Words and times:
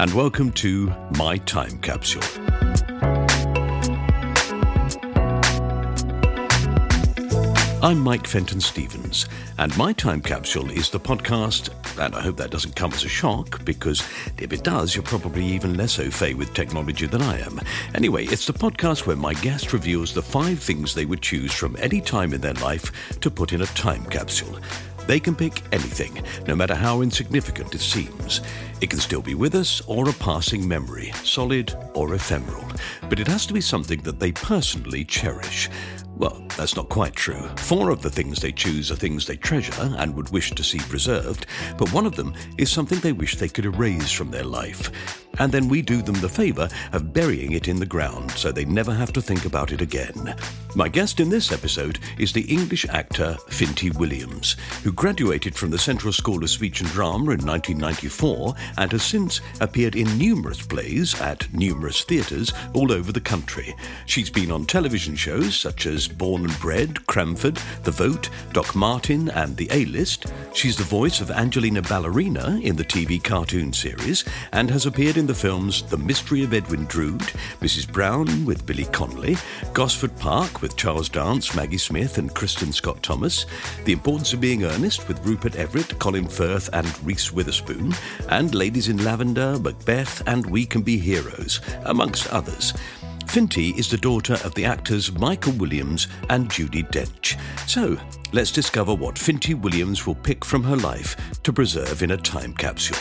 And 0.00 0.14
welcome 0.14 0.52
to 0.52 0.94
My 1.16 1.38
Time 1.38 1.76
Capsule. 1.78 2.22
I'm 7.82 7.98
Mike 7.98 8.28
Fenton 8.28 8.60
Stevens, 8.60 9.26
and 9.58 9.76
My 9.76 9.92
Time 9.92 10.20
Capsule 10.20 10.70
is 10.70 10.88
the 10.90 11.00
podcast, 11.00 11.70
and 11.98 12.14
I 12.14 12.20
hope 12.20 12.36
that 12.36 12.52
doesn't 12.52 12.76
come 12.76 12.92
as 12.92 13.02
a 13.02 13.08
shock, 13.08 13.64
because 13.64 14.00
if 14.38 14.52
it 14.52 14.62
does, 14.62 14.94
you're 14.94 15.02
probably 15.02 15.44
even 15.44 15.76
less 15.76 15.98
au 15.98 16.10
fait 16.12 16.34
with 16.34 16.54
technology 16.54 17.06
than 17.08 17.22
I 17.22 17.40
am. 17.40 17.60
Anyway, 17.96 18.26
it's 18.26 18.46
the 18.46 18.52
podcast 18.52 19.04
where 19.04 19.16
my 19.16 19.34
guest 19.34 19.72
reveals 19.72 20.14
the 20.14 20.22
five 20.22 20.60
things 20.60 20.94
they 20.94 21.06
would 21.06 21.22
choose 21.22 21.52
from 21.52 21.76
any 21.80 22.00
time 22.00 22.32
in 22.32 22.40
their 22.40 22.54
life 22.54 23.18
to 23.18 23.32
put 23.32 23.52
in 23.52 23.62
a 23.62 23.66
time 23.66 24.04
capsule. 24.04 24.60
They 25.08 25.18
can 25.18 25.34
pick 25.34 25.62
anything, 25.72 26.22
no 26.46 26.54
matter 26.54 26.74
how 26.74 27.00
insignificant 27.00 27.74
it 27.74 27.80
seems. 27.80 28.42
It 28.82 28.90
can 28.90 28.98
still 28.98 29.22
be 29.22 29.34
with 29.34 29.54
us 29.54 29.80
or 29.86 30.06
a 30.06 30.12
passing 30.12 30.68
memory, 30.68 31.12
solid 31.24 31.74
or 31.94 32.12
ephemeral. 32.12 32.66
But 33.08 33.18
it 33.18 33.26
has 33.26 33.46
to 33.46 33.54
be 33.54 33.62
something 33.62 34.02
that 34.02 34.20
they 34.20 34.32
personally 34.32 35.06
cherish. 35.06 35.70
Well, 36.18 36.44
that's 36.58 36.76
not 36.76 36.90
quite 36.90 37.14
true. 37.14 37.48
Four 37.56 37.88
of 37.88 38.02
the 38.02 38.10
things 38.10 38.40
they 38.40 38.52
choose 38.52 38.92
are 38.92 38.96
things 38.96 39.26
they 39.26 39.36
treasure 39.36 39.94
and 39.96 40.14
would 40.14 40.28
wish 40.28 40.50
to 40.50 40.62
see 40.62 40.78
preserved, 40.78 41.46
but 41.78 41.90
one 41.94 42.04
of 42.04 42.14
them 42.14 42.34
is 42.58 42.70
something 42.70 43.00
they 43.00 43.12
wish 43.12 43.36
they 43.36 43.48
could 43.48 43.64
erase 43.64 44.12
from 44.12 44.30
their 44.30 44.44
life. 44.44 44.92
And 45.38 45.52
then 45.52 45.68
we 45.68 45.82
do 45.82 46.02
them 46.02 46.20
the 46.20 46.28
favour 46.28 46.68
of 46.92 47.12
burying 47.12 47.52
it 47.52 47.68
in 47.68 47.78
the 47.78 47.86
ground 47.86 48.30
so 48.32 48.50
they 48.50 48.64
never 48.64 48.92
have 48.92 49.12
to 49.12 49.22
think 49.22 49.44
about 49.44 49.72
it 49.72 49.80
again. 49.80 50.34
My 50.74 50.88
guest 50.88 51.20
in 51.20 51.28
this 51.28 51.50
episode 51.52 51.98
is 52.18 52.32
the 52.32 52.42
English 52.42 52.86
actor 52.88 53.36
Finty 53.48 53.90
Williams, 53.90 54.56
who 54.82 54.92
graduated 54.92 55.54
from 55.54 55.70
the 55.70 55.78
Central 55.78 56.12
School 56.12 56.42
of 56.42 56.50
Speech 56.50 56.80
and 56.80 56.90
Drama 56.90 57.32
in 57.32 57.44
1994 57.44 58.54
and 58.76 58.92
has 58.92 59.02
since 59.02 59.40
appeared 59.60 59.96
in 59.96 60.18
numerous 60.18 60.60
plays 60.60 61.18
at 61.20 61.52
numerous 61.52 62.02
theatres 62.02 62.52
all 62.74 62.92
over 62.92 63.12
the 63.12 63.20
country. 63.20 63.74
She's 64.06 64.30
been 64.30 64.50
on 64.50 64.66
television 64.66 65.16
shows 65.16 65.56
such 65.56 65.86
as 65.86 66.08
Born 66.08 66.44
and 66.44 66.60
Bred, 66.60 67.06
Cranford, 67.06 67.58
The 67.84 67.90
Vote, 67.90 68.28
Doc 68.52 68.74
Martin, 68.74 69.30
and 69.30 69.56
The 69.56 69.68
A 69.70 69.84
List. 69.86 70.26
She's 70.52 70.76
the 70.76 70.84
voice 70.84 71.20
of 71.20 71.30
Angelina 71.30 71.82
Ballerina 71.82 72.60
in 72.62 72.76
the 72.76 72.84
TV 72.84 73.22
cartoon 73.22 73.72
series 73.72 74.24
and 74.52 74.70
has 74.70 74.86
appeared 74.86 75.16
in 75.16 75.27
the 75.28 75.34
films 75.34 75.82
The 75.82 75.98
Mystery 75.98 76.42
of 76.42 76.54
Edwin 76.54 76.86
Drood, 76.86 77.20
Mrs. 77.60 77.92
Brown 77.92 78.46
with 78.46 78.64
Billy 78.64 78.86
Connolly, 78.86 79.36
Gosford 79.74 80.16
Park 80.16 80.62
with 80.62 80.74
Charles 80.74 81.10
Dance, 81.10 81.54
Maggie 81.54 81.76
Smith, 81.76 82.16
and 82.16 82.34
Kristin 82.34 82.72
Scott 82.72 83.02
Thomas, 83.02 83.44
The 83.84 83.92
Importance 83.92 84.32
of 84.32 84.40
Being 84.40 84.64
Earnest 84.64 85.06
with 85.06 85.24
Rupert 85.26 85.56
Everett, 85.56 85.98
Colin 85.98 86.28
Firth, 86.28 86.70
and 86.72 86.88
Reese 87.04 87.30
Witherspoon, 87.30 87.94
and 88.30 88.54
Ladies 88.54 88.88
in 88.88 89.04
Lavender, 89.04 89.58
Macbeth, 89.58 90.26
and 90.26 90.46
We 90.46 90.64
Can 90.64 90.80
Be 90.80 90.96
Heroes, 90.96 91.60
amongst 91.84 92.32
others. 92.32 92.72
Finty 93.26 93.70
is 93.72 93.90
the 93.90 93.98
daughter 93.98 94.38
of 94.44 94.54
the 94.54 94.64
actors 94.64 95.12
Michael 95.12 95.52
Williams 95.52 96.08
and 96.30 96.48
Judi 96.48 96.90
Dench. 96.90 97.38
So, 97.68 97.98
let's 98.32 98.50
discover 98.50 98.94
what 98.94 99.18
Finty 99.18 99.52
Williams 99.52 100.06
will 100.06 100.14
pick 100.14 100.42
from 100.42 100.64
her 100.64 100.76
life 100.76 101.14
to 101.42 101.52
preserve 101.52 102.02
in 102.02 102.12
a 102.12 102.16
time 102.16 102.54
capsule. 102.54 102.96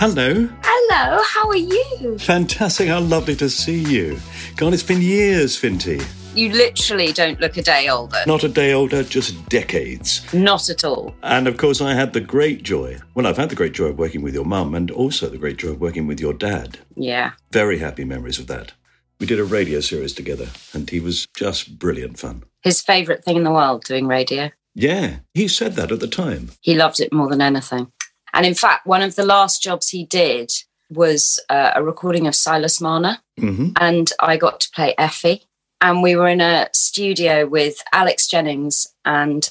Hello. 0.00 0.48
Hello, 0.62 1.22
how 1.22 1.46
are 1.50 1.56
you? 1.56 2.16
Fantastic. 2.20 2.88
How 2.88 3.00
lovely 3.00 3.36
to 3.36 3.50
see 3.50 3.84
you. 3.84 4.18
God, 4.56 4.72
it's 4.72 4.82
been 4.82 5.02
years, 5.02 5.58
Finty. 5.58 6.00
You 6.34 6.50
literally 6.54 7.12
don't 7.12 7.38
look 7.38 7.58
a 7.58 7.62
day 7.62 7.90
older. 7.90 8.16
Not 8.26 8.42
a 8.42 8.48
day 8.48 8.72
older, 8.72 9.02
just 9.02 9.46
decades. 9.50 10.22
Not 10.32 10.70
at 10.70 10.84
all. 10.84 11.14
And 11.22 11.46
of 11.46 11.58
course, 11.58 11.82
I 11.82 11.92
had 11.92 12.14
the 12.14 12.20
great 12.22 12.62
joy. 12.62 12.98
Well, 13.14 13.26
I've 13.26 13.36
had 13.36 13.50
the 13.50 13.54
great 13.54 13.74
joy 13.74 13.88
of 13.88 13.98
working 13.98 14.22
with 14.22 14.32
your 14.32 14.46
mum 14.46 14.74
and 14.74 14.90
also 14.90 15.28
the 15.28 15.36
great 15.36 15.58
joy 15.58 15.68
of 15.68 15.82
working 15.82 16.06
with 16.06 16.18
your 16.18 16.32
dad. 16.32 16.78
Yeah. 16.96 17.32
Very 17.52 17.78
happy 17.78 18.06
memories 18.06 18.38
of 18.38 18.46
that. 18.46 18.72
We 19.18 19.26
did 19.26 19.38
a 19.38 19.44
radio 19.44 19.80
series 19.80 20.14
together, 20.14 20.48
and 20.72 20.88
he 20.88 21.00
was 21.00 21.26
just 21.36 21.78
brilliant 21.78 22.18
fun. 22.18 22.44
His 22.62 22.80
favourite 22.80 23.22
thing 23.22 23.36
in 23.36 23.44
the 23.44 23.52
world, 23.52 23.84
doing 23.84 24.06
radio. 24.06 24.50
Yeah, 24.74 25.16
he 25.34 25.46
said 25.46 25.74
that 25.74 25.92
at 25.92 26.00
the 26.00 26.08
time. 26.08 26.52
He 26.62 26.74
loved 26.74 27.00
it 27.00 27.12
more 27.12 27.28
than 27.28 27.42
anything. 27.42 27.92
And 28.32 28.46
in 28.46 28.54
fact, 28.54 28.86
one 28.86 29.02
of 29.02 29.16
the 29.16 29.24
last 29.24 29.62
jobs 29.62 29.88
he 29.88 30.04
did 30.04 30.52
was 30.90 31.40
uh, 31.48 31.72
a 31.74 31.82
recording 31.82 32.26
of 32.26 32.34
Silas 32.34 32.80
Marner. 32.80 33.18
hmm 33.38 33.70
And 33.80 34.10
I 34.20 34.36
got 34.36 34.60
to 34.60 34.70
play 34.70 34.94
Effie. 34.98 35.44
And 35.80 36.02
we 36.02 36.14
were 36.14 36.28
in 36.28 36.40
a 36.40 36.68
studio 36.74 37.46
with 37.46 37.82
Alex 37.92 38.26
Jennings. 38.28 38.88
And 39.04 39.48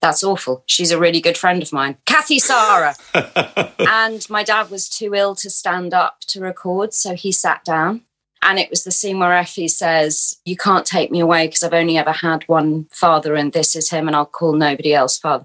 that's 0.00 0.24
awful. 0.24 0.64
She's 0.66 0.90
a 0.90 0.98
really 0.98 1.20
good 1.20 1.36
friend 1.36 1.62
of 1.62 1.72
mine, 1.72 1.98
Kathy 2.06 2.38
Sarah. 2.38 2.94
and 3.78 4.28
my 4.30 4.42
dad 4.42 4.70
was 4.70 4.88
too 4.88 5.14
ill 5.14 5.34
to 5.36 5.50
stand 5.50 5.92
up 5.92 6.20
to 6.28 6.40
record. 6.40 6.94
So 6.94 7.14
he 7.14 7.32
sat 7.32 7.64
down. 7.64 8.02
And 8.42 8.58
it 8.58 8.70
was 8.70 8.84
the 8.84 8.90
scene 8.90 9.18
where 9.18 9.34
Effie 9.34 9.68
says, 9.68 10.38
You 10.46 10.56
can't 10.56 10.86
take 10.86 11.10
me 11.10 11.20
away 11.20 11.46
because 11.46 11.62
I've 11.62 11.74
only 11.74 11.98
ever 11.98 12.12
had 12.12 12.44
one 12.44 12.86
father, 12.90 13.34
and 13.34 13.52
this 13.52 13.76
is 13.76 13.90
him, 13.90 14.06
and 14.06 14.16
I'll 14.16 14.24
call 14.24 14.54
nobody 14.54 14.94
else 14.94 15.18
father. 15.18 15.44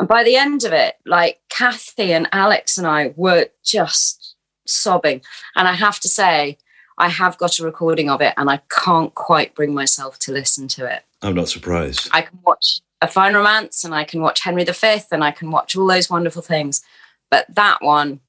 And 0.00 0.08
by 0.08 0.24
the 0.24 0.34
end 0.34 0.64
of 0.64 0.72
it, 0.72 0.96
like 1.04 1.40
Kathy 1.50 2.14
and 2.14 2.26
Alex 2.32 2.78
and 2.78 2.86
I 2.86 3.12
were 3.16 3.48
just 3.62 4.34
sobbing. 4.66 5.20
And 5.54 5.68
I 5.68 5.74
have 5.74 6.00
to 6.00 6.08
say, 6.08 6.56
I 6.96 7.10
have 7.10 7.36
got 7.36 7.58
a 7.58 7.64
recording 7.64 8.08
of 8.08 8.22
it, 8.22 8.32
and 8.38 8.48
I 8.48 8.62
can't 8.70 9.14
quite 9.14 9.54
bring 9.54 9.74
myself 9.74 10.18
to 10.20 10.32
listen 10.32 10.68
to 10.68 10.86
it. 10.86 11.02
I'm 11.20 11.34
not 11.34 11.50
surprised. 11.50 12.08
I 12.12 12.22
can 12.22 12.38
watch 12.46 12.80
A 13.02 13.08
Fine 13.08 13.34
Romance, 13.34 13.84
and 13.84 13.94
I 13.94 14.04
can 14.04 14.22
watch 14.22 14.40
Henry 14.40 14.64
V, 14.64 15.00
and 15.12 15.22
I 15.22 15.32
can 15.32 15.50
watch 15.50 15.76
all 15.76 15.86
those 15.86 16.08
wonderful 16.08 16.40
things. 16.40 16.82
But 17.30 17.44
that 17.54 17.82
one, 17.82 18.20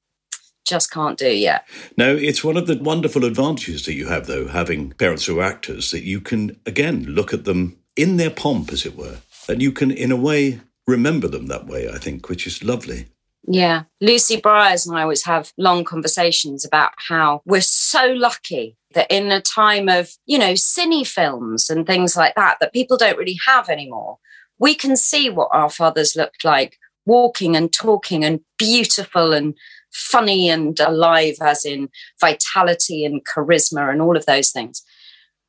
just 0.66 0.90
can't 0.90 1.18
do 1.18 1.30
yet. 1.30 1.66
No, 1.96 2.14
it's 2.14 2.44
one 2.44 2.58
of 2.58 2.66
the 2.66 2.76
wonderful 2.76 3.24
advantages 3.24 3.86
that 3.86 3.94
you 3.94 4.08
have, 4.08 4.26
though, 4.26 4.48
having 4.48 4.90
parents 4.90 5.24
who 5.24 5.40
are 5.40 5.44
actors, 5.44 5.90
that 5.90 6.04
you 6.04 6.20
can, 6.20 6.60
again, 6.66 7.04
look 7.04 7.32
at 7.32 7.44
them 7.44 7.78
in 7.96 8.18
their 8.18 8.30
pomp, 8.30 8.72
as 8.72 8.84
it 8.84 8.94
were. 8.94 9.20
And 9.48 9.62
you 9.62 9.72
can, 9.72 9.90
in 9.90 10.12
a 10.12 10.16
way, 10.16 10.60
remember 10.86 11.28
them 11.28 11.46
that 11.46 11.66
way, 11.66 11.88
I 11.88 11.98
think, 11.98 12.28
which 12.28 12.46
is 12.46 12.62
lovely. 12.62 13.06
Yeah. 13.46 13.84
Lucy 14.00 14.40
Briers 14.40 14.86
and 14.86 14.96
I 14.96 15.02
always 15.02 15.24
have 15.24 15.52
long 15.58 15.84
conversations 15.84 16.64
about 16.64 16.92
how 17.08 17.42
we're 17.44 17.60
so 17.60 18.12
lucky 18.12 18.76
that 18.94 19.10
in 19.10 19.32
a 19.32 19.40
time 19.40 19.88
of, 19.88 20.12
you 20.26 20.38
know, 20.38 20.52
cine 20.52 21.06
films 21.06 21.68
and 21.68 21.86
things 21.86 22.16
like 22.16 22.34
that, 22.36 22.58
that 22.60 22.72
people 22.72 22.96
don't 22.96 23.18
really 23.18 23.38
have 23.46 23.68
anymore, 23.68 24.18
we 24.58 24.74
can 24.74 24.96
see 24.96 25.28
what 25.28 25.48
our 25.50 25.70
fathers 25.70 26.14
looked 26.14 26.44
like 26.44 26.78
walking 27.04 27.56
and 27.56 27.72
talking 27.72 28.24
and 28.24 28.40
beautiful 28.58 29.32
and 29.32 29.54
funny 29.92 30.48
and 30.48 30.78
alive, 30.80 31.34
as 31.40 31.64
in 31.64 31.88
vitality 32.20 33.04
and 33.04 33.24
charisma 33.24 33.90
and 33.90 34.00
all 34.00 34.16
of 34.16 34.26
those 34.26 34.50
things. 34.50 34.82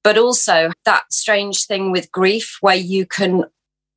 But 0.03 0.18
also 0.18 0.71
that 0.86 1.03
strange 1.13 1.65
thing 1.65 1.91
with 1.91 2.12
grief 2.12 2.57
where 2.62 2.75
you 2.75 3.06
can 3.06 3.45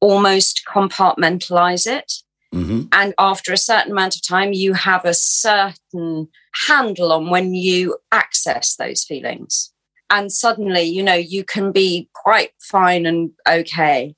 almost 0.01 0.63
compartmentalize 0.69 1.87
it. 1.87 2.13
Mm-hmm. 2.55 2.83
And 2.93 3.15
after 3.19 3.53
a 3.53 3.59
certain 3.59 3.93
amount 3.93 4.17
of 4.17 4.27
time, 4.27 4.53
you 4.53 4.73
have 4.73 5.05
a 5.05 5.15
certain 5.15 6.29
handle 6.69 7.13
on 7.13 7.29
when 7.29 7.55
you 7.55 7.97
access 8.13 8.77
those 8.77 9.05
feelings. 9.05 9.73
And 10.09 10.31
suddenly, 10.31 10.83
you 10.83 11.03
know, 11.03 11.15
you 11.15 11.45
can 11.45 11.73
be 11.73 12.09
quite 12.15 12.51
fine 12.61 13.07
and 13.07 13.31
okay. 13.49 14.15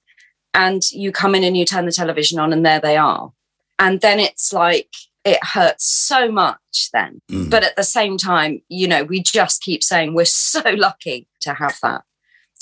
And 0.54 0.82
you 0.90 1.12
come 1.12 1.34
in 1.34 1.44
and 1.44 1.56
you 1.56 1.64
turn 1.64 1.86
the 1.86 1.92
television 1.92 2.38
on, 2.38 2.52
and 2.52 2.64
there 2.64 2.80
they 2.80 2.96
are. 2.96 3.32
And 3.78 4.00
then 4.00 4.20
it's 4.20 4.52
like, 4.52 4.90
it 5.24 5.42
hurts 5.42 5.84
so 5.84 6.30
much 6.30 6.90
then. 6.92 7.20
Mm. 7.30 7.50
But 7.50 7.64
at 7.64 7.76
the 7.76 7.84
same 7.84 8.18
time, 8.18 8.62
you 8.68 8.88
know, 8.88 9.04
we 9.04 9.22
just 9.22 9.62
keep 9.62 9.82
saying 9.82 10.14
we're 10.14 10.24
so 10.24 10.62
lucky 10.70 11.26
to 11.40 11.54
have 11.54 11.78
that. 11.82 12.02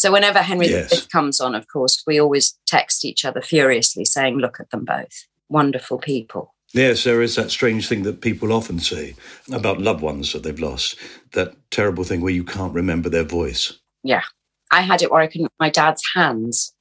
So 0.06 0.12
whenever 0.12 0.38
Henry 0.38 0.68
Yes. 0.68 1.00
V 1.00 1.08
comes 1.10 1.40
on, 1.40 1.56
of 1.56 1.66
course, 1.66 2.04
we 2.06 2.20
always 2.20 2.56
text 2.64 3.04
each 3.04 3.24
other 3.24 3.40
furiously 3.42 4.04
saying, 4.04 4.36
look 4.36 4.60
at 4.60 4.70
them 4.70 4.84
both. 4.84 5.26
Wonderful 5.48 5.98
people. 5.98 6.54
Yes, 6.72 7.02
there 7.02 7.20
is 7.20 7.34
that 7.34 7.50
strange 7.50 7.88
thing 7.88 8.04
that 8.04 8.20
people 8.20 8.52
often 8.52 8.78
say 8.78 9.16
about 9.50 9.80
loved 9.80 10.02
ones 10.02 10.32
that 10.32 10.44
they've 10.44 10.60
lost. 10.60 10.96
That 11.32 11.56
terrible 11.72 12.04
thing 12.04 12.20
where 12.20 12.32
you 12.32 12.44
can't 12.44 12.72
remember 12.72 13.08
their 13.08 13.24
voice. 13.24 13.72
Yeah. 14.04 14.22
I 14.70 14.82
had 14.82 15.02
it 15.02 15.10
where 15.10 15.22
I 15.22 15.26
couldn't 15.26 15.50
my 15.58 15.70
dad's 15.70 16.04
hands. 16.14 16.72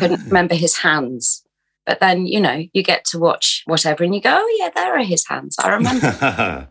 Couldn't 0.00 0.22
ah. 0.22 0.26
remember 0.26 0.56
his 0.56 0.78
hands. 0.78 1.43
But 1.86 2.00
then, 2.00 2.26
you 2.26 2.40
know, 2.40 2.64
you 2.72 2.82
get 2.82 3.04
to 3.06 3.18
watch 3.18 3.62
whatever 3.66 4.04
and 4.04 4.14
you 4.14 4.20
go, 4.20 4.30
oh 4.40 4.56
yeah, 4.58 4.70
there 4.74 4.96
are 4.96 5.04
his 5.04 5.26
hands. 5.26 5.56
I 5.58 5.68
remember. 5.68 6.10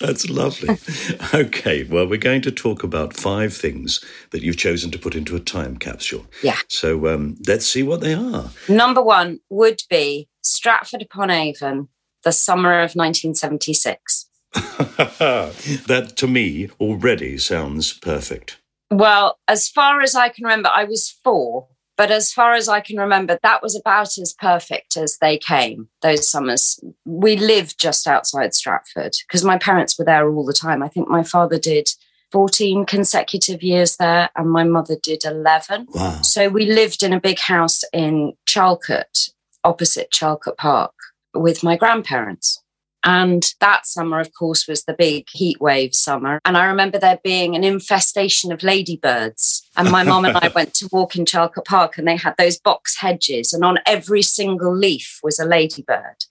That's 0.00 0.30
lovely. 0.30 0.78
okay, 1.34 1.82
well, 1.84 2.08
we're 2.08 2.18
going 2.18 2.42
to 2.42 2.52
talk 2.52 2.82
about 2.82 3.14
five 3.14 3.54
things 3.54 4.04
that 4.30 4.42
you've 4.42 4.56
chosen 4.56 4.90
to 4.92 4.98
put 4.98 5.16
into 5.16 5.34
a 5.34 5.40
time 5.40 5.76
capsule. 5.76 6.26
Yeah. 6.42 6.58
So 6.68 7.08
um, 7.08 7.36
let's 7.46 7.66
see 7.66 7.82
what 7.82 8.00
they 8.00 8.14
are. 8.14 8.50
Number 8.68 9.02
one 9.02 9.40
would 9.50 9.82
be 9.90 10.28
Stratford 10.42 11.02
upon 11.02 11.30
Avon, 11.30 11.88
the 12.22 12.32
summer 12.32 12.74
of 12.80 12.94
1976. 12.94 14.28
that 14.52 16.12
to 16.16 16.26
me 16.26 16.68
already 16.78 17.38
sounds 17.38 17.92
perfect. 17.94 18.58
Well, 18.90 19.38
as 19.48 19.68
far 19.68 20.02
as 20.02 20.14
I 20.14 20.28
can 20.28 20.44
remember, 20.44 20.68
I 20.72 20.84
was 20.84 21.08
four, 21.24 21.68
but 21.96 22.10
as 22.10 22.32
far 22.32 22.54
as 22.54 22.68
I 22.68 22.80
can 22.80 22.96
remember, 22.98 23.38
that 23.42 23.62
was 23.62 23.76
about 23.76 24.18
as 24.18 24.34
perfect 24.38 24.96
as 24.96 25.18
they 25.18 25.38
came 25.38 25.88
those 26.00 26.30
summers. 26.30 26.80
We 27.04 27.36
lived 27.36 27.78
just 27.78 28.06
outside 28.06 28.54
Stratford 28.54 29.12
because 29.26 29.44
my 29.44 29.58
parents 29.58 29.98
were 29.98 30.04
there 30.04 30.30
all 30.30 30.44
the 30.44 30.52
time. 30.52 30.82
I 30.82 30.88
think 30.88 31.08
my 31.08 31.22
father 31.22 31.58
did 31.58 31.88
14 32.32 32.86
consecutive 32.86 33.62
years 33.62 33.96
there 33.96 34.30
and 34.36 34.50
my 34.50 34.64
mother 34.64 34.96
did 35.02 35.24
11. 35.24 35.86
Wow. 35.90 36.22
So 36.22 36.48
we 36.48 36.66
lived 36.66 37.02
in 37.02 37.12
a 37.12 37.20
big 37.20 37.38
house 37.38 37.82
in 37.92 38.32
Charlecote, 38.46 39.30
opposite 39.62 40.10
Charlecote 40.10 40.56
Park, 40.56 40.94
with 41.34 41.62
my 41.62 41.76
grandparents. 41.76 42.61
And 43.04 43.52
that 43.60 43.86
summer, 43.86 44.20
of 44.20 44.32
course, 44.32 44.68
was 44.68 44.84
the 44.84 44.94
big 44.94 45.26
heat 45.30 45.60
wave 45.60 45.94
summer. 45.94 46.38
And 46.44 46.56
I 46.56 46.66
remember 46.66 46.98
there 46.98 47.18
being 47.24 47.56
an 47.56 47.64
infestation 47.64 48.52
of 48.52 48.62
ladybirds. 48.62 49.68
And 49.76 49.90
my 49.90 50.04
mom 50.04 50.24
and 50.24 50.36
I 50.36 50.48
went 50.54 50.74
to 50.74 50.88
walk 50.92 51.16
in 51.16 51.24
Charlecote 51.24 51.64
Park 51.64 51.98
and 51.98 52.06
they 52.06 52.16
had 52.16 52.34
those 52.38 52.58
box 52.60 52.96
hedges, 52.98 53.52
and 53.52 53.64
on 53.64 53.78
every 53.86 54.22
single 54.22 54.74
leaf 54.76 55.18
was 55.22 55.38
a 55.38 55.44
ladybird. 55.44 56.24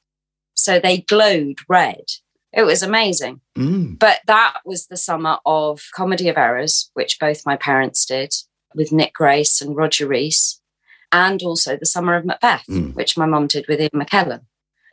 So 0.54 0.80
they 0.80 1.00
glowed 1.00 1.58
red. 1.68 2.06
It 2.54 2.64
was 2.64 2.84
amazing. 2.84 3.42
Mm. 3.58 3.98
But 3.98 4.20
that 4.28 4.58
was 4.66 4.88
the 4.88 4.98
summer 4.98 5.38
of 5.46 5.82
Comedy 5.96 6.28
of 6.30 6.38
Errors, 6.38 6.92
which 6.94 7.20
both 7.20 7.46
my 7.46 7.56
parents 7.56 8.06
did 8.06 8.34
with 8.76 8.92
Nick 8.92 9.14
Grace 9.14 9.62
and 9.62 9.76
Roger 9.76 10.08
Rees, 10.08 10.62
and 11.12 11.42
also 11.44 11.76
the 11.76 11.86
summer 11.86 12.16
of 12.16 12.26
Macbeth, 12.26 12.66
Mm. 12.70 12.94
which 12.94 13.18
my 13.18 13.26
mom 13.26 13.48
did 13.48 13.68
with 13.68 13.80
Ian 13.82 13.90
McKellen. 13.94 14.42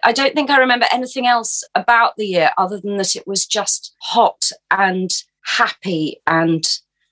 I 0.04 0.12
don't 0.12 0.34
think 0.34 0.50
I 0.50 0.58
remember 0.58 0.86
anything 0.92 1.26
else 1.26 1.64
about 1.74 2.16
the 2.16 2.26
year 2.26 2.50
other 2.56 2.80
than 2.80 2.96
that 2.98 3.16
it 3.16 3.26
was 3.26 3.46
just 3.46 3.94
hot 4.00 4.50
and 4.70 5.10
happy 5.44 6.20
and 6.26 6.64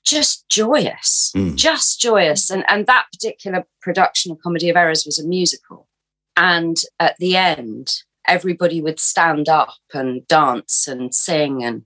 just 0.05 0.49
joyous, 0.49 1.33
Mm. 1.35 1.57
just 1.57 2.01
joyous. 2.01 2.49
And, 2.49 2.65
and 2.69 2.87
that 2.87 3.07
particular 3.13 3.67
production 3.81 4.31
of 4.31 4.39
Comedy 4.41 4.71
of 4.71 4.77
Errors 4.77 5.05
was 5.05 5.19
a 5.19 5.27
musical. 5.27 5.89
And 6.37 6.77
at 7.01 7.17
the 7.19 7.37
end, 7.37 8.03
everybody 8.29 8.81
would 8.81 9.01
stand 9.01 9.49
up 9.49 9.75
and 9.93 10.27
dance 10.29 10.87
and 10.87 11.13
sing, 11.15 11.65
and 11.65 11.83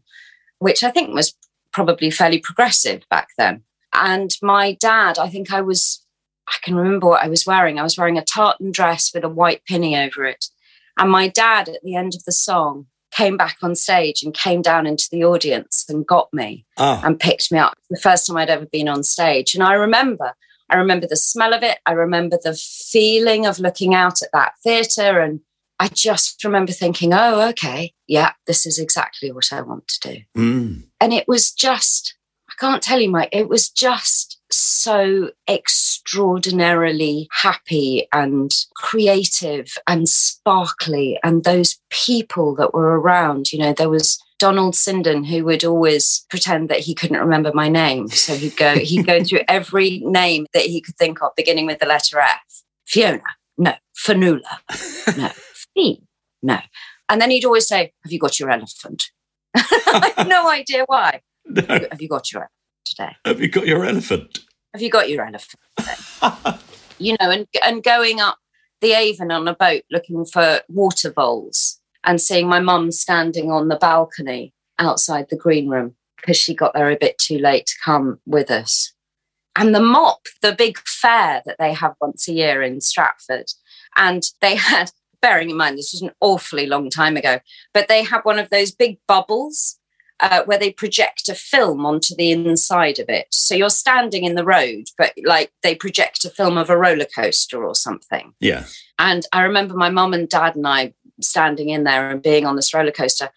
which 0.59 0.83
I 0.85 0.91
think 0.91 1.15
was 1.15 1.35
probably 1.73 2.11
fairly 2.11 2.39
progressive 2.41 3.05
back 3.09 3.29
then. 3.39 3.63
And 3.95 4.31
my 4.43 4.77
dad, 4.81 5.19
I 5.19 5.29
think 5.29 5.53
I 5.53 5.61
was, 5.63 6.05
I 6.49 6.57
can 6.63 6.75
remember 6.75 7.07
what 7.09 7.23
I 7.23 7.29
was 7.29 7.47
wearing. 7.47 7.79
I 7.79 7.83
was 7.83 7.97
wearing 7.97 8.19
a 8.19 8.25
tartan 8.25 8.71
dress 8.73 9.13
with 9.15 9.25
a 9.25 9.29
white 9.29 9.65
pinny 9.65 9.97
over 9.97 10.27
it. 10.27 10.45
And 10.99 11.11
my 11.11 11.29
dad, 11.29 11.69
at 11.69 11.83
the 11.83 11.95
end 11.95 12.15
of 12.15 12.25
the 12.25 12.33
song, 12.33 12.87
came 13.11 13.37
back 13.37 13.59
on 13.63 13.75
stage 13.75 14.23
and 14.23 14.33
came 14.33 14.63
down 14.63 14.87
into 14.87 15.09
the 15.11 15.25
audience 15.25 15.85
and 15.89 16.07
got 16.07 16.33
me 16.33 16.65
Ah, 16.79 17.01
and 17.05 17.19
picked 17.19 17.51
me 17.51 17.59
up 17.59 17.77
the 17.91 17.99
first 18.01 18.27
time 18.27 18.37
I'd 18.37 18.51
ever 18.51 18.67
been 18.67 18.89
on 18.89 19.03
stage. 19.03 19.55
And 19.55 19.65
I 19.65 19.75
remember, 19.75 20.33
I 20.69 20.77
remember 20.77 21.07
the 21.07 21.17
smell 21.17 21.53
of 21.53 21.63
it. 21.63 21.79
I 21.87 21.93
remember 21.93 22.39
the 22.43 22.55
feeling 22.55 23.47
of 23.47 23.59
looking 23.59 23.95
out 23.95 24.23
at 24.23 24.29
that 24.33 24.53
theatre. 24.63 25.21
And 25.21 25.41
I 25.81 25.89
just 25.89 26.45
remember 26.45 26.73
thinking, 26.73 27.13
oh, 27.13 27.49
okay, 27.51 27.93
yeah, 28.07 28.33
this 28.47 28.65
is 28.67 28.79
exactly 28.79 29.33
what 29.33 29.53
I 29.53 29.63
want 29.63 29.89
to 29.89 30.13
do. 30.13 30.21
mm. 30.37 30.83
And 31.01 31.13
it 31.13 31.27
was 31.27 31.51
just, 31.51 32.15
I 32.49 32.53
can't 32.59 32.83
tell 32.83 33.01
you, 33.01 33.11
Mike, 33.11 33.31
it 33.33 33.49
was 33.49 33.69
just 33.69 34.40
so 34.53 35.31
extraordinarily 35.49 37.29
happy 37.33 38.09
and 38.13 38.55
creative 38.75 39.77
and 39.87 40.09
sparkly. 40.09 41.19
And 41.23 41.45
those 41.45 41.79
people 41.91 42.55
that 42.57 42.75
were 42.75 42.99
around, 43.01 43.53
you 43.53 43.59
know, 43.59 43.73
there 43.73 43.89
was 43.89 44.23
Donald 44.39 44.75
Sinden 44.75 45.27
who 45.27 45.45
would 45.45 45.65
always 45.65 46.25
pretend 46.31 46.69
that 46.69 46.81
he 46.81 46.95
couldn't 46.95 47.21
remember 47.21 47.53
my 47.55 47.69
name. 47.69 48.09
So 48.09 48.35
he'd 48.35 48.57
go, 48.57 48.77
he'd 48.77 49.07
go 49.07 49.23
through 49.23 49.43
every 49.49 49.99
name 49.99 50.47
that 50.55 50.65
he 50.65 50.81
could 50.81 50.97
think 50.97 51.23
of, 51.23 51.33
beginning 51.37 51.67
with 51.67 51.79
the 51.79 51.87
letter 51.87 52.19
F. 52.19 52.63
Fiona, 52.87 53.23
no. 53.59 53.75
Fanula, 53.97 54.41
no. 55.17 55.29
Fee, 55.75 56.03
no. 56.43 56.59
And 57.09 57.21
then 57.21 57.31
he'd 57.31 57.45
always 57.45 57.69
say, 57.69 57.93
Have 58.03 58.13
you 58.13 58.19
got 58.19 58.41
your 58.41 58.51
elephant? 58.51 59.11
I 59.55 60.13
have 60.17 60.27
no 60.27 60.49
idea 60.49 60.85
why. 60.87 61.21
No. 61.45 61.63
Have 61.69 62.01
you 62.01 62.09
got 62.09 62.33
your 62.33 62.43
elephant 62.43 62.60
today? 62.91 63.17
Have 63.25 63.41
you 63.41 63.49
got 63.49 63.67
your 63.67 63.85
elephant? 63.85 64.41
Have 64.75 64.83
you 64.83 64.91
got 64.91 65.09
your 65.09 65.27
elephant 65.27 65.61
you 67.01 67.17
know, 67.21 67.31
and 67.31 67.47
and 67.65 67.83
going 67.83 68.21
up 68.21 68.39
the 68.81 68.93
Avon 68.93 69.33
on 69.33 69.49
a 69.49 69.55
boat 69.55 69.83
looking 69.91 70.25
for 70.25 70.61
water 70.69 71.11
voles 71.11 71.81
and 72.05 72.21
seeing 72.21 72.49
my 72.49 72.61
mum 72.61 72.93
standing 72.93 73.51
on 73.51 73.69
the 73.69 73.77
balcony 73.77 74.55
outside 74.79 75.27
the 75.29 75.37
green 75.37 75.69
room 75.69 75.95
because 76.17 76.37
she 76.37 76.55
got 76.55 76.75
there 76.75 76.91
a 76.91 76.97
bit 76.97 77.19
too 77.19 77.39
late 77.39 77.67
to 77.67 77.75
come 77.85 78.19
with 78.27 78.51
us. 78.51 78.93
And 79.57 79.75
the 79.75 79.81
mop, 79.81 80.27
the 80.43 80.55
big 80.55 80.79
fair 80.79 81.43
that 81.45 81.57
they 81.59 81.73
have 81.73 81.95
once 82.01 82.29
a 82.29 82.33
year 82.33 82.63
in 82.63 82.81
Stratford. 82.81 83.51
And 83.97 84.23
they 84.41 84.55
had, 84.55 84.93
bearing 85.21 85.51
in 85.51 85.57
mind, 85.57 85.77
this 85.77 85.93
was 85.93 86.03
an 86.03 86.13
awfully 86.21 86.67
long 86.67 86.89
time 86.89 87.17
ago, 87.17 87.41
but 87.75 87.89
they 87.89 88.05
had 88.05 88.21
one 88.23 88.39
of 88.39 88.49
those 88.51 88.71
big 88.71 88.99
bubbles 89.09 89.79
uh, 90.21 90.43
where 90.45 90.59
they 90.59 90.73
project 90.73 91.29
a 91.29 91.35
film 91.35 91.87
onto 91.87 92.15
the 92.15 92.31
inside 92.31 92.99
of 92.99 93.09
it. 93.09 93.27
So 93.31 93.55
you're 93.55 93.71
standing 93.71 94.25
in 94.25 94.35
the 94.35 94.45
road, 94.45 94.89
but 94.99 95.13
like 95.25 95.51
they 95.63 95.75
project 95.75 96.25
a 96.25 96.31
film 96.31 96.59
of 96.59 96.71
a 96.71 96.77
roller 96.77 97.07
coaster 97.15 97.65
or 97.65 97.75
something. 97.75 98.35
Yeah. 98.41 98.65
And 98.99 99.27
I 99.33 99.43
remember 99.43 99.75
my 99.75 99.91
mum 99.91 100.13
and 100.13 100.29
dad 100.29 100.57
and 100.57 100.67
I 100.67 100.95
standing 101.21 101.71
in 101.71 101.85
there 101.85 102.11
and 102.11 102.23
being 102.23 102.47
on 102.47 102.57
this 102.57 102.75
roller 102.75 102.93
coaster. 102.93 103.31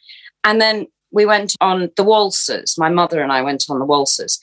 And 0.44 0.60
then 0.60 0.88
we 1.12 1.26
went 1.26 1.56
on 1.62 1.92
the 1.96 2.04
waltzers. 2.04 2.78
My 2.78 2.90
mother 2.90 3.22
and 3.22 3.32
I 3.32 3.42
went 3.42 3.66
on 3.70 3.80
the 3.80 3.86
waltzers. 3.86 4.40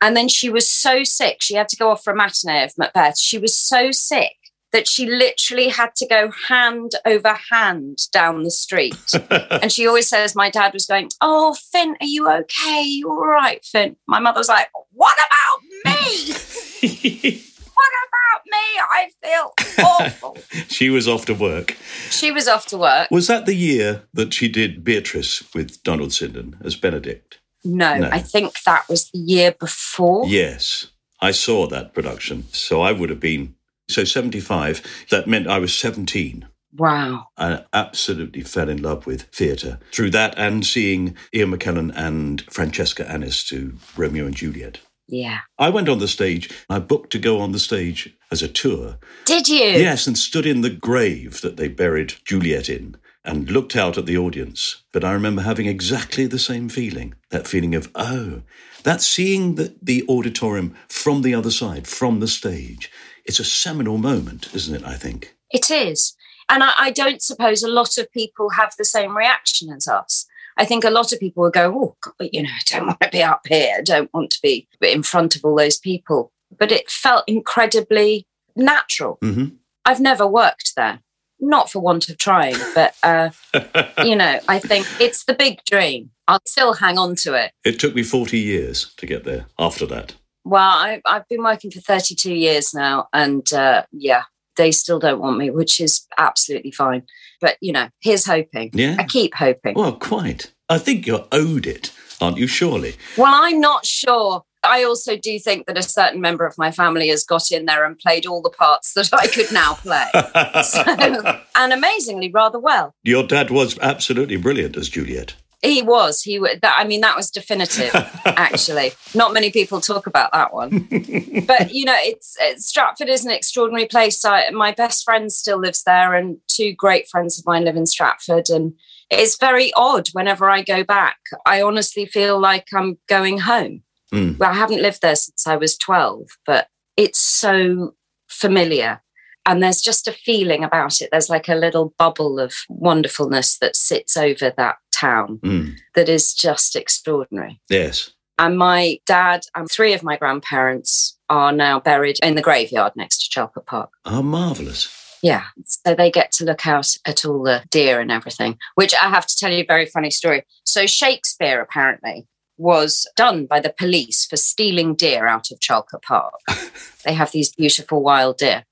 And 0.00 0.16
then 0.16 0.28
she 0.28 0.50
was 0.50 0.68
so 0.68 1.04
sick. 1.04 1.38
She 1.40 1.54
had 1.54 1.68
to 1.68 1.76
go 1.76 1.90
off 1.90 2.04
for 2.04 2.12
a 2.12 2.16
matinee 2.16 2.64
of 2.64 2.76
Macbeth. 2.76 3.18
She 3.18 3.38
was 3.38 3.56
so 3.56 3.90
sick 3.92 4.36
that 4.76 4.86
she 4.86 5.06
literally 5.06 5.68
had 5.68 5.94
to 5.96 6.06
go 6.06 6.30
hand 6.48 6.92
over 7.06 7.32
hand 7.50 7.98
down 8.12 8.42
the 8.42 8.50
street. 8.50 8.94
and 9.30 9.72
she 9.72 9.86
always 9.86 10.06
says, 10.06 10.34
My 10.34 10.50
dad 10.50 10.74
was 10.74 10.84
going, 10.84 11.08
Oh, 11.22 11.54
Finn, 11.72 11.96
are 11.98 12.06
you 12.06 12.30
okay? 12.30 12.82
You 12.82 13.08
all 13.08 13.26
right, 13.26 13.64
Finn? 13.64 13.96
My 14.06 14.18
mother 14.18 14.38
was 14.40 14.50
like, 14.50 14.68
What 14.92 15.16
about 15.16 15.94
me? 15.94 16.32
what 17.74 17.92
about 18.06 18.42
me? 18.46 18.66
I 18.90 19.10
feel 19.22 19.54
awful. 19.84 20.36
She 20.68 20.90
was 20.90 21.08
off 21.08 21.24
to 21.26 21.32
work. 21.34 21.74
she 22.10 22.30
was 22.30 22.46
off 22.48 22.66
to 22.66 22.76
work. 22.76 23.08
Was 23.10 23.28
that 23.28 23.46
the 23.46 23.54
year 23.54 24.02
that 24.12 24.34
she 24.34 24.46
did 24.46 24.84
Beatrice 24.84 25.42
with 25.54 25.82
Donald 25.84 26.10
Sinden 26.10 26.62
as 26.62 26.76
Benedict? 26.76 27.38
No, 27.64 27.96
No. 27.96 28.10
I 28.12 28.18
think 28.18 28.62
that 28.64 28.86
was 28.90 29.10
the 29.10 29.18
year 29.20 29.52
before. 29.58 30.26
Yes, 30.26 30.88
I 31.22 31.30
saw 31.30 31.66
that 31.68 31.94
production. 31.94 32.44
So 32.52 32.82
I 32.82 32.92
would 32.92 33.08
have 33.08 33.20
been, 33.20 33.54
so 33.88 34.04
75, 34.04 34.82
that 35.10 35.26
meant 35.26 35.46
I 35.46 35.58
was 35.58 35.74
17. 35.74 36.46
Wow. 36.74 37.28
I 37.38 37.64
absolutely 37.72 38.42
fell 38.42 38.68
in 38.68 38.82
love 38.82 39.06
with 39.06 39.22
theatre 39.24 39.78
through 39.92 40.10
that 40.10 40.34
and 40.36 40.64
seeing 40.64 41.16
Ian 41.34 41.52
McKellen 41.52 41.92
and 41.96 42.42
Francesca 42.50 43.08
Annis 43.10 43.42
to 43.44 43.76
Romeo 43.96 44.26
and 44.26 44.34
Juliet. 44.34 44.80
Yeah. 45.08 45.38
I 45.58 45.70
went 45.70 45.88
on 45.88 46.00
the 46.00 46.08
stage. 46.08 46.50
I 46.68 46.80
booked 46.80 47.10
to 47.12 47.18
go 47.18 47.38
on 47.38 47.52
the 47.52 47.58
stage 47.58 48.14
as 48.30 48.42
a 48.42 48.48
tour. 48.48 48.98
Did 49.24 49.48
you? 49.48 49.64
Yes, 49.64 50.06
and 50.06 50.18
stood 50.18 50.46
in 50.46 50.62
the 50.62 50.70
grave 50.70 51.40
that 51.42 51.56
they 51.56 51.68
buried 51.68 52.14
Juliet 52.24 52.68
in 52.68 52.96
and 53.24 53.50
looked 53.50 53.76
out 53.76 53.98
at 53.98 54.06
the 54.06 54.18
audience. 54.18 54.82
But 54.92 55.04
I 55.04 55.12
remember 55.12 55.42
having 55.42 55.66
exactly 55.66 56.26
the 56.26 56.38
same 56.38 56.68
feeling 56.68 57.14
that 57.30 57.46
feeling 57.46 57.74
of, 57.74 57.90
oh, 57.94 58.42
that 58.84 59.00
seeing 59.00 59.56
the, 59.56 59.74
the 59.82 60.04
auditorium 60.08 60.74
from 60.88 61.22
the 61.22 61.34
other 61.34 61.50
side, 61.50 61.86
from 61.86 62.20
the 62.20 62.28
stage. 62.28 62.90
It's 63.26 63.40
a 63.40 63.44
seminal 63.44 63.98
moment, 63.98 64.48
isn't 64.54 64.74
it? 64.74 64.84
I 64.84 64.94
think. 64.94 65.34
It 65.50 65.70
is. 65.70 66.16
And 66.48 66.62
I, 66.62 66.72
I 66.78 66.90
don't 66.90 67.22
suppose 67.22 67.62
a 67.62 67.68
lot 67.68 67.98
of 67.98 68.10
people 68.12 68.50
have 68.50 68.74
the 68.78 68.84
same 68.84 69.16
reaction 69.16 69.70
as 69.70 69.88
us. 69.88 70.26
I 70.56 70.64
think 70.64 70.84
a 70.84 70.90
lot 70.90 71.12
of 71.12 71.20
people 71.20 71.42
will 71.42 71.50
go, 71.50 71.72
oh, 71.74 71.96
God, 72.00 72.28
you 72.32 72.42
know, 72.42 72.48
I 72.48 72.62
don't 72.66 72.86
want 72.86 73.00
to 73.00 73.10
be 73.10 73.22
up 73.22 73.46
here. 73.46 73.76
I 73.78 73.82
don't 73.82 74.12
want 74.14 74.30
to 74.30 74.38
be 74.42 74.68
in 74.80 75.02
front 75.02 75.36
of 75.36 75.44
all 75.44 75.56
those 75.56 75.78
people. 75.78 76.32
But 76.56 76.72
it 76.72 76.90
felt 76.90 77.24
incredibly 77.26 78.26
natural. 78.54 79.18
hmm 79.20 79.46
I've 79.84 80.00
never 80.00 80.26
worked 80.26 80.72
there, 80.76 80.98
not 81.38 81.70
for 81.70 81.78
want 81.78 82.08
of 82.08 82.18
trying, 82.18 82.56
but, 82.74 82.96
uh, 83.04 83.30
you 84.04 84.16
know, 84.16 84.40
I 84.48 84.58
think 84.58 84.84
it's 85.00 85.24
the 85.26 85.34
big 85.34 85.62
dream. 85.64 86.10
I'll 86.26 86.40
still 86.44 86.72
hang 86.72 86.98
on 86.98 87.14
to 87.16 87.34
it. 87.34 87.52
It 87.64 87.78
took 87.78 87.94
me 87.94 88.02
40 88.02 88.36
years 88.36 88.92
to 88.96 89.06
get 89.06 89.22
there 89.22 89.46
after 89.60 89.86
that. 89.86 90.16
Well, 90.46 90.62
I, 90.62 91.02
I've 91.04 91.26
been 91.28 91.42
working 91.42 91.72
for 91.72 91.80
32 91.80 92.32
years 92.32 92.72
now, 92.72 93.08
and 93.12 93.52
uh, 93.52 93.82
yeah, 93.90 94.22
they 94.56 94.70
still 94.70 95.00
don't 95.00 95.18
want 95.18 95.38
me, 95.38 95.50
which 95.50 95.80
is 95.80 96.06
absolutely 96.18 96.70
fine. 96.70 97.02
But, 97.40 97.56
you 97.60 97.72
know, 97.72 97.88
here's 98.00 98.24
hoping. 98.24 98.70
Yeah. 98.72 98.94
I 98.96 99.04
keep 99.04 99.34
hoping. 99.34 99.74
Well, 99.74 99.96
quite. 99.96 100.52
I 100.68 100.78
think 100.78 101.04
you're 101.04 101.26
owed 101.32 101.66
it, 101.66 101.92
aren't 102.20 102.38
you, 102.38 102.46
surely? 102.46 102.94
Well, 103.16 103.32
I'm 103.34 103.60
not 103.60 103.86
sure. 103.86 104.44
I 104.62 104.84
also 104.84 105.16
do 105.16 105.36
think 105.40 105.66
that 105.66 105.76
a 105.76 105.82
certain 105.82 106.20
member 106.20 106.46
of 106.46 106.56
my 106.56 106.70
family 106.70 107.08
has 107.08 107.24
got 107.24 107.50
in 107.50 107.66
there 107.66 107.84
and 107.84 107.98
played 107.98 108.24
all 108.24 108.40
the 108.40 108.50
parts 108.50 108.94
that 108.94 109.12
I 109.12 109.26
could 109.26 109.50
now 109.52 109.74
play. 109.74 110.06
so, 110.62 111.42
and 111.56 111.72
amazingly, 111.72 112.30
rather 112.30 112.60
well. 112.60 112.94
Your 113.02 113.26
dad 113.26 113.50
was 113.50 113.76
absolutely 113.80 114.36
brilliant 114.36 114.76
as 114.76 114.88
Juliet. 114.88 115.34
He 115.62 115.82
was. 115.82 116.22
He. 116.22 116.38
That, 116.38 116.76
I 116.76 116.84
mean, 116.84 117.00
that 117.00 117.16
was 117.16 117.30
definitive. 117.30 117.90
actually, 118.26 118.92
not 119.14 119.32
many 119.32 119.50
people 119.50 119.80
talk 119.80 120.06
about 120.06 120.32
that 120.32 120.52
one. 120.52 120.86
but 121.46 121.72
you 121.72 121.84
know, 121.84 121.96
it's, 121.98 122.36
it's 122.40 122.66
Stratford 122.66 123.08
is 123.08 123.24
an 123.24 123.30
extraordinary 123.30 123.86
place. 123.86 124.24
I, 124.24 124.50
my 124.50 124.72
best 124.72 125.04
friend 125.04 125.32
still 125.32 125.58
lives 125.58 125.82
there, 125.84 126.14
and 126.14 126.38
two 126.48 126.72
great 126.72 127.08
friends 127.08 127.38
of 127.38 127.46
mine 127.46 127.64
live 127.64 127.76
in 127.76 127.86
Stratford, 127.86 128.50
and 128.50 128.74
it's 129.10 129.38
very 129.38 129.72
odd. 129.74 130.08
Whenever 130.12 130.50
I 130.50 130.62
go 130.62 130.84
back, 130.84 131.18
I 131.46 131.62
honestly 131.62 132.06
feel 132.06 132.38
like 132.38 132.66
I'm 132.74 132.98
going 133.08 133.38
home. 133.38 133.82
Mm. 134.12 134.38
Well, 134.38 134.50
I 134.50 134.54
haven't 134.54 134.82
lived 134.82 135.00
there 135.00 135.16
since 135.16 135.46
I 135.46 135.56
was 135.56 135.76
twelve, 135.76 136.28
but 136.44 136.68
it's 136.96 137.18
so 137.18 137.94
familiar. 138.28 139.00
And 139.46 139.62
there's 139.62 139.80
just 139.80 140.08
a 140.08 140.12
feeling 140.12 140.64
about 140.64 141.00
it. 141.00 141.08
There's 141.12 141.30
like 141.30 141.48
a 141.48 141.54
little 141.54 141.94
bubble 141.98 142.38
of 142.40 142.52
wonderfulness 142.68 143.58
that 143.58 143.76
sits 143.76 144.16
over 144.16 144.52
that 144.56 144.76
town 144.92 145.38
Mm. 145.44 145.76
that 145.94 146.08
is 146.08 146.34
just 146.34 146.74
extraordinary. 146.74 147.60
Yes. 147.68 148.10
And 148.38 148.58
my 148.58 148.98
dad 149.06 149.44
and 149.54 149.70
three 149.70 149.92
of 149.94 150.02
my 150.02 150.16
grandparents 150.16 151.16
are 151.30 151.52
now 151.52 151.80
buried 151.80 152.18
in 152.22 152.34
the 152.34 152.42
graveyard 152.42 152.92
next 152.96 153.18
to 153.24 153.30
Charlecote 153.40 153.66
Park. 153.66 153.90
Oh, 154.04 154.22
marvellous. 154.22 154.88
Yeah. 155.22 155.44
So 155.64 155.94
they 155.94 156.10
get 156.10 156.32
to 156.32 156.44
look 156.44 156.66
out 156.66 156.94
at 157.06 157.24
all 157.24 157.42
the 157.42 157.62
deer 157.70 158.00
and 158.00 158.12
everything, 158.12 158.58
which 158.74 158.94
I 158.94 159.08
have 159.08 159.26
to 159.26 159.36
tell 159.36 159.50
you 159.52 159.62
a 159.62 159.66
very 159.66 159.86
funny 159.86 160.10
story. 160.10 160.44
So 160.64 160.86
Shakespeare 160.86 161.60
apparently 161.60 162.26
was 162.58 163.06
done 163.16 163.44
by 163.46 163.60
the 163.60 163.74
police 163.76 164.24
for 164.26 164.36
stealing 164.36 164.94
deer 164.94 165.26
out 165.26 165.50
of 165.50 165.58
Charlecote 165.60 166.02
Park. 166.02 166.34
they 167.04 167.12
have 167.14 167.32
these 167.32 167.54
beautiful 167.54 168.02
wild 168.02 168.38
deer. 168.38 168.64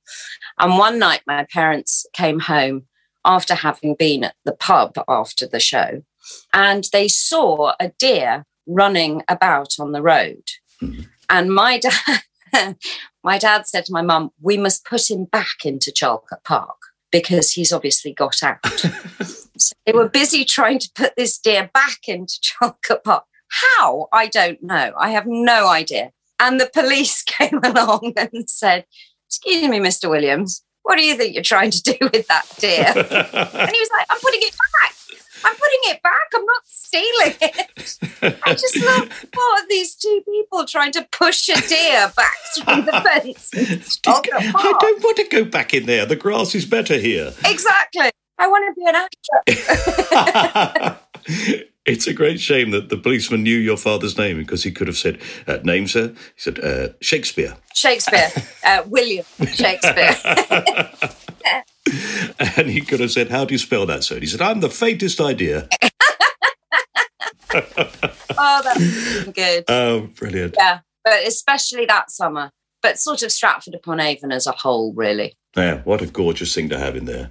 And 0.59 0.79
one 0.79 0.99
night 0.99 1.23
my 1.27 1.47
parents 1.53 2.07
came 2.13 2.41
home 2.41 2.87
after 3.25 3.55
having 3.55 3.95
been 3.95 4.25
at 4.25 4.35
the 4.45 4.53
pub 4.53 4.95
after 5.09 5.47
the 5.47 5.61
show 5.61 6.03
and 6.53 6.85
they 6.93 7.09
saw 7.09 7.75
a 7.81 7.89
deer 7.99 8.45
running 8.67 9.23
about 9.29 9.75
on 9.79 9.93
the 9.93 10.03
road. 10.03 10.43
Mhm. 10.81 11.09
And 11.29 11.55
my 11.55 11.79
dad, 12.53 12.77
my 13.23 13.39
dad 13.39 13.67
said 13.67 13.85
to 13.87 13.93
my 13.93 14.03
mum, 14.03 14.31
"We 14.41 14.57
must 14.57 14.85
put 14.85 15.11
him 15.11 15.25
back 15.25 15.65
into 15.65 15.91
Charlecote 15.91 16.45
Park 16.45 16.77
because 17.11 17.53
he's 17.53 17.73
obviously 17.73 18.13
got 18.13 18.43
out." 18.43 18.65
so 19.57 19.75
they 19.87 19.93
were 19.93 20.09
busy 20.09 20.45
trying 20.45 20.79
to 20.81 20.91
put 20.95 21.15
this 21.17 21.39
deer 21.39 21.71
back 21.73 22.09
into 22.09 22.39
Charlecote 22.43 23.05
Park. 23.05 23.25
How? 23.49 24.09
I 24.13 24.27
don't 24.27 24.63
know. 24.63 24.93
I 24.99 25.11
have 25.11 25.27
no 25.27 25.69
idea. 25.69 26.13
And 26.41 26.61
the 26.61 26.71
police 26.73 27.23
came 27.27 27.61
along 27.63 28.15
and 28.17 28.49
said, 28.49 28.87
"Excuse 29.37 29.69
me, 29.69 29.79
Mr. 29.79 30.09
Williams." 30.09 30.63
What 30.85 30.97
do 30.97 31.03
you 31.03 31.17
think 31.17 31.33
you're 31.33 31.43
trying 31.43 31.71
to 31.71 31.83
do 31.83 31.95
with 32.01 32.27
that 32.29 32.45
deer? 32.59 32.93
And 32.95 33.71
he 33.71 33.81
was 33.81 33.91
like, 33.91 34.07
I'm 34.11 34.19
putting 34.21 34.43
it 34.43 34.53
back. 34.53 34.95
I'm 35.43 35.55
putting 35.55 35.79
it 35.85 36.03
back. 36.03 36.29
I'm 36.35 36.45
not 36.45 36.63
stealing 36.67 37.35
it. 37.41 37.71
I 38.47 38.53
just 38.53 38.77
love 38.85 39.09
what 39.35 39.67
these 39.69 39.95
two 39.95 40.21
people 40.27 40.67
trying 40.67 40.93
to 40.93 41.03
push 41.11 41.49
a 41.49 41.59
deer 41.69 42.13
back 42.15 42.37
through 42.55 42.83
the 42.83 42.93
fence. 43.03 43.51
I 44.07 44.21
don't 44.81 45.03
want 45.03 45.17
to 45.17 45.25
go 45.31 45.45
back 45.45 45.73
in 45.73 45.87
there. 45.87 46.05
The 46.07 46.17
grass 46.17 46.55
is 46.55 46.67
better 46.67 46.99
here. 46.99 47.33
Exactly. 47.47 48.11
I 48.39 48.47
want 48.49 48.67
to 48.69 48.75
be 48.79 48.85
an 48.87 48.95
actor. 48.95 49.43
it's 51.87 52.07
a 52.07 52.15
great 52.15 52.41
shame 52.41 52.71
that 52.71 52.89
the 52.89 52.97
policeman 52.97 53.43
knew 53.43 53.57
your 53.57 53.77
father's 53.77 54.17
name 54.17 54.39
because 54.39 54.63
he 54.63 54.73
could 54.73 54.87
have 54.87 54.97
said, 54.97 55.19
uh, 55.47 55.59
Name, 55.65 55.87
sir? 55.87 56.09
He 56.09 56.15
said, 56.37 56.59
uh, 56.61 56.89
Shakespeare. 57.01 57.57
Shakespeare, 57.75 58.31
uh, 58.65 58.83
William 58.87 59.27
Shakespeare. 59.55 60.17
And 62.57 62.69
he 62.71 62.81
could 62.81 63.01
have 63.01 63.13
said, 63.13 63.29
How 63.31 63.45
do 63.45 63.55
you 63.55 63.59
spell 63.59 63.87
that, 63.87 64.05
sir? 64.05 64.15
And 64.15 64.23
he 64.23 64.29
said, 64.29 64.41
I'm 64.41 64.61
the 64.61 64.71
faintest 64.71 65.21
idea. 65.21 65.69
oh, 67.53 68.61
that's 68.65 69.25
good. 69.25 69.65
Oh, 69.69 70.09
brilliant. 70.17 70.55
Yeah, 70.59 70.81
but 71.05 71.27
especially 71.27 71.85
that 71.87 72.11
summer. 72.11 72.51
But 72.83 72.99
sort 72.99 73.23
of 73.23 73.33
Stratford 73.33 73.75
upon 73.75 74.01
Avon 74.01 74.33
as 74.33 74.47
a 74.47 74.53
whole, 74.53 74.93
really. 74.95 75.37
Yeah, 75.57 75.83
what 75.83 76.03
a 76.03 76.07
gorgeous 76.07 76.55
thing 76.55 76.69
to 76.71 76.79
have 76.79 76.97
in 76.97 77.05
there, 77.05 77.31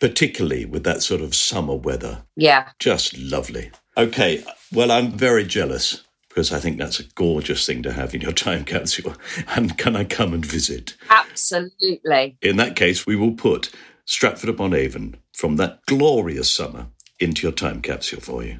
particularly 0.00 0.64
with 0.64 0.84
that 0.84 1.02
sort 1.02 1.20
of 1.20 1.34
summer 1.34 1.74
weather. 1.74 2.22
Yeah. 2.36 2.68
Just 2.78 3.18
lovely. 3.18 3.70
Okay, 3.96 4.44
well, 4.72 4.90
I'm 4.90 5.12
very 5.12 5.44
jealous 5.44 6.02
because 6.28 6.52
I 6.52 6.58
think 6.58 6.78
that's 6.78 6.98
a 6.98 7.04
gorgeous 7.14 7.64
thing 7.64 7.82
to 7.84 7.92
have 7.92 8.14
in 8.14 8.20
your 8.20 8.32
time 8.46 8.64
capsule. 8.64 9.14
And 9.54 9.78
can 9.78 9.94
I 9.94 10.04
come 10.04 10.34
and 10.34 10.44
visit? 10.44 10.96
Absolutely. 11.10 12.36
In 12.42 12.56
that 12.56 12.76
case, 12.76 13.06
we 13.06 13.16
will 13.16 13.32
put 13.32 13.70
Stratford 14.04 14.50
upon 14.50 14.74
Avon 14.74 15.16
from 15.32 15.56
that 15.56 15.80
glorious 15.86 16.50
summer 16.50 16.86
into 17.20 17.42
your 17.42 17.52
time 17.52 17.80
capsule 17.80 18.20
for 18.20 18.42
you. 18.42 18.58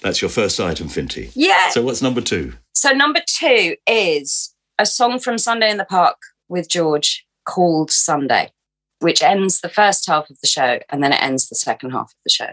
That's 0.00 0.22
your 0.22 0.30
first 0.30 0.58
item, 0.60 0.88
Finty. 0.88 1.30
Yeah. 1.34 1.70
So, 1.70 1.82
what's 1.82 2.00
number 2.00 2.20
two? 2.20 2.54
So 2.76 2.90
number 2.90 3.20
two 3.26 3.74
is 3.86 4.54
a 4.78 4.86
song 4.86 5.18
from 5.18 5.38
Sunday 5.38 5.70
in 5.70 5.78
the 5.78 5.84
Park 5.84 6.16
with 6.48 6.68
George 6.68 7.26
called 7.44 7.90
Sunday, 7.90 8.52
which 9.00 9.22
ends 9.22 9.60
the 9.60 9.68
first 9.68 10.06
half 10.06 10.30
of 10.30 10.38
the 10.40 10.46
show 10.46 10.78
and 10.90 11.02
then 11.02 11.12
it 11.12 11.22
ends 11.22 11.48
the 11.48 11.54
second 11.56 11.90
half 11.90 12.10
of 12.10 12.16
the 12.24 12.30
show. 12.30 12.50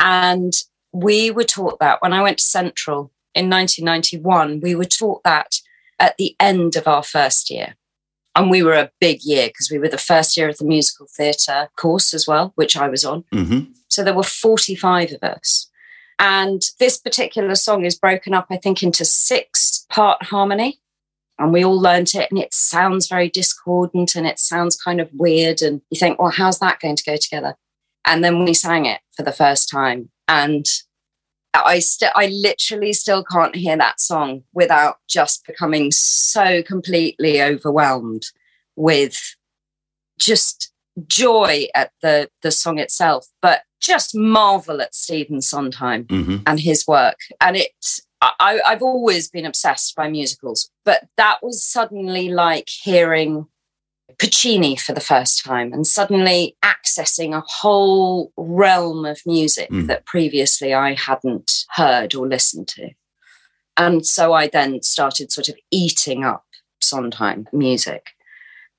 And 0.00 0.52
we 0.96 1.30
were 1.30 1.44
taught 1.44 1.78
that 1.80 2.00
when 2.00 2.12
I 2.12 2.22
went 2.22 2.38
to 2.38 2.44
Central 2.44 3.12
in 3.34 3.50
1991, 3.50 4.60
we 4.60 4.74
were 4.74 4.84
taught 4.84 5.22
that 5.24 5.60
at 5.98 6.16
the 6.16 6.34
end 6.40 6.76
of 6.76 6.88
our 6.88 7.02
first 7.02 7.50
year. 7.50 7.76
And 8.34 8.50
we 8.50 8.62
were 8.62 8.74
a 8.74 8.90
big 9.00 9.22
year 9.22 9.48
because 9.48 9.70
we 9.70 9.78
were 9.78 9.88
the 9.88 9.98
first 9.98 10.36
year 10.36 10.48
of 10.48 10.58
the 10.58 10.64
musical 10.64 11.06
theatre 11.16 11.68
course 11.76 12.12
as 12.12 12.26
well, 12.26 12.52
which 12.54 12.76
I 12.76 12.88
was 12.88 13.04
on. 13.04 13.24
Mm-hmm. 13.32 13.72
So 13.88 14.04
there 14.04 14.14
were 14.14 14.22
45 14.22 15.12
of 15.12 15.22
us. 15.22 15.70
And 16.18 16.62
this 16.78 16.98
particular 16.98 17.54
song 17.54 17.84
is 17.84 17.98
broken 17.98 18.34
up, 18.34 18.46
I 18.50 18.56
think, 18.56 18.82
into 18.82 19.04
six 19.04 19.86
part 19.90 20.22
harmony. 20.24 20.80
And 21.38 21.52
we 21.52 21.64
all 21.64 21.78
learnt 21.78 22.14
it, 22.14 22.30
and 22.30 22.40
it 22.40 22.54
sounds 22.54 23.08
very 23.08 23.28
discordant 23.28 24.14
and 24.14 24.26
it 24.26 24.38
sounds 24.38 24.74
kind 24.74 25.02
of 25.02 25.10
weird. 25.12 25.60
And 25.60 25.82
you 25.90 25.98
think, 25.98 26.18
well, 26.18 26.30
how's 26.30 26.58
that 26.60 26.80
going 26.80 26.96
to 26.96 27.04
go 27.04 27.16
together? 27.16 27.56
And 28.06 28.24
then 28.24 28.44
we 28.44 28.54
sang 28.54 28.86
it 28.86 29.00
for 29.14 29.22
the 29.22 29.32
first 29.32 29.68
time. 29.68 30.08
And 30.28 30.64
I 31.64 31.78
still, 31.78 32.10
I 32.14 32.26
literally 32.26 32.92
still 32.92 33.24
can't 33.24 33.54
hear 33.54 33.76
that 33.76 34.00
song 34.00 34.42
without 34.52 34.96
just 35.08 35.46
becoming 35.46 35.90
so 35.92 36.62
completely 36.62 37.40
overwhelmed. 37.42 38.24
with 38.76 39.36
just 40.18 40.72
joy 41.06 41.66
at 41.74 41.90
the 42.02 42.28
the 42.42 42.50
song 42.50 42.78
itself, 42.78 43.26
but 43.42 43.62
just 43.80 44.14
marvel 44.14 44.80
at 44.80 44.94
Stephen 44.94 45.40
Sondheim 45.40 46.04
hmm 46.08 46.36
and 46.46 46.60
his 46.60 46.86
work. 46.86 47.18
And 47.40 47.56
it, 47.56 47.70
I, 48.22 48.60
I've 48.66 48.82
always 48.82 49.28
been 49.28 49.44
obsessed 49.44 49.94
by 49.94 50.08
musicals, 50.08 50.70
but 50.84 51.04
that 51.16 51.38
was 51.42 51.64
suddenly 51.64 52.30
like 52.30 52.68
hearing 52.68 53.46
Puccini 54.18 54.76
for 54.76 54.92
the 54.92 55.00
first 55.00 55.44
time 55.44 55.72
and 55.72 55.86
suddenly 55.86 56.56
accessing 56.64 57.36
a 57.36 57.44
whole 57.46 58.32
realm 58.36 59.04
of 59.04 59.20
music 59.26 59.70
Mm. 59.70 59.88
that 59.88 60.06
previously 60.06 60.72
I 60.72 60.94
hadn't 60.94 61.64
heard 61.70 62.14
or 62.14 62.26
listened 62.26 62.68
to. 62.68 62.90
And 63.76 64.06
so 64.06 64.32
I 64.32 64.48
then 64.48 64.82
started 64.82 65.30
sort 65.30 65.48
of 65.48 65.56
eating 65.70 66.24
up 66.24 66.44
Sondheim 66.80 67.46
music. 67.52 68.06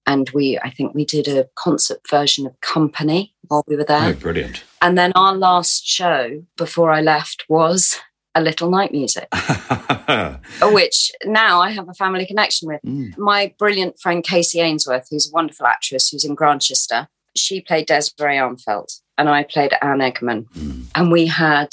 And 0.07 0.29
we, 0.33 0.57
I 0.63 0.71
think 0.71 0.95
we 0.95 1.05
did 1.05 1.27
a 1.27 1.49
concert 1.55 1.99
version 2.09 2.47
of 2.47 2.59
Company 2.61 3.35
while 3.47 3.63
we 3.67 3.75
were 3.75 3.83
there. 3.83 4.09
Oh, 4.09 4.13
brilliant. 4.13 4.63
And 4.81 4.97
then 4.97 5.11
our 5.15 5.35
last 5.35 5.85
show 5.85 6.43
before 6.55 6.91
I 6.91 7.01
left 7.01 7.43
was 7.49 7.97
A 8.37 8.41
Little 8.41 8.69
Night 8.69 8.91
Music, 8.91 9.27
which 10.61 11.11
now 11.25 11.59
I 11.59 11.71
have 11.71 11.89
a 11.89 11.93
family 11.95 12.25
connection 12.27 12.67
with. 12.67 12.81
Mm. 12.85 13.17
My 13.17 13.51
brilliant 13.57 13.99
friend 13.99 14.23
Kacey 14.23 14.61
Ainsworth, 14.61 15.07
who's 15.09 15.27
a 15.27 15.33
wonderful 15.33 15.65
actress 15.65 16.09
who's 16.09 16.23
in 16.23 16.35
Grantchester, 16.35 17.07
she 17.35 17.61
played 17.61 17.87
Desiree 17.87 18.37
Armfelt 18.37 19.01
and 19.17 19.27
I 19.27 19.41
played 19.41 19.73
Anne 19.81 19.99
Egerman. 19.99 20.47
Mm. 20.51 20.85
And 20.93 21.11
we 21.11 21.25
had 21.25 21.69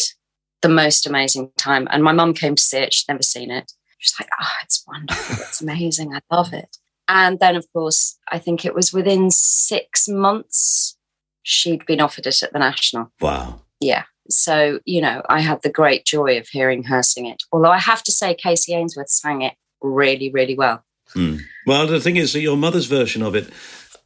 the 0.62 0.70
most 0.70 1.06
amazing 1.06 1.50
time. 1.58 1.86
And 1.90 2.02
my 2.02 2.12
mum 2.12 2.32
came 2.32 2.54
to 2.54 2.62
see 2.62 2.78
it, 2.78 2.94
she'd 2.94 3.12
never 3.12 3.22
seen 3.22 3.50
it. 3.50 3.70
She's 3.98 4.14
like, 4.18 4.30
oh, 4.40 4.52
it's 4.62 4.82
wonderful. 4.86 5.36
It's 5.40 5.60
amazing. 5.62 6.14
I 6.14 6.20
love 6.34 6.54
it. 6.54 6.78
And 7.08 7.38
then, 7.40 7.56
of 7.56 7.66
course, 7.74 8.18
I 8.32 8.38
think 8.38 8.64
it 8.64 8.74
was 8.74 8.90
within 8.90 9.30
six 9.30 10.08
months 10.08 10.96
she'd 11.42 11.84
been 11.84 12.00
offered 12.00 12.26
it 12.26 12.42
at 12.42 12.54
the 12.54 12.58
National. 12.58 13.12
Wow. 13.20 13.60
Yeah. 13.80 14.04
So, 14.28 14.80
you 14.84 15.00
know, 15.00 15.22
I 15.28 15.40
had 15.40 15.62
the 15.62 15.70
great 15.70 16.04
joy 16.06 16.38
of 16.38 16.48
hearing 16.48 16.84
her 16.84 17.02
sing 17.02 17.26
it. 17.26 17.42
Although 17.52 17.70
I 17.70 17.78
have 17.78 18.02
to 18.04 18.12
say, 18.12 18.34
Kacey 18.34 18.74
Ainsworth 18.74 19.10
sang 19.10 19.42
it 19.42 19.54
really, 19.82 20.30
really 20.30 20.54
well. 20.54 20.84
Mm. 21.14 21.40
Well, 21.66 21.86
the 21.86 22.00
thing 22.00 22.16
is 22.16 22.32
that 22.32 22.40
your 22.40 22.56
mother's 22.56 22.86
version 22.86 23.22
of 23.22 23.34
it, 23.34 23.50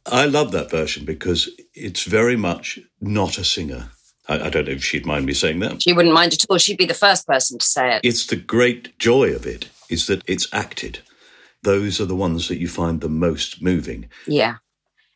I 0.05 0.25
love 0.25 0.51
that 0.51 0.69
version 0.69 1.05
because 1.05 1.49
it's 1.73 2.03
very 2.03 2.35
much 2.35 2.79
not 2.99 3.37
a 3.37 3.43
singer. 3.43 3.89
I, 4.27 4.47
I 4.47 4.49
don't 4.49 4.65
know 4.65 4.73
if 4.73 4.83
she'd 4.83 5.05
mind 5.05 5.25
me 5.25 5.33
saying 5.33 5.59
that. 5.59 5.81
She 5.81 5.93
wouldn't 5.93 6.13
mind 6.13 6.33
at 6.33 6.45
all. 6.49 6.57
She'd 6.57 6.77
be 6.77 6.85
the 6.85 6.93
first 6.93 7.25
person 7.25 7.57
to 7.57 7.65
say 7.65 7.95
it. 7.95 8.01
It's 8.03 8.25
the 8.27 8.35
great 8.35 8.97
joy 8.99 9.33
of 9.33 9.45
it 9.45 9.69
is 9.89 10.07
that 10.07 10.23
it's 10.27 10.47
acted. 10.53 10.99
Those 11.63 11.99
are 11.99 12.05
the 12.05 12.15
ones 12.15 12.47
that 12.47 12.59
you 12.59 12.67
find 12.67 13.01
the 13.01 13.09
most 13.09 13.61
moving. 13.61 14.09
Yeah. 14.27 14.57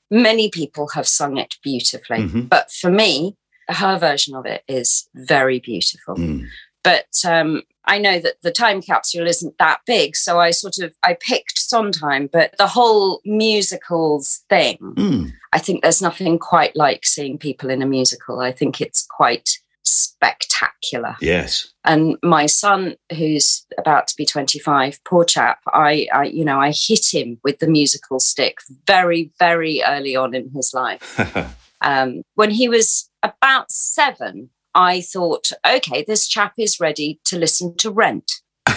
Many 0.10 0.50
people 0.50 0.90
have 0.90 1.08
sung 1.08 1.38
it 1.38 1.56
beautifully. 1.64 2.20
Mhm. 2.20 2.50
But 2.50 2.72
for 2.72 2.90
me, 2.92 3.38
her 3.70 3.98
version 3.98 4.36
of 4.36 4.46
it 4.46 4.64
is 4.68 5.08
very 5.16 5.60
beautiful. 5.60 6.16
Mm. 6.16 6.48
But 6.84 7.08
um, 7.26 7.64
I 7.86 7.98
know 7.98 8.20
that 8.20 8.42
the 8.42 8.52
time 8.52 8.82
capsule 8.82 9.26
isn't 9.28 9.58
that 9.58 9.80
big. 9.86 10.16
So 10.16 10.40
I 10.40 10.52
sort 10.52 10.80
of, 10.80 10.94
I 11.04 11.16
picked 11.20 11.58
Sondheim, 11.58 12.30
but 12.32 12.54
the 12.58 12.68
whole 12.68 13.22
musicals 13.26 14.44
thing, 14.50 14.78
Mm. 14.82 15.32
I 15.54 15.60
think 15.60 15.82
there's 15.82 16.02
nothing 16.02 16.40
quite 16.40 16.76
like 16.76 17.06
seeing 17.06 17.38
people 17.38 17.70
in 17.70 17.82
a 17.82 17.86
musical. 17.86 18.40
I 18.40 18.52
think 18.52 18.82
it's 18.82 19.06
quite 19.06 19.50
spectacular. 19.84 21.16
Yes. 21.22 21.72
And 21.86 22.18
my 22.24 22.46
son, 22.46 22.96
who's 23.16 23.66
about 23.78 24.08
to 24.08 24.16
be 24.16 24.26
25, 24.26 25.04
poor 25.04 25.26
chap, 25.26 25.60
I, 25.68 26.08
I, 26.14 26.26
you 26.26 26.46
know, 26.46 26.60
I 26.60 26.72
hit 26.76 27.14
him 27.14 27.40
with 27.44 27.60
the 27.60 27.68
musical 27.68 28.20
stick 28.20 28.60
very, 28.88 29.32
very 29.40 29.84
early 29.86 30.16
on 30.16 30.34
in 30.34 30.50
his 30.52 30.74
life. 30.74 31.20
Um, 31.84 32.24
when 32.36 32.52
he 32.52 32.68
was 32.68 33.10
about 33.22 33.72
seven, 33.72 34.50
I 34.76 35.02
thought, 35.02 35.52
okay, 35.68 36.04
this 36.08 36.28
chap 36.28 36.54
is 36.58 36.80
ready 36.80 37.20
to 37.26 37.38
listen 37.38 37.76
to 37.78 37.92
Rent. 37.92 38.32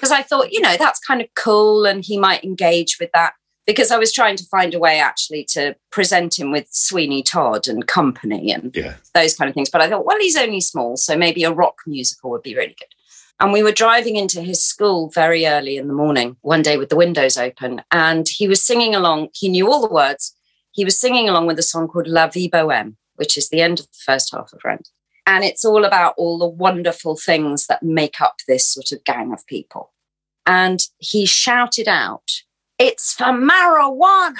Because 0.00 0.12
I 0.12 0.22
thought, 0.22 0.50
you 0.50 0.62
know, 0.62 0.76
that's 0.78 0.98
kind 0.98 1.20
of 1.20 1.28
cool 1.36 1.84
and 1.84 2.02
he 2.02 2.16
might 2.16 2.42
engage 2.42 2.98
with 2.98 3.10
that. 3.12 3.34
Because 3.66 3.90
I 3.90 3.98
was 3.98 4.14
trying 4.14 4.36
to 4.36 4.44
find 4.44 4.74
a 4.74 4.78
way 4.78 4.98
actually 4.98 5.44
to 5.50 5.76
present 5.92 6.38
him 6.38 6.50
with 6.50 6.66
Sweeney 6.70 7.22
Todd 7.22 7.68
and 7.68 7.86
company 7.86 8.50
and 8.50 8.74
yeah. 8.74 8.94
those 9.12 9.36
kind 9.36 9.50
of 9.50 9.54
things. 9.54 9.68
But 9.68 9.82
I 9.82 9.90
thought, 9.90 10.06
well, 10.06 10.16
he's 10.18 10.38
only 10.38 10.62
small, 10.62 10.96
so 10.96 11.18
maybe 11.18 11.44
a 11.44 11.52
rock 11.52 11.80
musical 11.86 12.30
would 12.30 12.42
be 12.42 12.54
really 12.54 12.74
good. 12.78 12.88
And 13.40 13.52
we 13.52 13.62
were 13.62 13.72
driving 13.72 14.16
into 14.16 14.40
his 14.40 14.62
school 14.62 15.10
very 15.10 15.46
early 15.46 15.76
in 15.76 15.86
the 15.86 15.94
morning 15.94 16.36
one 16.40 16.62
day 16.62 16.78
with 16.78 16.88
the 16.88 16.96
windows 16.96 17.36
open, 17.36 17.82
and 17.90 18.26
he 18.26 18.48
was 18.48 18.64
singing 18.64 18.94
along. 18.94 19.28
He 19.34 19.48
knew 19.48 19.70
all 19.70 19.86
the 19.86 19.92
words. 19.92 20.34
He 20.72 20.84
was 20.84 20.98
singing 20.98 21.28
along 21.28 21.46
with 21.46 21.58
a 21.58 21.62
song 21.62 21.88
called 21.88 22.06
La 22.06 22.26
Vie 22.28 22.48
Bohème, 22.48 22.96
which 23.16 23.36
is 23.36 23.48
the 23.48 23.60
end 23.60 23.80
of 23.80 23.86
the 23.86 23.98
first 24.04 24.32
half 24.32 24.52
of 24.52 24.60
Rent. 24.64 24.88
And 25.26 25.44
it's 25.44 25.64
all 25.64 25.84
about 25.84 26.14
all 26.16 26.38
the 26.38 26.48
wonderful 26.48 27.16
things 27.16 27.66
that 27.66 27.82
make 27.82 28.20
up 28.20 28.36
this 28.48 28.66
sort 28.66 28.92
of 28.92 29.04
gang 29.04 29.32
of 29.32 29.46
people. 29.46 29.92
And 30.46 30.80
he 30.98 31.26
shouted 31.26 31.86
out, 31.86 32.42
It's 32.78 33.12
for 33.12 33.26
marijuana. 33.26 34.34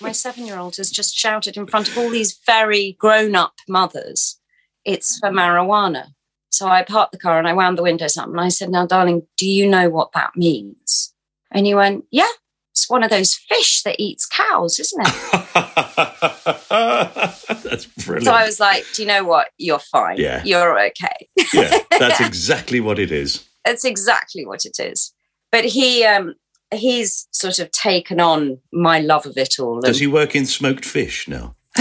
My 0.00 0.12
seven 0.12 0.46
year 0.46 0.58
old 0.58 0.76
has 0.76 0.90
just 0.90 1.16
shouted 1.16 1.56
in 1.56 1.66
front 1.66 1.88
of 1.88 1.98
all 1.98 2.10
these 2.10 2.38
very 2.46 2.96
grown 2.98 3.34
up 3.34 3.54
mothers, 3.68 4.40
it's 4.84 5.18
for 5.18 5.30
marijuana. 5.30 6.08
So 6.50 6.68
I 6.68 6.82
parked 6.82 7.12
the 7.12 7.18
car 7.18 7.38
and 7.38 7.46
I 7.46 7.52
wound 7.52 7.76
the 7.76 7.82
windows 7.82 8.16
up 8.16 8.28
and 8.28 8.40
I 8.40 8.48
said, 8.48 8.70
Now, 8.70 8.86
darling, 8.86 9.26
do 9.36 9.46
you 9.46 9.68
know 9.68 9.90
what 9.90 10.12
that 10.12 10.36
means? 10.36 11.12
And 11.50 11.66
he 11.66 11.74
went, 11.74 12.04
Yeah, 12.10 12.30
it's 12.76 12.90
one 12.90 13.02
of 13.02 13.08
those 13.08 13.34
fish 13.34 13.82
that 13.84 13.96
eats 13.98 14.26
cows, 14.26 14.78
isn't 14.78 15.00
it? 15.00 15.14
that's 17.64 17.86
brilliant. 17.86 18.26
so 18.26 18.32
I 18.32 18.44
was 18.44 18.60
like, 18.60 18.84
Do 18.92 19.00
you 19.00 19.08
know 19.08 19.24
what? 19.24 19.48
You're 19.56 19.78
fine. 19.78 20.18
Yeah. 20.18 20.42
You're 20.44 20.78
okay. 20.88 21.28
yeah, 21.54 21.78
that's 21.98 22.20
exactly 22.26 22.80
what 22.80 22.98
it 22.98 23.10
is. 23.10 23.48
That's 23.64 23.86
exactly 23.86 24.44
what 24.44 24.66
it 24.66 24.78
is. 24.78 25.14
But 25.50 25.64
he, 25.64 26.04
um, 26.04 26.34
he's 26.70 27.28
sort 27.30 27.60
of 27.60 27.70
taken 27.70 28.20
on 28.20 28.58
my 28.74 29.00
love 29.00 29.24
of 29.24 29.38
it 29.38 29.58
all. 29.58 29.80
Does 29.80 30.00
he 30.00 30.06
work 30.06 30.36
in 30.36 30.44
smoked 30.44 30.84
fish 30.84 31.26
now? 31.28 31.54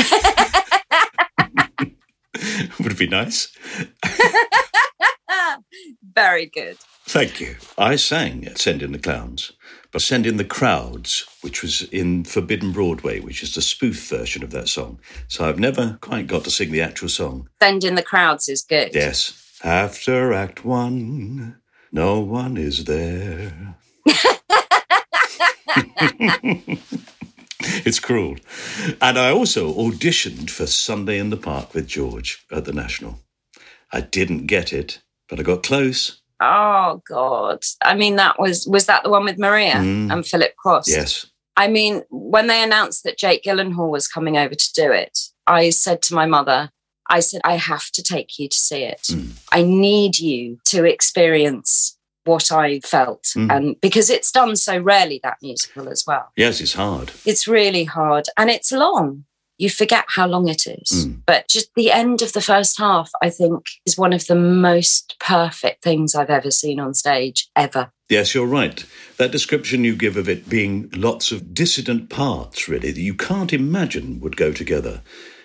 Would 2.80 2.94
it 2.94 2.98
be 2.98 3.08
nice. 3.08 3.50
Very 6.02 6.46
good. 6.46 6.78
Thank 7.06 7.42
you. 7.42 7.58
I 7.78 7.98
sang 7.98 8.48
at 8.48 8.58
Send 8.58 8.82
in 8.82 8.94
the 8.94 9.00
Clowns, 9.00 9.52
Send 10.02 10.26
in 10.26 10.38
the 10.38 10.44
Crowds, 10.44 11.26
which 11.42 11.62
was 11.62 11.84
in 11.84 12.24
Forbidden 12.26 12.72
Broadway, 12.72 13.20
which 13.20 13.42
is 13.44 13.56
the 13.56 13.62
spoof 13.62 14.10
version 14.10 14.44
of 14.44 14.52
that 14.52 14.68
song. 14.68 15.00
So 15.28 15.48
I've 15.48 15.60
never 15.60 15.98
quite 16.02 16.28
got 16.28 16.44
to 16.44 16.52
sing 16.52 16.72
the 16.72 16.82
actual 16.82 17.10
song. 17.10 17.50
Send 17.62 17.84
in 17.84 17.96
the 17.96 18.04
crowds 18.04 18.50
is 18.50 18.64
good. 18.64 18.94
Yes. 18.94 19.60
After 19.64 20.34
Act 20.34 20.66
One, 20.66 21.62
no 21.92 22.20
one 22.20 22.58
is 22.58 22.86
there. 22.86 23.78
it's 27.86 28.00
cruel. 28.00 28.36
And 29.02 29.18
I 29.18 29.32
also 29.32 29.74
auditioned 29.74 30.50
for 30.50 30.68
Sunday 30.68 31.18
in 31.18 31.30
the 31.30 31.38
Park 31.38 31.74
with 31.74 31.88
George 31.88 32.46
at 32.52 32.66
the 32.66 32.74
National. 32.74 33.20
I 33.92 34.02
didn't 34.02 34.48
get 34.48 34.74
it, 34.74 35.02
but 35.30 35.40
I 35.40 35.44
got 35.44 35.64
close. 35.64 36.22
Oh 36.42 37.02
God! 37.08 37.64
I 37.84 37.94
mean, 37.96 38.18
that 38.18 38.40
was 38.40 38.68
was 38.68 38.86
that 38.88 39.04
the 39.04 39.10
one 39.10 39.24
with 39.26 39.38
Maria 39.40 39.76
Mm. 39.76 40.12
and 40.12 40.26
Philip 40.28 40.54
Quast? 40.64 40.88
Yes. 40.90 41.26
I 41.58 41.68
mean, 41.70 42.04
when 42.10 42.48
they 42.48 42.62
announced 42.62 43.04
that 43.06 43.18
Jake 43.18 43.44
Gyllenhaal 43.44 43.90
was 43.90 44.08
coming 44.10 44.38
over 44.38 44.54
to 44.56 44.74
do 44.74 44.92
it, 44.92 45.18
I 45.48 45.70
said 45.70 46.02
to 46.04 46.14
my 46.14 46.26
mother, 46.26 46.70
I 47.10 47.22
said, 47.22 47.40
I 47.46 47.56
have 47.56 47.90
to 47.92 48.04
take 48.04 48.38
you 48.38 48.50
to 48.50 48.58
see 48.58 48.84
it. 48.84 49.04
Mm. 49.04 49.32
I 49.54 49.62
need 49.64 50.20
you 50.20 50.60
to 50.66 50.84
experience 50.84 51.98
what 52.26 52.52
I 52.52 52.80
felt, 52.82 53.24
Mm. 53.38 53.56
and 53.56 53.82
because 53.82 54.10
it's 54.10 54.32
done 54.32 54.56
so 54.58 54.78
rarely 54.80 55.20
that 55.24 55.38
musical 55.42 55.88
as 55.88 56.04
well. 56.06 56.32
Yes, 56.36 56.60
it's 56.60 56.74
hard. 56.74 57.12
It's 57.24 57.48
really 57.48 57.84
hard 57.86 58.26
and 58.36 58.50
it's 58.50 58.72
long. 58.72 59.24
You 59.58 59.70
forget 59.70 60.06
how 60.08 60.28
long 60.28 60.48
it 60.48 60.68
is. 60.68 61.08
Mm. 61.08 61.22
But 61.26 61.48
just 61.48 61.70
the 61.76 61.92
end 61.92 62.22
of 62.22 62.34
the 62.34 62.42
first 62.42 62.78
half, 62.78 63.12
I 63.22 63.30
think, 63.30 63.66
is 63.86 63.98
one 63.98 64.14
of 64.14 64.28
the 64.28 64.36
most 64.36 65.16
perfect 65.20 65.84
things 65.84 66.14
I've 66.14 66.30
ever 66.30 66.52
seen 66.52 66.80
on 66.80 66.94
stage, 66.94 67.50
ever. 67.56 67.92
Yes, 68.10 68.36
you're 68.36 68.46
right. 68.46 68.86
That 69.18 69.32
description 69.32 69.84
you 69.84 69.96
give 69.96 70.18
of 70.18 70.30
it 70.30 70.50
being 70.50 70.90
lots 70.94 71.32
of 71.32 71.54
dissident 71.54 72.10
parts, 72.10 72.68
really, 72.68 72.92
that 72.92 73.02
you 73.02 73.16
can't 73.16 73.54
imagine 73.54 74.20
would 74.20 74.38
go 74.38 74.52
together. 74.52 75.02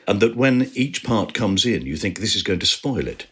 And 0.06 0.20
that 0.20 0.36
when 0.36 0.70
each 0.74 1.04
part 1.04 1.34
comes 1.34 1.64
in, 1.64 1.86
you 1.86 1.96
think 1.96 2.18
this 2.18 2.34
is 2.34 2.42
going 2.42 2.58
to 2.58 2.66
spoil 2.66 3.06
it. 3.06 3.26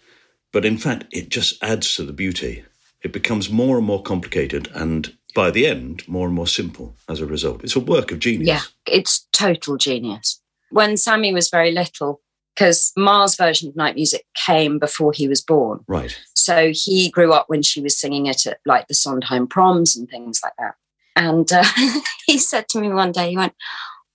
But 0.52 0.64
in 0.64 0.78
fact, 0.78 1.06
it 1.12 1.28
just 1.28 1.62
adds 1.62 1.94
to 1.96 2.04
the 2.04 2.12
beauty. 2.12 2.64
It 3.02 3.12
becomes 3.12 3.50
more 3.50 3.76
and 3.78 3.86
more 3.86 4.02
complicated, 4.02 4.68
and 4.74 5.14
by 5.34 5.50
the 5.50 5.66
end, 5.66 6.06
more 6.08 6.26
and 6.26 6.34
more 6.34 6.46
simple 6.46 6.96
as 7.08 7.20
a 7.20 7.26
result. 7.26 7.62
It's 7.62 7.76
a 7.76 7.80
work 7.80 8.10
of 8.10 8.18
genius. 8.18 8.48
Yeah, 8.48 8.62
it's 8.86 9.26
total 9.32 9.76
genius. 9.76 10.40
When 10.70 10.96
Sammy 10.96 11.32
was 11.32 11.50
very 11.50 11.72
little, 11.72 12.20
because 12.54 12.92
Ma's 12.96 13.36
version 13.36 13.68
of 13.68 13.76
night 13.76 13.94
music 13.94 14.26
came 14.46 14.78
before 14.78 15.12
he 15.12 15.28
was 15.28 15.40
born. 15.40 15.84
Right. 15.86 16.18
So 16.34 16.72
he 16.74 17.08
grew 17.10 17.32
up 17.32 17.48
when 17.48 17.62
she 17.62 17.80
was 17.80 17.96
singing 17.96 18.26
it 18.26 18.46
at 18.46 18.58
like 18.66 18.88
the 18.88 18.94
Sondheim 18.94 19.46
proms 19.46 19.96
and 19.96 20.08
things 20.08 20.40
like 20.42 20.54
that. 20.58 20.74
And 21.14 21.50
uh, 21.52 21.64
he 22.26 22.38
said 22.38 22.68
to 22.70 22.80
me 22.80 22.88
one 22.88 23.12
day, 23.12 23.30
he 23.30 23.36
went, 23.36 23.54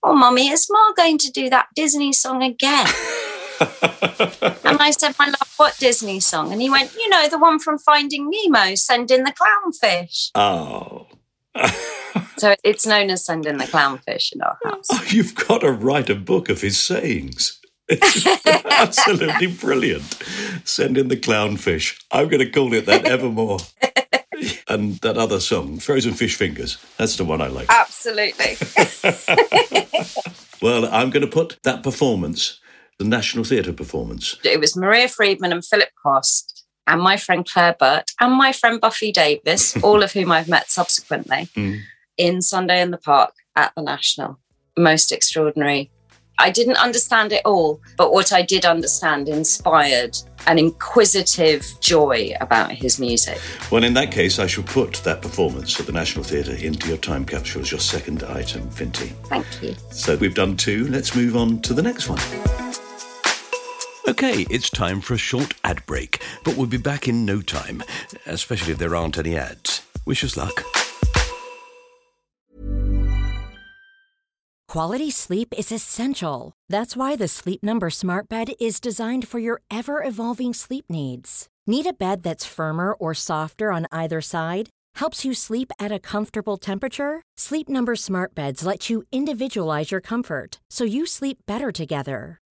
Oh, 0.06 0.14
mummy, 0.14 0.50
is 0.50 0.68
Ma 0.70 0.92
going 0.98 1.18
to 1.20 1.32
do 1.32 1.50
that 1.50 1.68
Disney 1.76 2.12
song 2.12 2.44
again? 2.44 2.88
and 3.62 4.78
I 4.80 4.92
said, 4.92 5.16
My 5.18 5.28
love, 5.28 5.54
what 5.56 5.78
Disney 5.78 6.20
song? 6.20 6.52
And 6.52 6.62
he 6.62 6.70
went, 6.70 6.94
You 6.96 7.08
know, 7.08 7.30
the 7.30 7.40
one 7.40 7.60
from 7.60 7.78
Finding 7.78 8.30
Nemo, 8.30 8.76
Send 8.76 9.12
in 9.12 9.24
the 9.24 9.32
Clownfish. 9.32 10.32
Oh. 10.36 11.08
So 12.38 12.56
it's 12.64 12.86
known 12.86 13.10
as 13.10 13.26
sending 13.26 13.58
the 13.58 13.66
Clownfish 13.66 14.34
in 14.34 14.42
our 14.42 14.58
house. 14.66 14.88
Oh, 14.92 15.06
you've 15.08 15.36
got 15.36 15.62
to 15.62 15.72
write 15.72 16.10
a 16.10 16.16
book 16.16 16.50
of 16.50 16.62
his 16.62 16.78
sayings. 16.78 17.60
It's 17.88 18.26
absolutely 18.46 19.48
brilliant. 19.48 20.22
Send 20.64 20.98
in 20.98 21.10
the 21.10 21.18
clownfish. 21.18 22.02
I'm 22.12 22.28
going 22.30 22.40
to 22.40 22.50
call 22.50 22.74
it 22.74 22.86
that 22.86 23.06
evermore. 23.06 23.60
and 24.68 24.96
that 24.96 25.18
other 25.18 25.40
song, 25.40 25.80
Frozen 25.80 26.14
Fish 26.14 26.36
Fingers. 26.36 26.78
That's 26.98 27.18
the 27.18 27.26
one 27.26 27.42
I 27.42 27.48
like. 27.48 27.68
Absolutely. 27.70 28.58
well, 30.62 30.86
I'm 30.86 31.10
going 31.10 31.26
to 31.26 31.32
put 31.32 31.60
that 31.64 31.84
performance, 31.84 32.60
the 33.00 33.06
National 33.06 33.44
Theatre 33.44 33.74
performance. 33.74 34.38
It 34.44 34.60
was 34.60 34.76
Maria 34.76 35.08
Friedman 35.08 35.52
and 35.52 35.64
Philip 35.64 35.90
Quast 36.02 36.63
and 36.88 37.02
my 37.02 37.18
friend 37.18 37.48
Claire 37.48 37.76
Burt 37.80 38.12
and 38.20 38.34
my 38.34 38.52
friend 38.52 38.80
Buffy 38.80 39.12
Davis, 39.12 39.76
all 39.84 40.04
of 40.04 40.12
whom 40.12 40.32
I've 40.32 40.50
met 40.50 40.70
subsequently, 40.70 41.50
mm. 41.56 41.80
in 42.18 42.42
Sunday 42.42 42.82
in 42.82 42.92
the 42.92 42.98
Park 42.98 43.34
at 43.56 43.74
the 43.76 43.82
National. 43.82 44.40
Most 44.78 45.12
extraordinary 45.12 45.92
I 46.40 46.50
didn't 46.50 46.78
understand 46.78 47.32
it 47.32 47.42
all, 47.46 47.80
but 47.96 48.12
what 48.12 48.34
I 48.34 48.42
did 48.42 48.66
understand 48.66 49.30
inspired 49.30 50.18
an 50.48 50.58
inquisitive 50.58 51.66
joy 51.80 52.34
about 52.42 52.72
his 52.72 53.00
music. 53.00 53.40
Well, 53.72 53.84
in 53.84 53.94
that 53.94 54.12
case, 54.12 54.40
I 54.40 54.48
shall 54.48 54.64
put 54.64 54.96
that 55.04 55.22
performance 55.22 55.80
at 55.80 55.86
the 55.86 55.92
National 55.92 56.24
Theatre 56.24 56.56
into 56.56 56.88
your 56.88 56.98
time 56.98 57.24
capsule 57.24 57.62
as 57.62 57.72
your 57.72 57.80
second 57.80 58.24
item, 58.24 58.70
Finty. 58.72 59.10
Thank 59.26 59.46
you. 59.62 59.76
So 59.92 60.18
we've 60.18 60.36
done 60.36 60.58
two. 60.58 60.88
Let's 60.90 61.16
move 61.16 61.36
on 61.36 61.62
to 61.62 61.74
the 61.74 61.82
next 61.82 62.10
one. 62.10 62.73
Okay, 64.06 64.46
it's 64.50 64.70
time 64.70 65.00
for 65.00 65.14
a 65.14 65.18
short 65.18 65.54
ad 65.64 65.86
break, 65.86 66.22
but 66.44 66.58
we'll 66.58 66.68
be 66.68 66.78
back 66.78 67.08
in 67.08 67.26
no 67.26 67.42
time, 67.42 67.82
especially 68.26 68.74
if 68.74 68.78
there 68.78 68.96
aren't 68.96 69.18
any 69.18 69.38
ads. 69.38 69.82
Wish 70.06 70.26
us 70.26 70.36
luck. 70.36 70.66
Quality 74.68 75.10
sleep 75.10 75.54
is 75.58 75.72
essential. 75.72 76.52
That's 76.68 76.98
why 76.98 77.16
the 77.16 77.30
Sleep 77.30 77.64
Number 77.64 77.90
Smart 77.90 78.28
Bed 78.28 78.54
is 78.60 78.82
designed 78.82 79.28
for 79.28 79.40
your 79.40 79.62
ever 79.72 80.04
evolving 80.04 80.54
sleep 80.54 80.86
needs. 80.90 81.48
Need 81.66 81.86
a 81.86 81.94
bed 81.94 82.24
that's 82.24 82.46
firmer 82.46 82.94
or 82.94 83.14
softer 83.14 83.72
on 83.72 83.88
either 83.92 84.20
side? 84.20 84.70
Helps 84.96 85.24
you 85.24 85.34
sleep 85.34 85.72
at 85.80 85.92
a 85.94 86.00
comfortable 86.00 86.58
temperature? 86.58 87.22
Sleep 87.38 87.70
Number 87.70 87.96
Smart 87.96 88.36
Beds 88.36 88.66
let 88.66 88.90
you 88.90 89.04
individualize 89.14 89.92
your 89.92 90.02
comfort 90.02 90.60
so 90.70 90.84
you 90.84 91.06
sleep 91.06 91.38
better 91.48 91.72
together. 91.72 92.43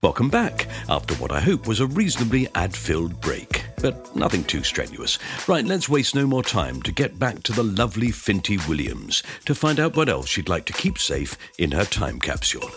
Welcome 0.00 0.30
back 0.30 0.68
after 0.88 1.16
what 1.16 1.32
I 1.32 1.40
hope 1.40 1.66
was 1.66 1.80
a 1.80 1.86
reasonably 1.88 2.46
ad 2.54 2.72
filled 2.72 3.20
break, 3.20 3.64
but 3.82 4.14
nothing 4.14 4.44
too 4.44 4.62
strenuous. 4.62 5.18
Right, 5.48 5.64
let's 5.64 5.88
waste 5.88 6.14
no 6.14 6.24
more 6.24 6.44
time 6.44 6.80
to 6.82 6.92
get 6.92 7.18
back 7.18 7.42
to 7.42 7.52
the 7.52 7.64
lovely 7.64 8.12
Finty 8.12 8.58
Williams 8.68 9.24
to 9.46 9.56
find 9.56 9.80
out 9.80 9.96
what 9.96 10.08
else 10.08 10.28
she'd 10.28 10.48
like 10.48 10.66
to 10.66 10.72
keep 10.72 10.98
safe 10.98 11.36
in 11.58 11.72
her 11.72 11.84
time 11.84 12.20
capsule. 12.20 12.70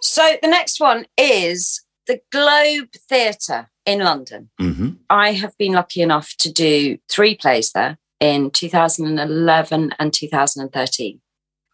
So 0.00 0.36
the 0.42 0.48
next 0.48 0.80
one 0.80 1.06
is 1.16 1.80
the 2.08 2.20
Globe 2.32 2.90
Theatre 3.08 3.70
in 3.86 4.00
London. 4.00 4.50
Mm-hmm. 4.60 4.88
I 5.10 5.30
have 5.34 5.56
been 5.58 5.74
lucky 5.74 6.02
enough 6.02 6.34
to 6.38 6.52
do 6.52 6.98
three 7.08 7.36
plays 7.36 7.70
there 7.70 7.98
in 8.18 8.50
2011 8.50 9.94
and 9.96 10.12
2013. 10.12 11.20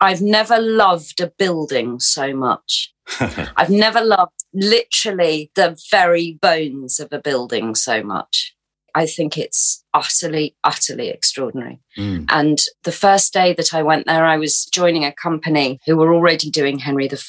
I've 0.00 0.20
never 0.20 0.60
loved 0.60 1.20
a 1.20 1.32
building 1.38 1.98
so 2.00 2.34
much. 2.34 2.94
I've 3.56 3.70
never 3.70 4.00
loved 4.00 4.44
literally 4.52 5.50
the 5.54 5.78
very 5.90 6.38
bones 6.40 7.00
of 7.00 7.08
a 7.12 7.18
building 7.18 7.74
so 7.74 8.02
much. 8.02 8.54
I 8.94 9.06
think 9.06 9.36
it's 9.36 9.84
utterly, 9.94 10.56
utterly 10.64 11.08
extraordinary. 11.08 11.80
Mm. 11.96 12.26
And 12.30 12.58
the 12.84 12.92
first 12.92 13.32
day 13.32 13.52
that 13.54 13.72
I 13.72 13.82
went 13.82 14.06
there, 14.06 14.24
I 14.24 14.38
was 14.38 14.64
joining 14.66 15.04
a 15.04 15.12
company 15.12 15.78
who 15.86 15.96
were 15.96 16.12
already 16.12 16.50
doing 16.50 16.78
Henry 16.78 17.06
IV 17.06 17.22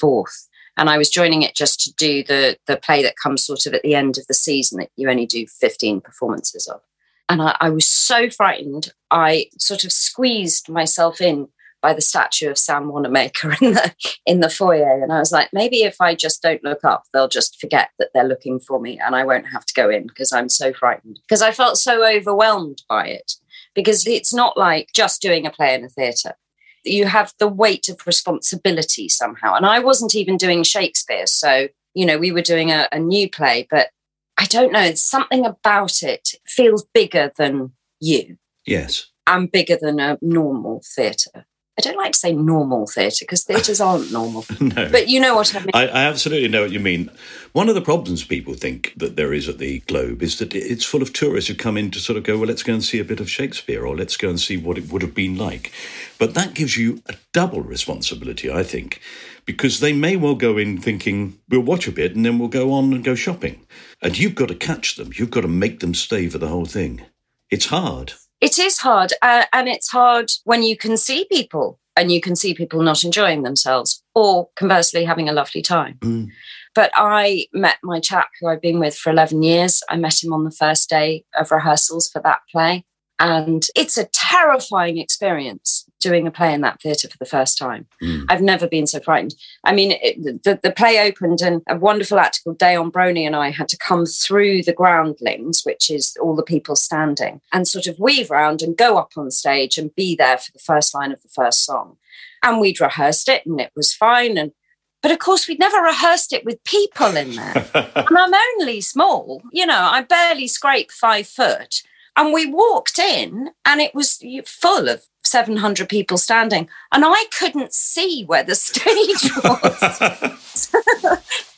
and 0.79 0.89
I 0.89 0.97
was 0.97 1.09
joining 1.09 1.41
it 1.41 1.55
just 1.55 1.81
to 1.81 1.93
do 1.95 2.23
the 2.23 2.57
the 2.65 2.77
play 2.77 3.03
that 3.03 3.17
comes 3.21 3.43
sort 3.43 3.65
of 3.65 3.73
at 3.73 3.83
the 3.83 3.95
end 3.95 4.17
of 4.17 4.25
the 4.27 4.33
season 4.33 4.79
that 4.79 4.89
you 4.95 5.09
only 5.09 5.25
do 5.25 5.45
15 5.45 5.99
performances 5.99 6.67
of. 6.67 6.79
And 7.27 7.41
I, 7.41 7.55
I 7.59 7.69
was 7.69 7.85
so 7.85 8.29
frightened, 8.29 8.93
I 9.11 9.47
sort 9.59 9.83
of 9.83 9.91
squeezed 9.91 10.69
myself 10.69 11.19
in 11.21 11.49
by 11.81 11.93
the 11.93 12.01
statue 12.01 12.49
of 12.49 12.57
Sam 12.57 12.89
Wanamaker 12.89 13.55
in 13.61 13.73
the 13.73 13.93
in 14.25 14.39
the 14.39 14.49
foyer. 14.49 15.01
And 15.01 15.11
I 15.11 15.19
was 15.19 15.31
like, 15.31 15.49
maybe 15.53 15.83
if 15.83 15.99
I 15.99 16.15
just 16.15 16.41
don't 16.41 16.63
look 16.63 16.83
up, 16.83 17.03
they'll 17.13 17.27
just 17.27 17.59
forget 17.59 17.89
that 17.99 18.09
they're 18.13 18.27
looking 18.27 18.59
for 18.59 18.79
me 18.79 18.99
and 18.99 19.15
I 19.15 19.23
won't 19.23 19.49
have 19.49 19.65
to 19.65 19.73
go 19.73 19.89
in 19.89 20.07
because 20.07 20.31
I'm 20.31 20.49
so 20.49 20.73
frightened. 20.73 21.19
Because 21.27 21.41
I 21.41 21.51
felt 21.51 21.77
so 21.77 22.05
overwhelmed 22.05 22.83
by 22.89 23.07
it. 23.07 23.33
Because 23.75 24.05
it's 24.07 24.33
not 24.33 24.57
like 24.57 24.89
just 24.93 25.21
doing 25.21 25.45
a 25.45 25.51
play 25.51 25.73
in 25.73 25.83
a 25.83 25.89
theatre 25.89 26.35
you 26.83 27.05
have 27.05 27.33
the 27.39 27.47
weight 27.47 27.89
of 27.89 28.05
responsibility 28.05 29.09
somehow. 29.09 29.55
And 29.55 29.65
I 29.65 29.79
wasn't 29.79 30.15
even 30.15 30.37
doing 30.37 30.63
Shakespeare. 30.63 31.27
So, 31.27 31.67
you 31.93 32.05
know, 32.05 32.17
we 32.17 32.31
were 32.31 32.41
doing 32.41 32.71
a, 32.71 32.87
a 32.91 32.99
new 32.99 33.29
play, 33.29 33.67
but 33.69 33.89
I 34.37 34.45
don't 34.45 34.71
know, 34.71 34.93
something 34.93 35.45
about 35.45 36.01
it 36.01 36.29
feels 36.45 36.85
bigger 36.93 37.31
than 37.37 37.73
you. 37.99 38.37
Yes. 38.65 39.07
And 39.27 39.51
bigger 39.51 39.77
than 39.79 39.99
a 39.99 40.17
normal 40.21 40.81
theatre. 40.95 41.45
I 41.79 41.81
don't 41.81 41.97
like 41.97 42.11
to 42.11 42.19
say 42.19 42.33
normal 42.33 42.87
theatre 42.87 43.23
because 43.23 43.45
theatres 43.45 43.79
aren't 43.79 44.11
normal. 44.19 44.43
no. 44.59 44.89
But 44.91 45.07
you 45.07 45.17
know 45.21 45.33
what 45.35 45.55
I 45.55 45.59
mean. 45.59 45.71
I, 45.73 45.87
I, 45.87 46.03
absolutely 46.03 46.49
know 46.49 46.63
what 46.63 46.73
you 46.73 46.79
mean. 46.81 47.09
One 47.53 47.69
of 47.69 47.75
the 47.75 47.81
problems 47.81 48.25
people 48.25 48.53
think 48.53 48.93
that 48.97 49.15
there 49.15 49.31
is 49.31 49.47
at 49.47 49.59
the 49.59 49.79
Globe 49.87 50.21
is 50.21 50.39
that 50.39 50.53
it's 50.53 50.83
full 50.83 51.01
of 51.01 51.13
tourists 51.13 51.47
who 51.47 51.55
come 51.55 51.77
in 51.77 51.89
to 51.91 51.99
sort 52.01 52.17
of 52.17 52.25
go, 52.25 52.37
well, 52.37 52.49
let's 52.49 52.63
go 52.63 52.73
and 52.73 52.83
see 52.83 52.99
a 52.99 53.05
bit 53.05 53.21
of 53.21 53.29
Shakespeare 53.29 53.85
or 53.85 53.95
let's 53.95 54.17
go 54.17 54.27
and 54.27 54.41
see 54.41 54.57
what 54.57 54.77
it 54.77 54.91
would 54.91 55.01
have 55.01 55.15
been 55.15 55.37
like. 55.37 55.71
But 56.17 56.33
that 56.33 56.53
gives 56.53 56.75
you 56.75 57.01
a 57.07 57.15
double 57.31 57.61
responsibility, 57.61 58.51
I 58.51 58.63
think, 58.63 58.99
because 59.45 59.79
they 59.79 59.93
may 59.93 60.17
well 60.17 60.35
go 60.35 60.57
in 60.57 60.81
thinking, 60.81 61.39
we'll 61.47 61.61
watch 61.61 61.87
a 61.87 61.93
bit 61.93 62.13
and 62.13 62.25
then 62.25 62.39
we'll 62.39 62.49
go 62.49 62.73
on 62.73 62.91
and 62.91 63.05
go 63.05 63.15
shopping. 63.15 63.65
And 64.01 64.17
you've 64.17 64.35
got 64.35 64.49
to 64.49 64.55
catch 64.55 64.97
them, 64.97 65.11
you've 65.15 65.31
got 65.31 65.41
to 65.41 65.47
make 65.47 65.79
them 65.79 65.93
stay 65.93 66.27
for 66.27 66.39
the 66.39 66.49
whole 66.49 66.65
thing. 66.65 67.05
It's 67.49 67.67
hard. 67.67 68.15
It 68.41 68.57
is 68.57 68.77
hard. 68.79 69.13
Uh, 69.21 69.45
and 69.53 69.67
it's 69.67 69.89
hard 69.89 70.31
when 70.43 70.63
you 70.63 70.77
can 70.77 70.97
see 70.97 71.25
people 71.25 71.79
and 71.95 72.11
you 72.11 72.21
can 72.21 72.35
see 72.35 72.53
people 72.53 72.81
not 72.81 73.03
enjoying 73.03 73.43
themselves 73.43 74.01
or 74.15 74.49
conversely 74.55 75.03
having 75.03 75.27
a 75.27 75.33
lovely 75.33 75.61
time. 75.61 75.97
Mm. 76.01 76.29
But 76.75 76.91
I 76.95 77.47
met 77.51 77.77
my 77.83 77.99
chap 77.99 78.29
who 78.39 78.47
I've 78.47 78.61
been 78.61 78.79
with 78.79 78.95
for 78.95 79.09
11 79.09 79.43
years. 79.43 79.83
I 79.89 79.97
met 79.97 80.23
him 80.23 80.31
on 80.31 80.45
the 80.45 80.51
first 80.51 80.89
day 80.89 81.25
of 81.37 81.51
rehearsals 81.51 82.09
for 82.09 82.21
that 82.21 82.39
play. 82.51 82.85
And 83.19 83.65
it's 83.75 83.97
a 83.97 84.05
terrifying 84.05 84.97
experience 84.97 85.85
doing 85.99 86.25
a 86.25 86.31
play 86.31 86.53
in 86.53 86.61
that 86.61 86.81
theatre 86.81 87.09
for 87.09 87.17
the 87.17 87.25
first 87.25 87.57
time. 87.57 87.85
Mm. 88.01 88.25
I've 88.29 88.41
never 88.41 88.65
been 88.65 88.87
so 88.87 89.01
frightened. 89.01 89.35
I 89.65 89.73
mean, 89.73 89.91
it, 90.01 90.43
the, 90.43 90.57
the 90.63 90.71
play 90.71 90.99
opened, 90.99 91.41
and 91.41 91.61
a 91.67 91.75
wonderful 91.77 92.19
actor 92.19 92.39
called 92.43 92.59
Daon 92.59 92.91
Broni 92.91 93.25
and 93.25 93.35
I 93.35 93.49
had 93.49 93.67
to 93.69 93.77
come 93.77 94.05
through 94.05 94.63
the 94.63 94.73
groundlings, 94.73 95.63
which 95.65 95.89
is 95.89 96.15
all 96.21 96.35
the 96.35 96.43
people 96.43 96.77
standing, 96.77 97.41
and 97.51 97.67
sort 97.67 97.87
of 97.87 97.99
weave 97.99 98.31
around 98.31 98.61
and 98.61 98.77
go 98.77 98.97
up 98.97 99.11
on 99.17 99.31
stage 99.31 99.77
and 99.77 99.93
be 99.95 100.15
there 100.15 100.37
for 100.37 100.51
the 100.53 100.59
first 100.59 100.95
line 100.95 101.11
of 101.11 101.21
the 101.21 101.29
first 101.29 101.65
song. 101.65 101.97
And 102.41 102.61
we'd 102.61 102.79
rehearsed 102.79 103.27
it, 103.27 103.45
and 103.45 103.59
it 103.59 103.71
was 103.75 103.93
fine. 103.93 104.37
And 104.37 104.53
but 105.01 105.11
of 105.11 105.19
course, 105.19 105.47
we'd 105.47 105.59
never 105.59 105.81
rehearsed 105.81 106.33
it 106.33 106.45
with 106.45 106.63
people 106.63 107.15
in 107.15 107.35
there. 107.35 107.65
and 107.73 108.17
I'm 108.17 108.33
only 108.33 108.81
small, 108.81 109.41
you 109.51 109.65
know, 109.65 109.79
I 109.79 110.01
barely 110.01 110.47
scrape 110.47 110.91
five 110.91 111.27
foot. 111.27 111.81
And 112.15 112.33
we 112.33 112.45
walked 112.45 112.99
in 112.99 113.51
and 113.65 113.81
it 113.81 113.95
was 113.95 114.23
full 114.45 114.89
of 114.89 115.07
700 115.23 115.87
people 115.89 116.17
standing. 116.17 116.69
And 116.91 117.03
I 117.05 117.25
couldn't 117.37 117.73
see 117.73 118.23
where 118.25 118.43
the 118.43 118.55
stage 118.55 119.31
was. 119.43 120.71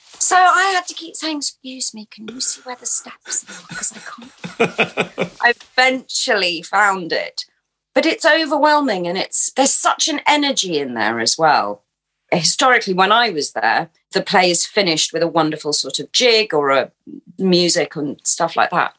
so 0.20 0.36
I 0.36 0.72
had 0.76 0.88
to 0.88 0.94
keep 0.94 1.16
saying, 1.16 1.38
Excuse 1.38 1.94
me, 1.94 2.08
can 2.12 2.28
you 2.28 2.42
see 2.42 2.62
where 2.62 2.76
the 2.76 2.86
steps 2.86 3.44
are? 3.50 3.66
Because 3.70 3.94
I 3.94 4.00
can't. 4.00 5.32
I 5.42 5.52
eventually 5.52 6.62
found 6.62 7.12
it. 7.14 7.46
But 7.94 8.06
it's 8.06 8.26
overwhelming 8.26 9.06
and 9.06 9.18
it's 9.18 9.52
there's 9.52 9.74
such 9.74 10.08
an 10.08 10.22
energy 10.26 10.80
in 10.80 10.94
there 10.94 11.20
as 11.20 11.38
well 11.38 11.84
historically, 12.32 12.94
when 12.94 13.12
I 13.12 13.30
was 13.30 13.52
there, 13.52 13.90
the 14.14 14.22
play 14.22 14.50
is 14.50 14.66
finished 14.66 15.14
with 15.14 15.22
a 15.22 15.28
wonderful 15.28 15.74
sort 15.74 16.00
of 16.00 16.12
jig 16.12 16.54
or 16.54 16.70
a 16.70 16.92
music 17.38 17.96
and 17.96 18.20
stuff 18.26 18.56
like 18.56 18.72
that. 18.72 18.96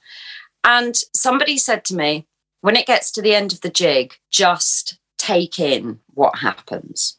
And 0.64 0.96
somebody 1.14 1.58
said 1.58 1.84
to 1.86 1.96
me, 1.96 2.26
when 2.60 2.76
it 2.76 2.86
gets 2.86 3.10
to 3.12 3.22
the 3.22 3.34
end 3.34 3.52
of 3.52 3.60
the 3.60 3.70
jig, 3.70 4.14
just 4.30 4.98
take 5.18 5.58
in 5.58 6.00
what 6.14 6.38
happens. 6.38 7.18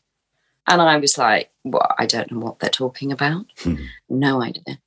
And 0.68 0.82
I 0.82 0.98
was 0.98 1.18
like, 1.18 1.52
well, 1.64 1.94
I 1.98 2.06
don't 2.06 2.32
know 2.32 2.40
what 2.40 2.60
they're 2.60 2.70
talking 2.70 3.12
about. 3.12 3.46
Hmm. 3.60 3.76
No 4.10 4.42
idea. 4.42 4.80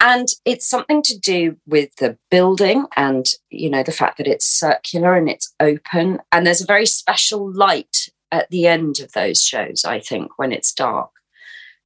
And 0.00 0.28
it's 0.44 0.68
something 0.68 1.02
to 1.02 1.18
do 1.18 1.56
with 1.66 1.96
the 1.96 2.16
building 2.30 2.86
and, 2.96 3.26
you 3.50 3.68
know, 3.68 3.82
the 3.82 3.90
fact 3.90 4.18
that 4.18 4.28
it's 4.28 4.46
circular 4.46 5.16
and 5.16 5.28
it's 5.28 5.52
open. 5.58 6.20
And 6.30 6.46
there's 6.46 6.62
a 6.62 6.66
very 6.66 6.86
special 6.86 7.50
light 7.52 8.08
at 8.30 8.48
the 8.50 8.68
end 8.68 9.00
of 9.00 9.12
those 9.12 9.42
shows, 9.42 9.84
I 9.84 9.98
think, 9.98 10.38
when 10.38 10.52
it's 10.52 10.72
dark. 10.72 11.10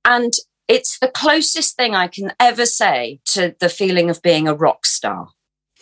And 0.04 0.34
it's 0.68 0.98
the 0.98 1.08
closest 1.08 1.76
thing 1.76 1.94
I 1.94 2.06
can 2.06 2.32
ever 2.38 2.66
say 2.66 3.20
to 3.26 3.54
the 3.60 3.70
feeling 3.70 4.10
of 4.10 4.20
being 4.20 4.46
a 4.46 4.54
rock 4.54 4.84
star. 4.84 5.28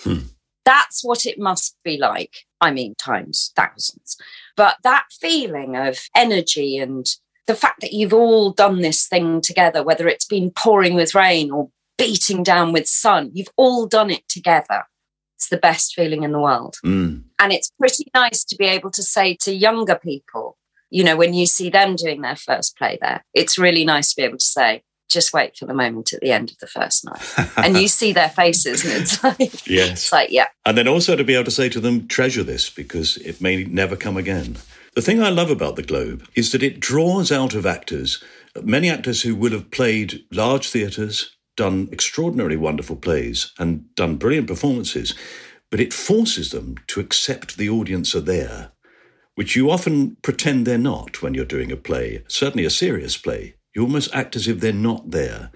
Hmm. 0.02 0.18
That's 0.64 1.02
what 1.02 1.26
it 1.26 1.38
must 1.38 1.76
be 1.84 1.96
like. 1.96 2.44
I 2.60 2.70
mean, 2.70 2.94
times 2.96 3.52
thousands. 3.56 4.16
But 4.56 4.76
that 4.82 5.06
feeling 5.20 5.76
of 5.76 5.98
energy 6.14 6.76
and 6.76 7.06
the 7.46 7.54
fact 7.54 7.80
that 7.80 7.92
you've 7.92 8.12
all 8.12 8.52
done 8.52 8.80
this 8.80 9.08
thing 9.08 9.40
together, 9.40 9.82
whether 9.82 10.06
it's 10.06 10.26
been 10.26 10.50
pouring 10.50 10.94
with 10.94 11.14
rain 11.14 11.50
or 11.50 11.70
beating 11.98 12.42
down 12.42 12.72
with 12.72 12.86
sun, 12.86 13.30
you've 13.34 13.52
all 13.56 13.86
done 13.86 14.10
it 14.10 14.28
together. 14.28 14.84
It's 15.36 15.48
the 15.48 15.56
best 15.56 15.94
feeling 15.94 16.22
in 16.22 16.32
the 16.32 16.40
world. 16.40 16.76
Mm. 16.84 17.24
And 17.38 17.52
it's 17.52 17.72
pretty 17.78 18.04
nice 18.14 18.44
to 18.44 18.56
be 18.56 18.66
able 18.66 18.90
to 18.90 19.02
say 19.02 19.34
to 19.40 19.54
younger 19.54 19.96
people, 19.96 20.58
you 20.90 21.02
know, 21.02 21.16
when 21.16 21.34
you 21.34 21.46
see 21.46 21.70
them 21.70 21.96
doing 21.96 22.20
their 22.20 22.36
first 22.36 22.76
play 22.76 22.98
there, 23.00 23.24
it's 23.32 23.58
really 23.58 23.84
nice 23.84 24.10
to 24.10 24.16
be 24.16 24.22
able 24.22 24.38
to 24.38 24.44
say, 24.44 24.82
just 25.10 25.32
wait 25.32 25.56
for 25.56 25.66
the 25.66 25.74
moment 25.74 26.12
at 26.12 26.20
the 26.20 26.32
end 26.32 26.50
of 26.50 26.58
the 26.58 26.66
first 26.66 27.04
night. 27.04 27.50
and 27.56 27.76
you 27.76 27.88
see 27.88 28.12
their 28.12 28.28
faces 28.28 28.84
and 28.84 28.94
it's 28.94 29.22
like, 29.22 29.66
yes. 29.66 29.90
it's 29.90 30.12
like, 30.12 30.30
yeah. 30.30 30.46
And 30.64 30.78
then 30.78 30.88
also 30.88 31.16
to 31.16 31.24
be 31.24 31.34
able 31.34 31.44
to 31.44 31.50
say 31.50 31.68
to 31.68 31.80
them, 31.80 32.06
treasure 32.08 32.42
this 32.42 32.70
because 32.70 33.16
it 33.18 33.40
may 33.40 33.64
never 33.64 33.96
come 33.96 34.16
again. 34.16 34.56
The 34.94 35.02
thing 35.02 35.22
I 35.22 35.28
love 35.28 35.50
about 35.50 35.76
the 35.76 35.82
Globe 35.82 36.26
is 36.34 36.52
that 36.52 36.62
it 36.62 36.80
draws 36.80 37.30
out 37.30 37.54
of 37.54 37.66
actors, 37.66 38.22
many 38.62 38.90
actors 38.90 39.22
who 39.22 39.36
would 39.36 39.52
have 39.52 39.70
played 39.70 40.24
large 40.32 40.68
theatres, 40.68 41.36
done 41.56 41.88
extraordinarily 41.92 42.56
wonderful 42.56 42.96
plays, 42.96 43.52
and 43.58 43.94
done 43.94 44.16
brilliant 44.16 44.48
performances, 44.48 45.14
but 45.70 45.80
it 45.80 45.92
forces 45.92 46.50
them 46.50 46.76
to 46.88 47.00
accept 47.00 47.56
the 47.56 47.68
audience 47.68 48.14
are 48.14 48.20
there, 48.20 48.72
which 49.36 49.54
you 49.54 49.70
often 49.70 50.16
pretend 50.22 50.66
they're 50.66 50.78
not 50.78 51.22
when 51.22 51.34
you're 51.34 51.44
doing 51.44 51.70
a 51.70 51.76
play, 51.76 52.24
certainly 52.26 52.64
a 52.64 52.70
serious 52.70 53.16
play. 53.16 53.54
You 53.74 53.82
almost 53.82 54.14
act 54.14 54.36
as 54.36 54.48
if 54.48 54.60
they're 54.60 54.72
not 54.72 55.10
there. 55.10 55.50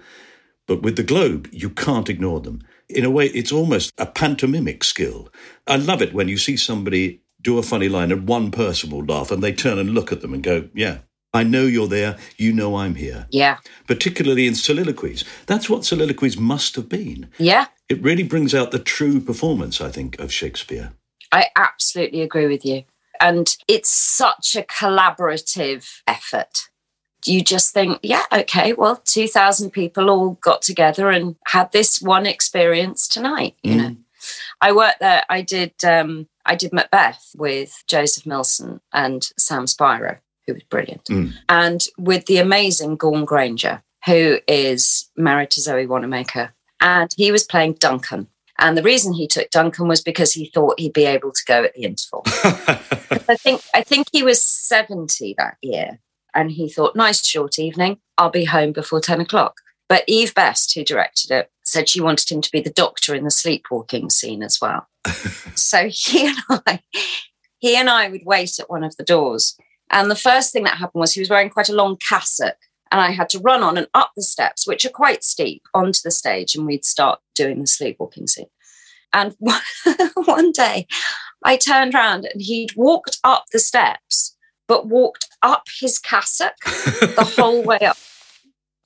But 0.67 0.81
with 0.81 0.95
the 0.95 1.03
Globe, 1.03 1.47
you 1.51 1.69
can't 1.69 2.09
ignore 2.09 2.39
them. 2.39 2.61
In 2.89 3.05
a 3.05 3.11
way, 3.11 3.27
it's 3.27 3.51
almost 3.51 3.91
a 3.97 4.05
pantomimic 4.05 4.83
skill. 4.83 5.29
I 5.67 5.75
love 5.75 6.01
it 6.01 6.13
when 6.13 6.27
you 6.27 6.37
see 6.37 6.57
somebody 6.57 7.21
do 7.41 7.57
a 7.57 7.63
funny 7.63 7.89
line 7.89 8.11
and 8.11 8.27
one 8.27 8.51
person 8.51 8.89
will 8.89 9.05
laugh 9.05 9.31
and 9.31 9.43
they 9.43 9.53
turn 9.53 9.77
and 9.77 9.91
look 9.91 10.11
at 10.11 10.21
them 10.21 10.33
and 10.33 10.43
go, 10.43 10.67
Yeah, 10.73 10.99
I 11.35 11.43
know 11.43 11.65
you're 11.65 11.87
there. 11.87 12.17
You 12.37 12.53
know 12.53 12.77
I'm 12.77 12.95
here. 12.95 13.27
Yeah. 13.29 13.57
Particularly 13.87 14.47
in 14.47 14.55
soliloquies. 14.55 15.25
That's 15.45 15.69
what 15.69 15.85
soliloquies 15.85 16.37
must 16.37 16.75
have 16.75 16.87
been. 16.87 17.29
Yeah. 17.37 17.67
It 17.89 18.01
really 18.01 18.23
brings 18.23 18.55
out 18.55 18.71
the 18.71 18.79
true 18.79 19.19
performance, 19.19 19.81
I 19.81 19.89
think, 19.89 20.17
of 20.17 20.31
Shakespeare. 20.31 20.93
I 21.31 21.47
absolutely 21.55 22.21
agree 22.21 22.47
with 22.47 22.65
you. 22.65 22.83
And 23.19 23.55
it's 23.67 23.91
such 23.91 24.55
a 24.55 24.63
collaborative 24.63 26.01
effort. 26.07 26.69
You 27.27 27.43
just 27.43 27.73
think, 27.73 27.99
yeah, 28.03 28.23
okay, 28.31 28.73
well, 28.73 29.01
2,000 29.05 29.71
people 29.71 30.09
all 30.09 30.31
got 30.41 30.61
together 30.61 31.09
and 31.09 31.35
had 31.47 31.71
this 31.71 32.01
one 32.01 32.25
experience 32.25 33.07
tonight, 33.07 33.55
you 33.63 33.73
mm. 33.73 33.77
know. 33.77 33.95
I 34.61 34.71
worked 34.71 34.99
there, 34.99 35.23
I 35.29 35.41
did 35.41 35.73
um, 35.83 36.27
I 36.47 36.55
did 36.55 36.73
Macbeth 36.73 37.35
with 37.37 37.83
Joseph 37.87 38.23
Millson 38.23 38.79
and 38.91 39.31
Sam 39.37 39.67
Spiro 39.67 40.17
who 40.47 40.53
was 40.53 40.63
brilliant, 40.63 41.05
mm. 41.05 41.33
and 41.49 41.85
with 41.97 42.25
the 42.25 42.37
amazing 42.37 42.95
Gawn 42.97 43.25
Granger, 43.25 43.83
who 44.05 44.39
is 44.47 45.09
married 45.15 45.51
to 45.51 45.61
Zoe 45.61 45.87
Wanamaker. 45.87 46.53
And 46.81 47.09
he 47.15 47.31
was 47.31 47.43
playing 47.43 47.73
Duncan. 47.73 48.27
And 48.57 48.77
the 48.77 48.83
reason 48.83 49.13
he 49.13 49.27
took 49.27 49.49
Duncan 49.49 49.87
was 49.87 50.01
because 50.01 50.33
he 50.33 50.45
thought 50.45 50.79
he'd 50.79 50.93
be 50.93 51.05
able 51.05 51.31
to 51.31 51.45
go 51.45 51.63
at 51.63 51.73
the 51.73 51.83
interval. 51.83 52.21
I 53.27 53.35
think 53.35 53.61
I 53.73 53.81
think 53.81 54.07
he 54.11 54.23
was 54.23 54.41
70 54.41 55.35
that 55.37 55.57
year. 55.61 55.99
And 56.35 56.51
he 56.51 56.69
thought, 56.69 56.95
nice 56.95 57.25
short 57.25 57.57
evening. 57.57 57.97
I'll 58.17 58.29
be 58.29 58.45
home 58.45 58.73
before 58.73 58.99
10 58.99 59.21
o'clock. 59.21 59.55
But 59.87 60.03
Eve 60.07 60.35
Best, 60.35 60.73
who 60.73 60.83
directed 60.83 61.31
it, 61.31 61.49
said 61.63 61.89
she 61.89 62.01
wanted 62.01 62.31
him 62.31 62.41
to 62.41 62.51
be 62.51 62.61
the 62.61 62.69
doctor 62.69 63.15
in 63.15 63.23
the 63.23 63.31
sleepwalking 63.31 64.09
scene 64.09 64.43
as 64.43 64.59
well. 64.61 64.87
so 65.55 65.89
he 65.89 66.27
and 66.27 66.37
I, 66.49 66.79
he 67.59 67.75
and 67.75 67.89
I 67.89 68.09
would 68.09 68.25
wait 68.25 68.59
at 68.59 68.69
one 68.69 68.83
of 68.83 68.97
the 68.97 69.03
doors 69.03 69.57
and 69.91 70.09
the 70.09 70.15
first 70.15 70.51
thing 70.51 70.63
that 70.63 70.77
happened 70.77 70.99
was 70.99 71.13
he 71.13 71.21
was 71.21 71.29
wearing 71.29 71.49
quite 71.49 71.69
a 71.69 71.75
long 71.75 71.97
cassock. 71.97 72.57
And 72.91 73.01
I 73.01 73.11
had 73.11 73.29
to 73.29 73.39
run 73.39 73.63
on 73.63 73.77
and 73.77 73.87
up 73.93 74.11
the 74.15 74.21
steps, 74.21 74.67
which 74.67 74.85
are 74.85 74.89
quite 74.89 75.23
steep, 75.23 75.63
onto 75.73 75.99
the 76.03 76.11
stage. 76.11 76.55
And 76.55 76.65
we'd 76.65 76.85
start 76.85 77.19
doing 77.33 77.59
the 77.61 77.67
sleepwalking 77.67 78.27
scene. 78.27 78.49
And 79.11 79.35
one 80.15 80.51
day 80.51 80.87
I 81.43 81.57
turned 81.57 81.95
around 81.95 82.25
and 82.25 82.41
he'd 82.41 82.75
walked 82.75 83.19
up 83.23 83.45
the 83.51 83.59
steps, 83.59 84.34
but 84.67 84.87
walked 84.87 85.27
up 85.41 85.63
his 85.79 85.99
cassock 85.99 86.55
the 86.63 87.33
whole 87.37 87.63
way 87.63 87.79
up. 87.79 87.97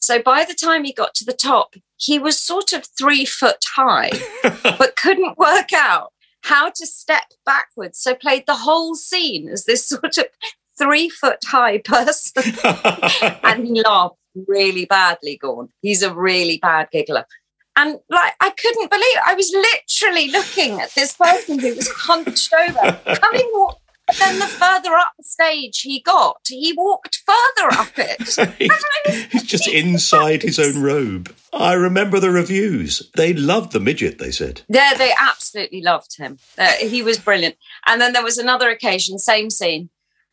So 0.01 0.21
by 0.21 0.43
the 0.43 0.55
time 0.55 0.83
he 0.83 0.93
got 0.93 1.13
to 1.15 1.25
the 1.25 1.33
top, 1.33 1.75
he 1.97 2.17
was 2.17 2.39
sort 2.39 2.73
of 2.73 2.85
three 2.97 3.25
foot 3.25 3.63
high, 3.75 4.11
but 4.63 4.95
couldn't 4.95 5.37
work 5.37 5.73
out 5.73 6.13
how 6.43 6.69
to 6.69 6.85
step 6.87 7.25
backwards. 7.45 7.99
So 7.99 8.15
played 8.15 8.45
the 8.47 8.55
whole 8.55 8.95
scene 8.95 9.49
as 9.49 9.65
this 9.65 9.85
sort 9.87 10.17
of 10.17 10.25
three 10.77 11.09
foot 11.09 11.39
high 11.45 11.79
person. 11.79 12.43
and 13.43 13.67
he 13.67 13.83
laughed 13.83 14.15
really 14.47 14.85
badly, 14.85 15.37
Gawn. 15.37 15.69
He's 15.81 16.01
a 16.01 16.13
really 16.13 16.57
bad 16.57 16.89
giggler. 16.91 17.25
And 17.75 17.99
like, 18.09 18.33
I 18.41 18.49
couldn't 18.49 18.89
believe 18.89 19.15
it. 19.15 19.21
I 19.25 19.35
was 19.35 19.51
literally 19.51 20.31
looking 20.31 20.81
at 20.81 20.93
this 20.95 21.13
person 21.13 21.59
who 21.59 21.75
was 21.75 21.89
hunched 21.89 22.53
over, 22.53 22.99
coming 23.15 23.49
walk. 24.09 24.19
then 24.19 24.39
the 24.39 24.45
further 24.45 24.95
up 24.95 25.11
the 25.17 25.23
stage 25.23 25.81
he 25.81 26.01
got, 26.01 26.41
he 26.47 26.73
walked 26.75 27.23
further 27.25 27.73
up 27.73 27.91
it. 27.97 29.31
He's 29.31 29.43
just 29.43 29.67
inside 29.67 30.41
his 30.41 30.59
own 30.59 30.81
robe. 30.81 31.33
I 31.53 31.73
remember 31.73 32.19
the 32.19 32.31
reviews. 32.31 33.09
They 33.15 33.33
loved 33.33 33.71
the 33.71 33.79
midget, 33.79 34.19
they 34.19 34.31
said. 34.31 34.61
Yeah, 34.69 34.93
they 34.95 35.13
absolutely 35.17 35.81
loved 35.81 36.17
him. 36.17 36.37
Uh, 36.57 36.73
he 36.73 37.01
was 37.01 37.17
brilliant. 37.17 37.55
And 37.85 37.99
then 37.99 38.13
there 38.13 38.23
was 38.23 38.37
another 38.37 38.69
occasion, 38.69 39.17
same 39.17 39.49
scene. 39.49 39.89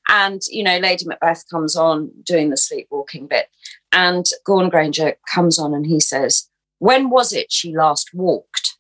And, 0.08 0.42
you 0.50 0.62
know, 0.62 0.78
Lady 0.78 1.04
Macbeth 1.06 1.44
comes 1.50 1.74
on 1.74 2.10
doing 2.22 2.50
the 2.50 2.56
sleepwalking 2.56 3.26
bit. 3.26 3.48
And 3.92 4.26
Gawn 4.44 4.68
Granger 4.68 5.14
comes 5.32 5.58
on 5.58 5.74
and 5.74 5.86
he 5.86 6.00
says, 6.00 6.48
When 6.78 7.10
was 7.10 7.32
it 7.32 7.50
she 7.50 7.74
last 7.74 8.10
walked? 8.14 8.76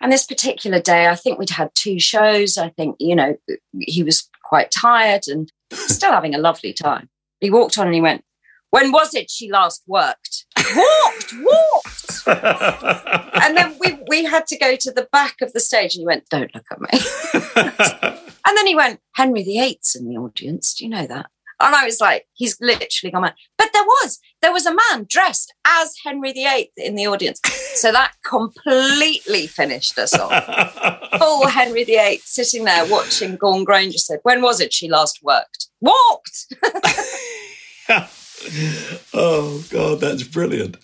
And 0.00 0.12
this 0.12 0.26
particular 0.26 0.80
day, 0.80 1.08
I 1.08 1.16
think 1.16 1.38
we'd 1.38 1.50
had 1.50 1.70
two 1.74 1.98
shows. 1.98 2.56
I 2.56 2.68
think, 2.68 2.96
you 3.00 3.16
know, 3.16 3.36
he 3.80 4.02
was 4.04 4.28
quite 4.48 4.70
tired 4.70 5.28
and 5.28 5.52
still 5.72 6.12
having 6.12 6.34
a 6.34 6.38
lovely 6.38 6.72
time. 6.72 7.08
He 7.40 7.50
walked 7.50 7.78
on 7.78 7.86
and 7.86 7.94
he 7.94 8.00
went, 8.00 8.24
When 8.70 8.90
was 8.90 9.14
it 9.14 9.30
she 9.30 9.50
last 9.50 9.82
worked? 9.86 10.46
Walked, 10.56 11.34
walked. 11.40 12.22
and 12.26 13.56
then 13.56 13.76
we, 13.78 13.98
we 14.08 14.24
had 14.24 14.46
to 14.48 14.58
go 14.58 14.74
to 14.76 14.90
the 14.90 15.08
back 15.12 15.40
of 15.40 15.52
the 15.52 15.60
stage 15.60 15.94
and 15.94 16.00
he 16.00 16.06
went, 16.06 16.28
Don't 16.28 16.54
look 16.54 16.66
at 16.70 16.80
me. 16.80 16.88
and 18.46 18.56
then 18.56 18.66
he 18.66 18.74
went, 18.74 19.00
Henry 19.14 19.42
VIII's 19.42 19.96
in 19.98 20.08
the 20.08 20.16
audience. 20.16 20.74
Do 20.74 20.84
you 20.84 20.90
know 20.90 21.06
that? 21.06 21.30
And 21.60 21.74
I 21.74 21.84
was 21.84 22.00
like, 22.00 22.26
he's 22.34 22.60
literally 22.60 23.10
gone 23.10 23.22
mad. 23.22 23.34
But 23.56 23.70
there 23.72 23.82
was, 23.82 24.20
there 24.42 24.52
was 24.52 24.66
a 24.66 24.74
man 24.74 25.06
dressed 25.08 25.52
as 25.66 25.94
Henry 26.04 26.32
VIII 26.32 26.70
in 26.76 26.94
the 26.94 27.06
audience. 27.06 27.40
So 27.74 27.90
that 27.92 28.12
completely 28.24 29.46
finished 29.46 29.98
us 29.98 30.14
off. 30.14 30.32
Full 31.18 31.46
Henry 31.48 31.84
VIII 31.84 32.20
sitting 32.24 32.64
there 32.64 32.86
watching 32.86 33.36
Gorn 33.36 33.64
Granger 33.64 33.98
said, 33.98 34.20
when 34.22 34.42
was 34.42 34.60
it 34.60 34.72
she 34.72 34.88
last 34.88 35.20
worked? 35.22 35.68
Walked! 35.80 36.54
oh, 39.14 39.64
God, 39.70 40.00
that's 40.00 40.22
brilliant. 40.22 40.76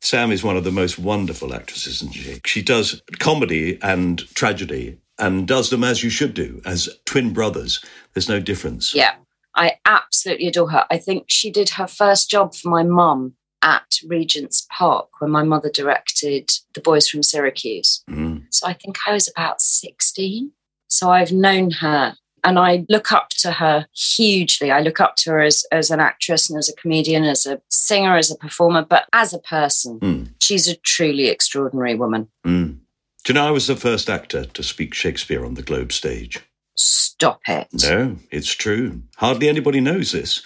Sam 0.00 0.32
is 0.32 0.44
one 0.44 0.56
of 0.56 0.64
the 0.64 0.70
most 0.70 0.98
wonderful 0.98 1.54
actresses, 1.54 1.96
isn't 1.96 2.14
she? 2.14 2.40
She 2.44 2.62
does 2.62 3.02
comedy 3.18 3.78
and 3.82 4.18
tragedy 4.34 4.98
and 5.18 5.46
does 5.46 5.70
them 5.70 5.84
as 5.84 6.02
you 6.02 6.10
should 6.10 6.34
do, 6.34 6.60
as 6.66 6.88
twin 7.04 7.32
brothers. 7.32 7.84
There's 8.12 8.28
no 8.28 8.40
difference. 8.40 8.94
Yeah. 8.94 9.14
I 9.56 9.78
absolutely 9.84 10.48
adore 10.48 10.70
her. 10.70 10.84
I 10.90 10.98
think 10.98 11.24
she 11.28 11.50
did 11.50 11.70
her 11.70 11.86
first 11.86 12.30
job 12.30 12.54
for 12.54 12.68
my 12.68 12.82
mum 12.82 13.34
at 13.62 13.98
Regent's 14.06 14.66
Park 14.70 15.08
when 15.20 15.30
my 15.30 15.42
mother 15.42 15.70
directed 15.70 16.50
The 16.74 16.80
Boys 16.80 17.08
from 17.08 17.22
Syracuse. 17.22 18.02
Mm. 18.10 18.44
So 18.50 18.66
I 18.66 18.74
think 18.74 18.98
I 19.06 19.12
was 19.12 19.28
about 19.28 19.62
16. 19.62 20.52
So 20.88 21.10
I've 21.10 21.32
known 21.32 21.70
her 21.70 22.14
and 22.44 22.58
I 22.58 22.84
look 22.90 23.10
up 23.10 23.30
to 23.38 23.52
her 23.52 23.86
hugely. 23.94 24.70
I 24.70 24.80
look 24.80 25.00
up 25.00 25.16
to 25.16 25.30
her 25.30 25.40
as, 25.40 25.64
as 25.72 25.90
an 25.90 25.98
actress 25.98 26.50
and 26.50 26.58
as 26.58 26.68
a 26.68 26.74
comedian, 26.76 27.24
as 27.24 27.46
a 27.46 27.60
singer, 27.70 28.16
as 28.16 28.30
a 28.30 28.36
performer, 28.36 28.84
but 28.84 29.08
as 29.14 29.32
a 29.32 29.38
person. 29.38 29.98
Mm. 30.00 30.28
She's 30.42 30.68
a 30.68 30.76
truly 30.76 31.28
extraordinary 31.28 31.94
woman. 31.94 32.28
Mm. 32.46 32.80
Do 33.24 33.32
you 33.32 33.34
know 33.34 33.48
I 33.48 33.50
was 33.50 33.66
the 33.66 33.76
first 33.76 34.10
actor 34.10 34.44
to 34.44 34.62
speak 34.62 34.92
Shakespeare 34.92 35.46
on 35.46 35.54
the 35.54 35.62
Globe 35.62 35.92
stage? 35.92 36.40
Stop 36.76 37.40
it. 37.48 37.68
No, 37.72 38.16
it's 38.30 38.52
true. 38.52 39.02
Hardly 39.16 39.48
anybody 39.48 39.80
knows 39.80 40.12
this 40.12 40.42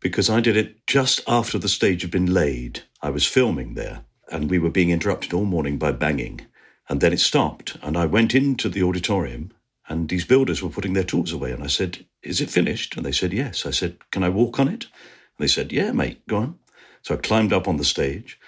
because 0.00 0.30
I 0.30 0.40
did 0.40 0.56
it 0.56 0.86
just 0.86 1.20
after 1.26 1.58
the 1.58 1.68
stage 1.68 2.02
had 2.02 2.10
been 2.10 2.32
laid. 2.32 2.82
I 3.02 3.10
was 3.10 3.26
filming 3.26 3.74
there 3.74 4.04
and 4.30 4.50
we 4.50 4.58
were 4.58 4.70
being 4.70 4.90
interrupted 4.90 5.32
all 5.32 5.44
morning 5.44 5.78
by 5.78 5.92
banging. 5.92 6.42
And 6.88 7.00
then 7.00 7.12
it 7.12 7.20
stopped 7.20 7.76
and 7.82 7.96
I 7.96 8.06
went 8.06 8.34
into 8.34 8.68
the 8.68 8.82
auditorium 8.82 9.52
and 9.88 10.08
these 10.08 10.24
builders 10.24 10.62
were 10.62 10.70
putting 10.70 10.92
their 10.92 11.04
tools 11.04 11.32
away. 11.32 11.52
And 11.52 11.62
I 11.62 11.68
said, 11.68 12.06
Is 12.22 12.40
it 12.40 12.50
finished? 12.50 12.96
And 12.96 13.04
they 13.04 13.12
said, 13.12 13.32
Yes. 13.32 13.66
I 13.66 13.70
said, 13.70 13.98
Can 14.10 14.22
I 14.22 14.28
walk 14.28 14.60
on 14.60 14.68
it? 14.68 14.84
And 14.84 15.38
they 15.40 15.48
said, 15.48 15.72
Yeah, 15.72 15.92
mate, 15.92 16.26
go 16.28 16.36
on. 16.36 16.58
So 17.02 17.14
I 17.14 17.18
climbed 17.18 17.52
up 17.52 17.66
on 17.66 17.78
the 17.78 17.84
stage 17.84 18.38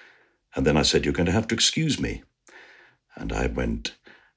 and 0.55 0.67
then 0.67 0.77
I 0.77 0.83
said, 0.83 1.05
You're 1.05 1.15
going 1.15 1.27
to 1.27 1.33
have 1.33 1.49
to 1.49 1.55
excuse 1.55 2.01
me. 2.01 2.23
And 3.17 3.33
I 3.33 3.47
went, 3.47 3.95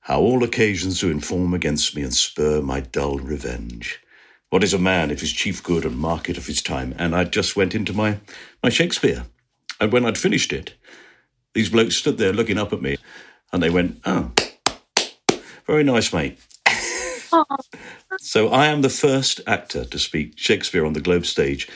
how 0.07 0.21
all 0.21 0.41
occasions 0.41 1.01
do 1.01 1.11
inform 1.11 1.53
against 1.53 1.93
me 1.93 2.01
and 2.01 2.13
spur 2.13 2.61
my 2.61 2.79
dull 2.79 3.17
revenge. 3.17 4.01
What 4.49 4.63
is 4.63 4.73
a 4.73 4.79
man 4.79 5.11
if 5.11 5.19
his 5.19 5.33
chief 5.33 5.61
good 5.61 5.83
and 5.83 5.97
market 5.97 6.37
of 6.37 6.47
his 6.47 6.61
time? 6.61 6.95
And 6.97 7.13
I 7.13 7.25
just 7.25 7.57
went 7.57 7.75
into 7.75 7.91
my, 7.91 8.17
my 8.63 8.69
Shakespeare. 8.69 9.25
And 9.81 9.91
when 9.91 10.05
I'd 10.05 10.17
finished 10.17 10.53
it, 10.53 10.75
these 11.53 11.69
blokes 11.69 11.97
stood 11.97 12.17
there 12.17 12.31
looking 12.31 12.57
up 12.57 12.71
at 12.71 12.81
me 12.81 12.95
and 13.51 13.61
they 13.61 13.69
went, 13.69 13.99
Oh, 14.05 14.31
very 15.65 15.83
nice, 15.83 16.13
mate. 16.13 16.39
so 18.17 18.47
I 18.47 18.67
am 18.67 18.83
the 18.83 18.89
first 18.89 19.41
actor 19.45 19.83
to 19.83 19.99
speak 19.99 20.37
Shakespeare 20.37 20.85
on 20.85 20.93
the 20.93 21.01
Globe 21.01 21.25
stage. 21.25 21.67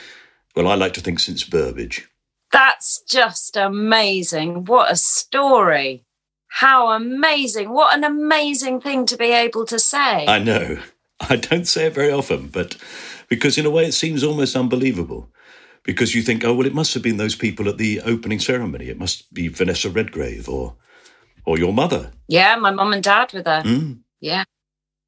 Well, 0.55 0.69
I 0.69 0.75
like 0.75 0.93
to 0.93 1.01
think 1.01 1.19
since 1.19 1.43
Burbage. 1.43 2.07
That's 2.53 3.01
just 3.01 3.57
amazing. 3.57 4.63
What 4.63 4.89
a 4.89 4.95
story. 4.95 6.05
How 6.53 6.91
amazing. 6.91 7.69
What 7.69 7.95
an 7.95 8.03
amazing 8.03 8.81
thing 8.81 9.05
to 9.05 9.15
be 9.15 9.31
able 9.31 9.65
to 9.67 9.79
say. 9.79 10.25
I 10.27 10.37
know. 10.39 10.79
I 11.21 11.37
don't 11.37 11.65
say 11.65 11.85
it 11.85 11.93
very 11.93 12.11
often, 12.11 12.47
but 12.47 12.75
because 13.29 13.57
in 13.57 13.65
a 13.65 13.69
way 13.69 13.85
it 13.85 13.93
seems 13.93 14.23
almost 14.23 14.55
unbelievable. 14.55 15.29
Because 15.83 16.13
you 16.13 16.21
think, 16.21 16.43
oh, 16.43 16.53
well, 16.53 16.67
it 16.67 16.75
must 16.75 16.93
have 16.93 17.01
been 17.01 17.17
those 17.17 17.35
people 17.35 17.67
at 17.69 17.77
the 17.77 18.01
opening 18.01 18.39
ceremony. 18.39 18.89
It 18.89 18.99
must 18.99 19.33
be 19.33 19.47
Vanessa 19.47 19.89
Redgrave 19.89 20.47
or 20.47 20.75
or 21.45 21.57
your 21.57 21.73
mother. 21.73 22.11
Yeah, 22.27 22.55
my 22.57 22.69
mum 22.69 22.93
and 22.93 23.03
dad 23.03 23.33
were 23.33 23.41
there. 23.41 23.63
Mm. 23.63 24.01
Yeah. 24.19 24.43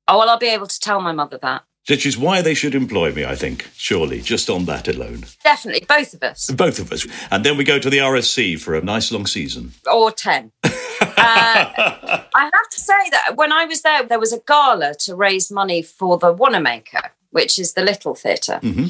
Oh, 0.07 0.17
well, 0.19 0.29
I'll 0.29 0.39
be 0.39 0.47
able 0.47 0.67
to 0.67 0.79
tell 0.79 1.01
my 1.01 1.11
mother 1.11 1.37
that. 1.41 1.63
Which 1.89 2.05
is 2.05 2.17
why 2.17 2.41
they 2.41 2.53
should 2.53 2.75
employ 2.75 3.11
me, 3.11 3.25
I 3.25 3.35
think, 3.35 3.69
surely, 3.75 4.21
just 4.21 4.49
on 4.49 4.65
that 4.65 4.87
alone. 4.87 5.25
Definitely, 5.43 5.85
both 5.87 6.13
of 6.13 6.23
us. 6.23 6.49
Both 6.49 6.79
of 6.79 6.93
us. 6.93 7.05
And 7.29 7.43
then 7.43 7.57
we 7.57 7.65
go 7.65 7.77
to 7.77 7.89
the 7.89 7.97
RSC 7.97 8.59
for 8.61 8.75
a 8.75 8.81
nice 8.81 9.11
long 9.11 9.25
season. 9.25 9.73
Or 9.91 10.09
10. 10.09 10.51
uh, 10.63 10.69
I 11.17 12.25
have 12.35 12.69
to 12.71 12.79
say 12.79 13.09
that 13.11 13.35
when 13.35 13.51
I 13.51 13.65
was 13.65 13.81
there, 13.81 14.03
there 14.03 14.19
was 14.19 14.31
a 14.31 14.39
gala 14.39 14.95
to 14.99 15.15
raise 15.15 15.51
money 15.51 15.81
for 15.81 16.17
the 16.17 16.31
Wanamaker, 16.31 17.11
which 17.31 17.59
is 17.59 17.73
the 17.73 17.83
Little 17.83 18.15
Theatre. 18.15 18.59
Mm-hmm. 18.61 18.85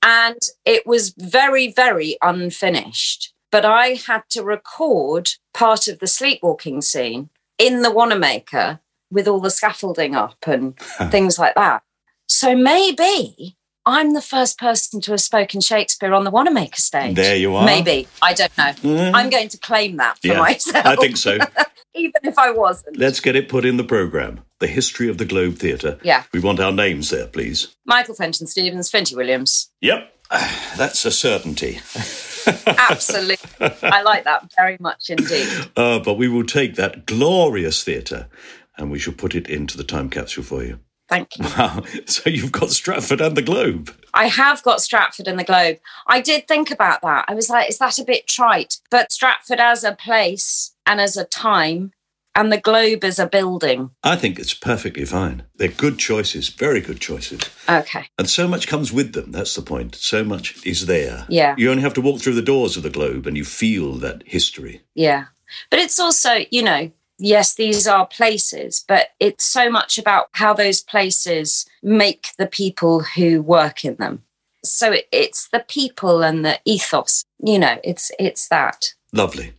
And 0.00 0.40
it 0.64 0.86
was 0.86 1.14
very, 1.18 1.70
very 1.70 2.16
unfinished. 2.22 3.34
But 3.50 3.66
I 3.66 3.98
had 4.06 4.22
to 4.30 4.42
record 4.42 5.30
part 5.52 5.86
of 5.86 5.98
the 5.98 6.06
sleepwalking 6.06 6.80
scene 6.80 7.28
in 7.58 7.82
the 7.82 7.90
Wanamaker 7.90 8.80
with 9.10 9.26
all 9.26 9.40
the 9.40 9.50
scaffolding 9.50 10.14
up 10.14 10.36
and 10.46 10.78
things 11.10 11.38
like 11.38 11.54
that. 11.54 11.82
So 12.28 12.54
maybe 12.54 13.56
I'm 13.86 14.12
the 14.12 14.20
first 14.20 14.58
person 14.58 15.00
to 15.00 15.12
have 15.12 15.20
spoken 15.20 15.60
Shakespeare 15.62 16.12
on 16.12 16.24
the 16.24 16.30
Wanamaker 16.30 16.80
stage. 16.80 17.16
There 17.16 17.36
you 17.36 17.54
are. 17.54 17.64
Maybe. 17.64 18.06
I 18.20 18.34
don't 18.34 18.56
know. 18.58 18.72
Mm. 18.82 19.12
I'm 19.14 19.30
going 19.30 19.48
to 19.48 19.58
claim 19.58 19.96
that 19.96 20.18
for 20.18 20.28
Yeah, 20.28 20.38
myself. 20.38 20.84
I 20.84 20.96
think 20.96 21.16
so. 21.16 21.38
Even 21.94 22.20
if 22.24 22.38
I 22.38 22.50
wasn't. 22.50 22.98
Let's 22.98 23.18
get 23.18 23.34
it 23.34 23.48
put 23.48 23.64
in 23.64 23.78
the 23.78 23.84
programme. 23.84 24.40
The 24.60 24.66
history 24.66 25.08
of 25.08 25.16
the 25.16 25.24
Globe 25.24 25.56
Theatre. 25.56 25.98
Yeah. 26.02 26.24
We 26.32 26.40
want 26.40 26.60
our 26.60 26.70
names 26.70 27.08
there, 27.08 27.26
please. 27.26 27.74
Michael 27.86 28.14
Fenton 28.14 28.46
Stevens, 28.46 28.90
Finty 28.90 29.16
Williams. 29.16 29.70
Yep. 29.80 30.12
That's 30.76 31.04
a 31.06 31.10
certainty. 31.10 31.80
Absolutely. 32.66 33.50
I 33.82 34.02
like 34.02 34.24
that 34.24 34.52
very 34.54 34.76
much 34.80 35.08
indeed. 35.08 35.48
Uh, 35.76 35.98
but 35.98 36.14
we 36.14 36.28
will 36.28 36.44
take 36.44 36.74
that 36.74 37.06
glorious 37.06 37.82
theatre 37.82 38.28
and 38.76 38.90
we 38.90 38.98
shall 38.98 39.14
put 39.14 39.34
it 39.34 39.48
into 39.48 39.78
the 39.78 39.84
time 39.84 40.10
capsule 40.10 40.44
for 40.44 40.62
you. 40.62 40.78
Thank 41.08 41.38
you. 41.38 41.44
Wow. 41.44 41.82
So 42.06 42.30
you've 42.30 42.52
got 42.52 42.70
Stratford 42.70 43.20
and 43.20 43.36
the 43.36 43.42
Globe. 43.42 43.94
I 44.14 44.26
have 44.26 44.62
got 44.62 44.80
Stratford 44.80 45.28
and 45.28 45.38
the 45.38 45.44
Globe. 45.44 45.78
I 46.06 46.20
did 46.20 46.48
think 46.48 46.70
about 46.70 47.02
that. 47.02 47.24
I 47.28 47.34
was 47.34 47.48
like, 47.48 47.68
is 47.68 47.78
that 47.78 47.98
a 47.98 48.04
bit 48.04 48.26
trite? 48.26 48.78
But 48.90 49.12
Stratford 49.12 49.60
as 49.60 49.84
a 49.84 49.94
place 49.94 50.74
and 50.86 51.00
as 51.00 51.16
a 51.16 51.24
time, 51.24 51.92
and 52.38 52.52
the 52.52 52.60
Globe 52.60 53.02
as 53.02 53.18
a 53.18 53.26
building. 53.26 53.90
I 54.04 54.14
think 54.14 54.38
it's 54.38 54.54
perfectly 54.54 55.04
fine. 55.04 55.42
They're 55.56 55.66
good 55.66 55.98
choices, 55.98 56.48
very 56.48 56.80
good 56.80 57.00
choices. 57.00 57.40
Okay. 57.68 58.06
And 58.16 58.30
so 58.30 58.46
much 58.46 58.68
comes 58.68 58.92
with 58.92 59.12
them. 59.12 59.32
That's 59.32 59.56
the 59.56 59.62
point. 59.62 59.96
So 59.96 60.22
much 60.22 60.64
is 60.64 60.86
there. 60.86 61.26
Yeah. 61.28 61.56
You 61.58 61.68
only 61.68 61.82
have 61.82 61.94
to 61.94 62.00
walk 62.00 62.20
through 62.20 62.34
the 62.34 62.42
doors 62.42 62.76
of 62.76 62.84
the 62.84 62.90
Globe 62.90 63.26
and 63.26 63.36
you 63.36 63.44
feel 63.44 63.94
that 63.94 64.22
history. 64.24 64.82
Yeah. 64.94 65.26
But 65.68 65.80
it's 65.80 65.98
also, 65.98 66.44
you 66.52 66.62
know, 66.62 66.92
yes, 67.18 67.54
these 67.54 67.86
are 67.86 68.06
places, 68.06 68.84
but 68.86 69.08
it's 69.20 69.44
so 69.44 69.70
much 69.70 69.98
about 69.98 70.28
how 70.32 70.52
those 70.54 70.80
places 70.80 71.66
make 71.82 72.28
the 72.38 72.46
people 72.46 73.00
who 73.00 73.42
work 73.42 73.84
in 73.84 73.96
them. 73.96 74.22
So 74.64 74.96
it's 75.12 75.48
the 75.48 75.64
people 75.68 76.22
and 76.22 76.44
the 76.44 76.58
ethos, 76.64 77.24
you 77.44 77.58
know, 77.58 77.78
it's 77.84 78.10
it's 78.18 78.48
that. 78.48 78.94
Lovely. 79.12 79.52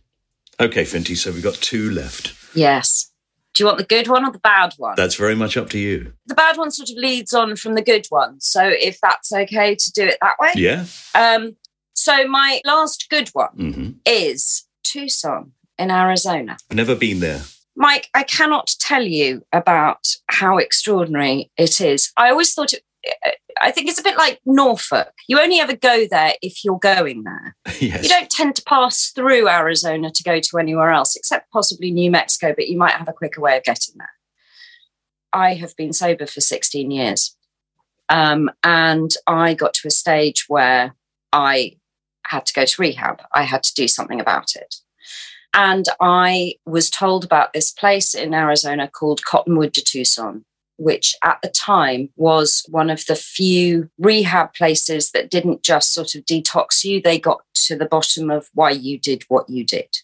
Okay, 0.60 0.84
Finty, 0.84 1.14
so 1.14 1.32
we've 1.32 1.42
got 1.42 1.54
two 1.54 1.90
left. 1.90 2.34
Yes. 2.54 3.10
Do 3.54 3.62
you 3.62 3.66
want 3.66 3.78
the 3.78 3.84
good 3.84 4.06
one 4.08 4.24
or 4.24 4.30
the 4.30 4.38
bad 4.38 4.74
one? 4.76 4.94
That's 4.96 5.16
very 5.16 5.34
much 5.34 5.56
up 5.56 5.70
to 5.70 5.78
you. 5.78 6.12
the 6.26 6.34
bad 6.34 6.56
one 6.56 6.70
sort 6.70 6.90
of 6.90 6.96
leads 6.96 7.32
on 7.32 7.56
from 7.56 7.74
the 7.74 7.82
good 7.82 8.06
one. 8.10 8.40
So 8.40 8.62
if 8.64 9.00
that's 9.02 9.32
okay 9.32 9.74
to 9.74 9.92
do 9.92 10.04
it 10.04 10.18
that 10.20 10.34
way. 10.38 10.52
Yeah? 10.54 10.84
Um, 11.14 11.56
so 11.94 12.26
my 12.28 12.60
last 12.64 13.06
good 13.10 13.28
one 13.30 13.48
hmm 13.56 13.90
is 14.06 14.64
Tucson 14.84 15.52
in 15.78 15.90
Arizona. 15.90 16.56
I've 16.70 16.76
Never 16.76 16.94
been 16.94 17.20
there. 17.20 17.42
Mike, 17.76 18.08
I 18.14 18.24
cannot 18.24 18.74
tell 18.78 19.02
you 19.02 19.42
about 19.52 20.06
how 20.26 20.58
extraordinary 20.58 21.50
it 21.56 21.80
is. 21.80 22.12
I 22.16 22.30
always 22.30 22.52
thought 22.52 22.72
it, 22.72 22.82
I 23.60 23.70
think 23.70 23.88
it's 23.88 24.00
a 24.00 24.04
bit 24.04 24.18
like 24.18 24.40
Norfolk. 24.44 25.12
You 25.28 25.40
only 25.40 25.60
ever 25.60 25.74
go 25.74 26.06
there 26.10 26.34
if 26.42 26.64
you're 26.64 26.78
going 26.78 27.24
there. 27.24 27.56
yes. 27.80 28.02
You 28.02 28.08
don't 28.08 28.30
tend 28.30 28.56
to 28.56 28.62
pass 28.62 29.10
through 29.14 29.48
Arizona 29.48 30.10
to 30.10 30.22
go 30.22 30.40
to 30.40 30.58
anywhere 30.58 30.90
else, 30.90 31.16
except 31.16 31.50
possibly 31.50 31.90
New 31.90 32.10
Mexico, 32.10 32.54
but 32.54 32.68
you 32.68 32.76
might 32.76 32.92
have 32.92 33.08
a 33.08 33.12
quicker 33.12 33.40
way 33.40 33.56
of 33.56 33.64
getting 33.64 33.94
there. 33.96 34.10
I 35.32 35.54
have 35.54 35.76
been 35.76 35.92
sober 35.92 36.26
for 36.26 36.40
16 36.40 36.90
years. 36.90 37.36
Um, 38.08 38.50
and 38.64 39.10
I 39.26 39.54
got 39.54 39.74
to 39.74 39.88
a 39.88 39.92
stage 39.92 40.46
where 40.48 40.96
I 41.32 41.76
had 42.26 42.44
to 42.46 42.52
go 42.52 42.64
to 42.64 42.82
rehab. 42.82 43.22
I 43.32 43.44
had 43.44 43.62
to 43.62 43.74
do 43.74 43.86
something 43.86 44.20
about 44.20 44.56
it. 44.56 44.76
And 45.54 45.86
I 46.00 46.54
was 46.64 46.90
told 46.90 47.24
about 47.24 47.52
this 47.52 47.72
place 47.72 48.14
in 48.14 48.34
Arizona 48.34 48.88
called 48.88 49.24
Cottonwood 49.24 49.72
de 49.72 49.80
Tucson, 49.80 50.44
which 50.76 51.14
at 51.24 51.38
the 51.42 51.48
time 51.48 52.10
was 52.16 52.64
one 52.68 52.88
of 52.88 53.04
the 53.06 53.16
few 53.16 53.90
rehab 53.98 54.54
places 54.54 55.10
that 55.10 55.30
didn't 55.30 55.62
just 55.62 55.92
sort 55.92 56.14
of 56.14 56.24
detox 56.24 56.84
you, 56.84 57.02
they 57.02 57.18
got 57.18 57.42
to 57.54 57.76
the 57.76 57.86
bottom 57.86 58.30
of 58.30 58.48
why 58.54 58.70
you 58.70 58.98
did 58.98 59.24
what 59.28 59.48
you 59.48 59.64
did. 59.64 59.98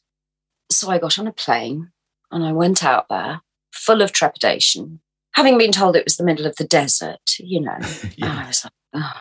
So 0.70 0.90
I 0.90 0.98
got 0.98 1.18
on 1.18 1.28
a 1.28 1.32
plane 1.32 1.92
and 2.32 2.44
I 2.44 2.52
went 2.52 2.84
out 2.84 3.08
there 3.08 3.40
full 3.72 4.02
of 4.02 4.12
trepidation, 4.12 5.00
having 5.32 5.58
been 5.58 5.72
told 5.72 5.94
it 5.94 6.04
was 6.04 6.16
the 6.16 6.24
middle 6.24 6.46
of 6.46 6.56
the 6.56 6.64
desert, 6.64 7.36
you 7.38 7.60
know. 7.60 7.78
yeah. 8.16 8.42
I 8.44 8.46
was 8.48 8.64
like, 8.64 8.72
oh, 8.94 9.20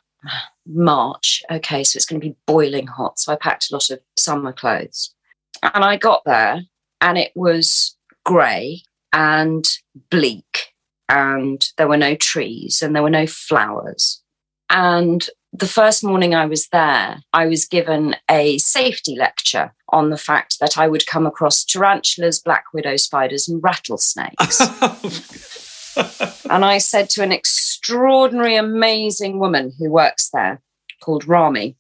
March. 0.66 1.44
Okay, 1.52 1.84
so 1.84 1.98
it's 1.98 2.06
going 2.06 2.20
to 2.20 2.28
be 2.28 2.36
boiling 2.48 2.88
hot. 2.88 3.20
So 3.20 3.32
I 3.32 3.36
packed 3.36 3.70
a 3.70 3.76
lot 3.76 3.90
of 3.92 4.00
summer 4.18 4.52
clothes. 4.52 5.14
And 5.62 5.84
I 5.84 5.98
got 5.98 6.24
there 6.26 6.62
and 7.02 7.18
it 7.18 7.32
was 7.36 7.96
grey 8.24 8.82
and 9.14 9.66
bleak 10.10 10.74
and 11.08 11.68
there 11.78 11.88
were 11.88 11.98
no 11.98 12.16
trees 12.16 12.82
and 12.82 12.96
there 12.96 13.04
were 13.04 13.10
no 13.10 13.28
flowers. 13.28 14.22
And 14.70 15.28
the 15.54 15.68
first 15.68 16.04
morning 16.04 16.36
I 16.36 16.46
was 16.46 16.68
there, 16.70 17.22
I 17.32 17.46
was 17.46 17.66
given 17.66 18.16
a 18.30 18.58
safety 18.58 19.16
lecture 19.16 19.74
on 19.90 20.10
the 20.10 20.18
fact 20.18 20.58
that 20.60 20.78
I 20.78 20.88
would 20.88 21.06
come 21.06 21.26
across 21.26 21.64
tarantulas, 21.64 22.40
black 22.40 22.66
widow 22.74 22.98
spiders, 22.98 23.48
and 23.48 23.64
rattlesnakes. 23.64 24.60
and 26.50 26.66
I 26.66 26.80
said 26.80 27.10
to 27.12 27.24
an 27.24 27.32
extraordinary, 27.32 28.56
amazing 28.56 29.40
woman 29.40 29.72
who 29.80 29.90
works 29.90 30.30
there 30.34 30.62
called 31.02 31.28
Rami, 31.28 31.78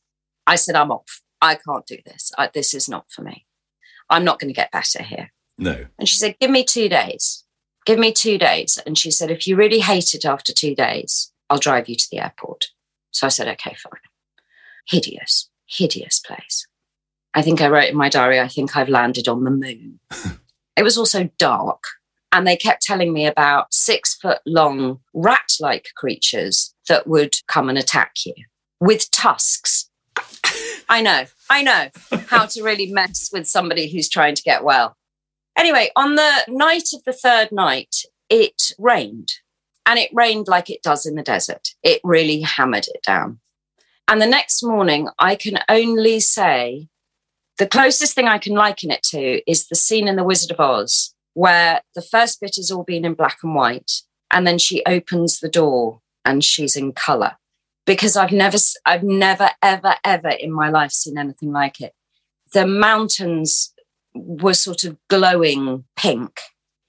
I 0.48 0.56
said, 0.56 0.76
I'm 0.76 0.92
off. 0.92 1.22
I 1.42 1.56
can't 1.56 1.86
do 1.86 1.98
this. 2.06 2.32
I, 2.38 2.50
this 2.54 2.74
is 2.74 2.88
not 2.88 3.06
for 3.10 3.24
me. 3.24 3.46
I'm 4.10 4.24
not 4.24 4.40
going 4.40 4.50
to 4.50 4.56
get 4.56 4.72
better 4.72 5.04
here. 5.04 5.32
No. 5.58 5.86
And 5.98 6.08
she 6.08 6.18
said, 6.18 6.36
Give 6.40 6.52
me 6.52 6.64
two 6.64 6.90
days. 6.90 7.44
Give 7.86 8.00
me 8.00 8.12
two 8.12 8.38
days. 8.38 8.80
And 8.86 8.98
she 8.98 9.12
said, 9.12 9.32
If 9.32 9.48
you 9.48 9.56
really 9.56 9.80
hate 9.80 10.14
it 10.14 10.26
after 10.26 10.54
two 10.54 10.76
days, 10.76 11.32
I'll 11.50 11.60
drive 11.60 11.88
you 11.88 11.96
to 11.96 12.08
the 12.12 12.20
airport. 12.20 12.66
So 13.12 13.28
I 13.28 13.30
said, 13.30 13.48
Okay, 13.48 13.76
fine. 13.76 14.00
Hideous, 14.88 15.50
hideous 15.66 16.20
place. 16.20 16.68
I 17.34 17.42
think 17.42 17.62
I 17.62 17.68
wrote 17.68 17.90
in 17.90 17.98
my 17.98 18.10
diary, 18.10 18.40
I 18.40 18.48
think 18.48 18.76
I've 18.76 18.90
landed 18.90 19.28
on 19.28 19.44
the 19.44 19.52
moon. 19.52 20.00
it 20.78 20.84
was 20.84 20.98
also 20.98 21.30
dark. 21.38 21.84
And 22.32 22.46
they 22.46 22.58
kept 22.58 22.82
telling 22.82 23.14
me 23.14 23.26
about 23.26 23.74
six 23.74 24.14
foot 24.14 24.40
long 24.46 25.00
rat 25.14 25.54
like 25.60 25.90
creatures 25.96 26.74
that 26.90 27.08
would 27.08 27.36
come 27.48 27.70
and 27.70 27.78
attack 27.78 28.14
you 28.26 28.34
with 28.80 29.10
tusks. 29.12 29.90
I 30.90 31.02
know, 31.02 31.26
I 31.50 31.62
know 31.62 31.90
how 32.28 32.46
to 32.48 32.64
really 32.64 32.92
mess 32.92 33.30
with 33.32 33.48
somebody 33.48 33.90
who's 33.90 34.10
trying 34.10 34.36
to 34.36 34.44
get 34.44 34.64
well. 34.64 34.96
Anyway, 35.58 35.90
on 35.96 36.16
the 36.16 36.46
night 36.48 36.90
of 36.94 37.04
the 37.06 37.14
third 37.14 37.52
night, 37.52 37.96
it 38.30 38.72
rained 38.78 39.34
and 39.86 40.00
it 40.00 40.10
rained 40.14 40.48
like 40.48 40.70
it 40.70 40.82
does 40.82 41.06
in 41.06 41.16
the 41.16 41.24
desert. 41.24 41.70
It 41.84 42.02
really 42.04 42.42
hammered 42.42 42.88
it 42.88 43.04
down. 43.06 43.40
And 44.08 44.22
the 44.22 44.28
next 44.28 44.64
morning, 44.64 45.10
I 45.20 45.36
can 45.36 45.60
only 45.70 46.20
say 46.20 46.90
the 47.58 47.68
closest 47.68 48.16
thing 48.16 48.28
I 48.28 48.38
can 48.38 48.54
liken 48.54 48.92
it 48.92 49.04
to 49.12 49.50
is 49.50 49.68
the 49.68 49.76
scene 49.76 50.08
in 50.08 50.16
The 50.16 50.24
Wizard 50.24 50.52
of 50.52 50.60
Oz 50.60 51.16
where 51.36 51.82
the 51.94 52.02
first 52.02 52.42
bit 52.42 52.56
has 52.56 52.72
all 52.72 52.84
been 52.84 53.06
in 53.06 53.14
black 53.14 53.40
and 53.44 53.54
white, 53.54 54.02
and 54.32 54.48
then 54.48 54.58
she 54.58 54.84
opens 54.86 55.40
the 55.40 55.50
door 55.50 56.00
and 56.24 56.44
she's 56.44 56.76
in 56.76 56.92
color. 56.94 57.34
Because 57.86 58.16
I've 58.16 58.32
never, 58.32 58.58
I've 58.86 59.04
never, 59.04 59.50
ever, 59.62 59.96
ever 60.04 60.30
in 60.30 60.52
my 60.52 60.70
life 60.70 60.92
seen 60.92 61.18
anything 61.18 61.52
like 61.52 61.82
it. 61.82 61.94
The 62.54 62.66
mountains 62.66 63.74
were 64.16 64.54
sort 64.54 64.84
of 64.84 64.98
glowing 65.10 65.84
pink, 65.96 66.40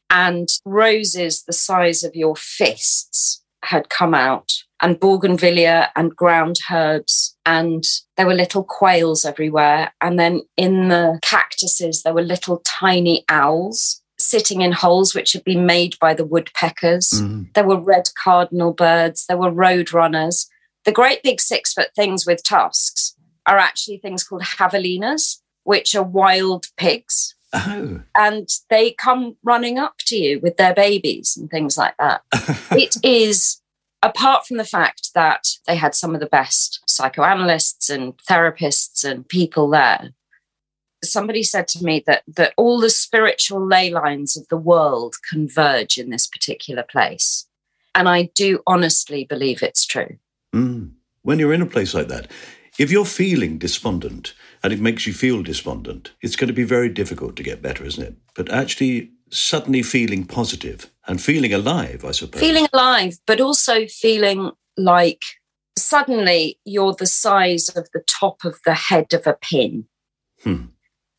and 0.08 0.48
roses 0.64 1.42
the 1.42 1.52
size 1.52 2.02
of 2.04 2.14
your 2.14 2.36
fists 2.36 3.42
had 3.64 3.88
come 3.88 4.14
out, 4.14 4.52
and 4.80 5.00
bougainvillea 5.00 5.90
and 5.96 6.14
ground 6.14 6.56
herbs, 6.70 7.36
and 7.44 7.84
there 8.16 8.26
were 8.26 8.34
little 8.34 8.62
quails 8.62 9.24
everywhere. 9.24 9.92
And 10.00 10.18
then 10.18 10.42
in 10.56 10.88
the 10.88 11.18
cactuses, 11.22 12.02
there 12.02 12.14
were 12.14 12.22
little 12.22 12.62
tiny 12.64 13.24
owls 13.28 14.02
sitting 14.18 14.62
in 14.62 14.72
holes 14.72 15.14
which 15.14 15.32
had 15.32 15.44
been 15.44 15.66
made 15.66 15.96
by 16.00 16.14
the 16.14 16.24
woodpeckers. 16.24 17.10
Mm. 17.10 17.52
There 17.54 17.66
were 17.66 17.80
red 17.80 18.08
cardinal 18.22 18.72
birds, 18.72 19.26
there 19.26 19.36
were 19.36 19.50
road 19.50 19.92
runners. 19.92 20.48
The 20.86 20.92
great 20.92 21.22
big 21.22 21.40
six 21.40 21.74
foot 21.74 21.90
things 21.94 22.24
with 22.24 22.44
tusks 22.44 23.16
are 23.44 23.58
actually 23.58 23.98
things 23.98 24.24
called 24.24 24.42
javelinas, 24.42 25.40
which 25.64 25.94
are 25.94 26.02
wild 26.02 26.66
pigs. 26.76 27.34
Oh. 27.52 28.00
And 28.14 28.48
they 28.70 28.92
come 28.92 29.36
running 29.42 29.78
up 29.78 29.96
to 30.06 30.16
you 30.16 30.40
with 30.40 30.56
their 30.56 30.74
babies 30.74 31.36
and 31.36 31.50
things 31.50 31.76
like 31.76 31.96
that. 31.98 32.22
it 32.70 32.96
is, 33.02 33.60
apart 34.02 34.46
from 34.46 34.58
the 34.58 34.64
fact 34.64 35.10
that 35.14 35.48
they 35.66 35.76
had 35.76 35.94
some 35.94 36.14
of 36.14 36.20
the 36.20 36.26
best 36.26 36.80
psychoanalysts 36.86 37.90
and 37.90 38.16
therapists 38.18 39.04
and 39.04 39.28
people 39.28 39.68
there, 39.68 40.10
somebody 41.02 41.42
said 41.42 41.68
to 41.68 41.84
me 41.84 42.02
that 42.06 42.22
that 42.26 42.52
all 42.56 42.80
the 42.80 42.90
spiritual 42.90 43.64
ley 43.64 43.90
lines 43.90 44.36
of 44.36 44.46
the 44.48 44.56
world 44.56 45.16
converge 45.28 45.98
in 45.98 46.10
this 46.10 46.26
particular 46.26 46.82
place 46.82 47.46
and 47.94 48.08
i 48.08 48.24
do 48.34 48.60
honestly 48.66 49.24
believe 49.24 49.62
it's 49.62 49.84
true 49.84 50.16
mm. 50.56 50.90
when 51.22 51.38
you're 51.38 51.52
in 51.52 51.62
a 51.62 51.66
place 51.66 51.94
like 51.94 52.08
that 52.08 52.30
if 52.78 52.90
you're 52.90 53.06
feeling 53.06 53.58
despondent 53.58 54.34
and 54.62 54.72
it 54.72 54.80
makes 54.80 55.06
you 55.06 55.12
feel 55.12 55.42
despondent 55.42 56.12
it's 56.20 56.36
going 56.36 56.48
to 56.48 56.54
be 56.54 56.64
very 56.64 56.88
difficult 56.88 57.36
to 57.36 57.42
get 57.42 57.62
better 57.62 57.84
isn't 57.84 58.04
it 58.04 58.14
but 58.34 58.50
actually 58.50 59.10
suddenly 59.30 59.82
feeling 59.82 60.24
positive 60.24 60.90
and 61.06 61.20
feeling 61.20 61.52
alive 61.52 62.04
i 62.04 62.10
suppose 62.10 62.40
feeling 62.40 62.66
alive 62.72 63.18
but 63.26 63.40
also 63.40 63.86
feeling 63.86 64.50
like 64.76 65.22
suddenly 65.76 66.58
you're 66.64 66.94
the 66.94 67.06
size 67.06 67.68
of 67.70 67.88
the 67.92 68.02
top 68.06 68.44
of 68.44 68.58
the 68.64 68.74
head 68.74 69.12
of 69.12 69.26
a 69.26 69.34
pin 69.34 69.86
hmm 70.42 70.66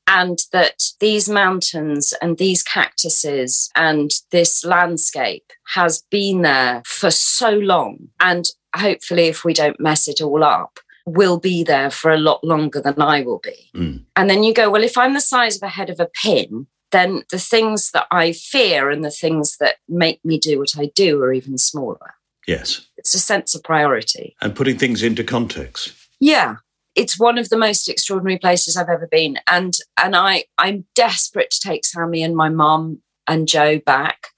and 0.07 0.39
that 0.53 0.81
these 1.01 1.27
mountains 1.27 2.13
and 2.21 2.37
these 2.37 2.63
cactuses 2.63 3.69
and 3.75 4.11
this 4.31 4.63
landscape 4.63 5.51
has 5.75 6.03
been 6.09 6.41
there 6.41 6.81
for 6.85 7.11
so 7.11 7.51
long. 7.51 8.07
And 8.19 8.45
hopefully, 8.77 9.27
if 9.27 9.43
we 9.43 9.53
don't 9.53 9.79
mess 9.79 10.07
it 10.07 10.21
all 10.21 10.43
up, 10.43 10.79
will 11.05 11.39
be 11.39 11.63
there 11.63 11.89
for 11.89 12.11
a 12.11 12.19
lot 12.19 12.43
longer 12.43 12.81
than 12.81 13.01
I 13.01 13.21
will 13.21 13.39
be. 13.39 13.69
Mm. 13.73 14.03
And 14.15 14.29
then 14.29 14.43
you 14.43 14.53
go, 14.53 14.69
well, 14.69 14.83
if 14.83 14.97
I'm 14.97 15.13
the 15.13 15.21
size 15.21 15.55
of 15.55 15.63
a 15.63 15.69
head 15.69 15.89
of 15.89 15.99
a 15.99 16.09
pin, 16.21 16.67
then 16.91 17.23
the 17.31 17.39
things 17.39 17.91
that 17.91 18.07
I 18.11 18.31
fear 18.31 18.89
and 18.89 19.03
the 19.03 19.11
things 19.11 19.57
that 19.57 19.75
make 19.87 20.23
me 20.23 20.37
do 20.37 20.59
what 20.59 20.77
I 20.77 20.91
do 20.95 21.21
are 21.21 21.33
even 21.33 21.57
smaller. 21.57 22.15
Yes. 22.47 22.87
It's 22.97 23.13
a 23.13 23.19
sense 23.19 23.55
of 23.55 23.63
priority. 23.63 24.35
And 24.41 24.55
putting 24.55 24.77
things 24.77 25.03
into 25.03 25.23
context. 25.23 25.93
Yeah 26.19 26.57
it's 26.97 27.19
one 27.19 27.37
of 27.37 27.49
the 27.49 27.57
most 27.57 27.87
extraordinary 27.87 28.39
places 28.39 28.75
I've 28.75 28.89
ever 28.89 29.07
been. 29.07 29.39
And 29.47 29.77
and 30.01 30.15
I 30.15 30.45
I'm 30.57 30.85
desperate 30.95 31.51
to 31.51 31.61
take 31.61 31.85
Sammy 31.85 32.23
and 32.23 32.35
my 32.35 32.49
mum 32.49 33.01
and 33.27 33.47
Joe 33.47 33.79
back. 33.79 34.29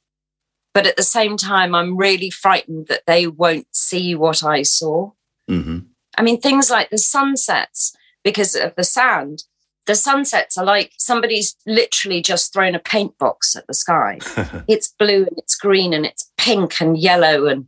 But 0.73 0.85
at 0.85 0.97
the 0.97 1.03
same 1.03 1.35
time, 1.35 1.73
I'm 1.73 1.97
really 1.97 2.29
frightened 2.29 2.87
that 2.87 3.03
they 3.07 3.27
won't 3.27 3.67
see 3.71 4.15
what 4.15 4.43
I 4.43 4.61
saw. 4.61 5.11
Mm-hmm. 5.49 5.79
I 6.17 6.21
mean, 6.21 6.39
things 6.39 6.69
like 6.69 6.89
the 6.89 6.97
sunsets, 6.97 7.95
because 8.23 8.55
of 8.55 8.75
the 8.75 8.83
sand, 8.83 9.43
the 9.87 9.95
sunsets 9.95 10.57
are 10.57 10.65
like 10.65 10.93
somebody's 10.99 11.55
literally 11.65 12.21
just 12.21 12.53
thrown 12.53 12.75
a 12.75 12.79
paint 12.79 13.17
box 13.17 13.55
at 13.55 13.65
the 13.65 13.73
sky. 13.73 14.19
it's 14.67 14.93
blue 14.99 15.25
and 15.25 15.37
it's 15.37 15.55
green 15.55 15.93
and 15.93 16.05
it's 16.05 16.31
pink 16.37 16.79
and 16.79 16.97
yellow 16.97 17.47
and 17.47 17.65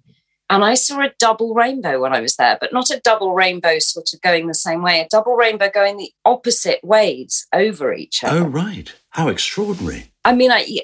and 0.51 0.65
I 0.65 0.73
saw 0.73 0.99
a 0.99 1.13
double 1.17 1.53
rainbow 1.53 2.01
when 2.01 2.13
I 2.13 2.19
was 2.19 2.35
there, 2.35 2.57
but 2.59 2.73
not 2.73 2.89
a 2.89 2.99
double 2.99 3.33
rainbow 3.33 3.79
sort 3.79 4.13
of 4.13 4.19
going 4.19 4.47
the 4.47 4.53
same 4.53 4.83
way, 4.83 4.99
a 4.99 5.07
double 5.09 5.35
rainbow 5.35 5.69
going 5.73 5.95
the 5.95 6.11
opposite 6.25 6.83
ways 6.83 7.47
over 7.53 7.93
each 7.93 8.21
other. 8.21 8.39
Oh, 8.39 8.47
right. 8.47 8.93
How 9.11 9.29
extraordinary. 9.29 10.11
I 10.25 10.33
mean, 10.33 10.51
I, 10.51 10.81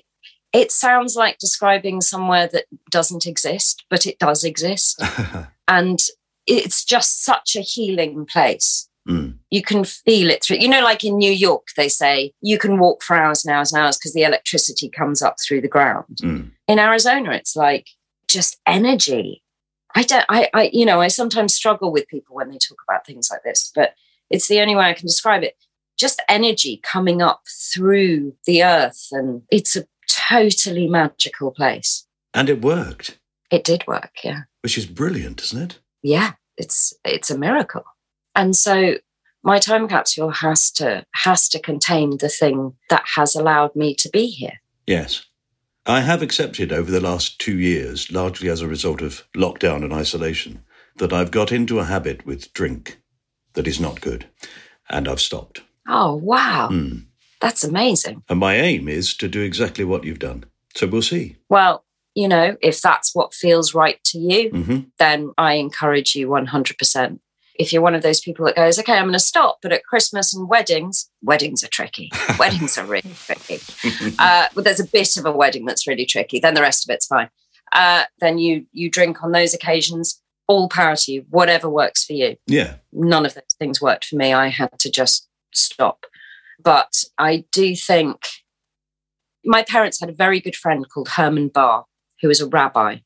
it 0.57 0.71
sounds 0.71 1.15
like 1.15 1.37
describing 1.37 2.01
somewhere 2.01 2.47
that 2.47 2.65
doesn't 2.89 3.25
exist, 3.25 3.83
but 3.89 4.05
it 4.05 4.19
does 4.19 4.43
exist. 4.43 5.01
and 5.67 5.99
it's 6.45 6.83
just 6.83 7.23
such 7.23 7.55
a 7.55 7.61
healing 7.61 8.25
place. 8.25 8.89
Mm. 9.07 9.37
You 9.51 9.61
can 9.61 9.85
feel 9.85 10.29
it 10.29 10.43
through, 10.43 10.57
you 10.57 10.67
know, 10.67 10.83
like 10.83 11.03
in 11.03 11.17
New 11.17 11.31
York, 11.31 11.67
they 11.77 11.87
say 11.87 12.33
you 12.41 12.57
can 12.57 12.77
walk 12.77 13.03
for 13.03 13.15
hours 13.15 13.45
and 13.45 13.55
hours 13.55 13.71
and 13.71 13.81
hours 13.81 13.97
because 13.97 14.13
the 14.13 14.23
electricity 14.23 14.89
comes 14.89 15.21
up 15.21 15.37
through 15.39 15.61
the 15.61 15.67
ground. 15.69 16.17
Mm. 16.21 16.51
In 16.67 16.79
Arizona, 16.79 17.31
it's 17.31 17.55
like 17.55 17.87
just 18.27 18.57
energy 18.67 19.43
I 19.97 20.03
don't, 20.03 20.25
I, 20.29 20.47
I, 20.53 20.69
you 20.73 20.85
know, 20.85 21.01
I 21.01 21.07
sometimes 21.07 21.55
struggle 21.55 21.91
with 21.91 22.07
people 22.07 22.35
when 22.35 22.51
they 22.51 22.59
talk 22.59 22.77
about 22.87 23.03
things 23.03 23.29
like 23.31 23.41
this, 23.41 23.71
but 23.73 23.95
it's 24.29 24.47
the 24.47 24.59
only 24.59 24.75
way 24.75 24.85
I 24.85 24.93
can 24.93 25.07
describe 25.07 25.41
it. 25.41 25.55
Just 25.97 26.21
energy 26.29 26.79
coming 26.83 27.19
up 27.19 27.41
through 27.73 28.35
the 28.45 28.63
earth, 28.63 29.07
and 29.11 29.41
it's 29.49 29.75
a 29.75 29.85
totally 30.29 30.87
magical 30.87 31.51
place. 31.51 32.05
And 32.33 32.49
it 32.49 32.61
worked. 32.61 33.19
It 33.51 33.63
did 33.63 33.85
work, 33.87 34.11
yeah. 34.23 34.41
Which 34.61 34.77
is 34.77 34.85
brilliant, 34.85 35.41
isn't 35.43 35.61
it? 35.71 35.79
Yeah, 36.01 36.33
it's 36.57 36.93
it's 37.05 37.31
a 37.31 37.37
miracle. 37.37 37.85
And 38.35 38.55
so 38.55 38.95
my 39.43 39.59
time 39.59 39.87
capsule 39.87 40.29
has 40.29 40.69
to 40.71 41.05
has 41.13 41.47
to 41.49 41.59
contain 41.59 42.17
the 42.17 42.29
thing 42.29 42.73
that 42.89 43.03
has 43.15 43.35
allowed 43.35 43.75
me 43.75 43.95
to 43.95 44.09
be 44.09 44.27
here. 44.27 44.59
Yes. 44.85 45.25
I 45.85 46.01
have 46.01 46.21
accepted 46.21 46.73
over 46.73 46.91
the 46.91 46.99
last 46.99 47.39
two 47.39 47.57
years, 47.57 48.11
largely 48.11 48.49
as 48.49 48.61
a 48.61 48.67
result 48.67 49.01
of 49.01 49.25
lockdown 49.33 49.85
and 49.85 49.93
isolation, 49.93 50.65
that 50.97 51.13
I've 51.13 51.31
got 51.31 51.49
into 51.53 51.79
a 51.79 51.85
habit 51.85 52.25
with 52.25 52.51
drink 52.51 52.99
that 53.53 53.67
is 53.67 53.79
not 53.79 54.01
good. 54.01 54.27
And 54.89 55.07
I've 55.07 55.21
stopped. 55.21 55.61
Oh, 55.87 56.15
wow. 56.15 56.67
Mm. 56.69 57.05
That's 57.41 57.63
amazing. 57.63 58.23
And 58.29 58.39
my 58.39 58.55
aim 58.55 58.87
is 58.87 59.15
to 59.17 59.27
do 59.27 59.41
exactly 59.41 59.85
what 59.85 60.03
you've 60.03 60.19
done. 60.19 60.45
So 60.75 60.87
we'll 60.87 61.01
see. 61.01 61.37
Well, 61.49 61.83
you 62.15 62.27
know, 62.27 62.57
if 62.61 62.81
that's 62.81 63.13
what 63.13 63.33
feels 63.33 63.75
right 63.75 64.03
to 64.05 64.17
you, 64.17 64.49
hmm 64.49 64.79
then 64.99 65.31
I 65.37 65.53
encourage 65.53 66.15
you 66.15 66.27
100%. 66.27 67.19
If 67.59 67.71
you're 67.71 67.81
one 67.83 67.93
of 67.95 68.01
those 68.01 68.19
people 68.19 68.45
that 68.45 68.55
goes, 68.55 68.79
okay, 68.79 68.93
I'm 68.93 69.03
going 69.03 69.13
to 69.13 69.19
stop, 69.19 69.59
but 69.61 69.71
at 69.71 69.83
Christmas 69.83 70.33
and 70.33 70.49
weddings, 70.49 71.09
weddings 71.21 71.63
are 71.63 71.67
tricky. 71.69 72.11
weddings 72.39 72.77
are 72.77 72.85
really 72.85 73.13
tricky. 73.25 73.59
Uh, 74.17 74.47
but 74.55 74.63
there's 74.63 74.79
a 74.79 74.87
bit 74.87 75.17
of 75.17 75.25
a 75.25 75.31
wedding 75.31 75.65
that's 75.65 75.87
really 75.87 76.05
tricky. 76.05 76.39
Then 76.39 76.55
the 76.55 76.61
rest 76.61 76.87
of 76.87 76.93
it's 76.93 77.05
fine. 77.07 77.29
Uh, 77.71 78.05
then 78.19 78.37
you 78.37 78.65
you 78.71 78.89
drink 78.89 79.23
on 79.23 79.31
those 79.31 79.53
occasions. 79.53 80.21
All 80.47 80.69
power 80.69 80.95
to 80.95 81.11
you. 81.11 81.25
Whatever 81.29 81.69
works 81.69 82.05
for 82.05 82.13
you. 82.13 82.37
Yeah. 82.47 82.75
None 82.93 83.25
of 83.25 83.33
those 83.33 83.43
things 83.59 83.81
worked 83.81 84.05
for 84.05 84.15
me. 84.15 84.33
I 84.33 84.47
had 84.47 84.79
to 84.79 84.89
just 84.89 85.27
stop. 85.53 86.05
But 86.59 87.03
I 87.17 87.45
do 87.51 87.75
think 87.75 88.17
my 89.45 89.63
parents 89.63 89.99
had 89.99 90.09
a 90.09 90.13
very 90.13 90.39
good 90.39 90.55
friend 90.55 90.85
called 90.89 91.09
Herman 91.09 91.49
Barr, 91.49 91.85
who 92.21 92.27
was 92.27 92.41
a 92.41 92.47
rabbi. 92.47 92.97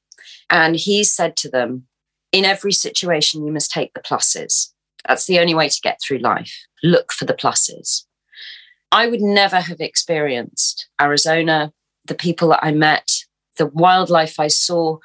And 0.50 0.76
he 0.76 1.04
said 1.04 1.36
to 1.38 1.50
them, 1.50 1.88
in 2.32 2.46
every 2.46 2.72
situation, 2.72 3.46
you 3.46 3.52
must 3.52 3.72
take 3.72 3.94
the 3.94 4.00
pluses. 4.00 4.70
That's 5.08 5.26
the 5.26 5.40
only 5.40 5.54
way 5.54 5.68
to 5.68 5.82
get 5.82 6.00
through 6.02 6.20
life. 6.20 6.54
Look 6.84 7.12
for 7.12 7.26
the 7.26 7.34
pluses. 7.34 8.06
I 8.92 9.08
would 9.08 9.22
never 9.22 9.60
have 9.62 9.80
experienced 9.80 10.88
Arizona, 11.02 11.74
the 12.06 12.16
people 12.16 12.50
that 12.50 12.64
I 12.64 12.72
met, 12.72 13.10
the 13.58 13.68
wildlife 13.68 14.40
I 14.40 14.48
saw, 14.48 14.98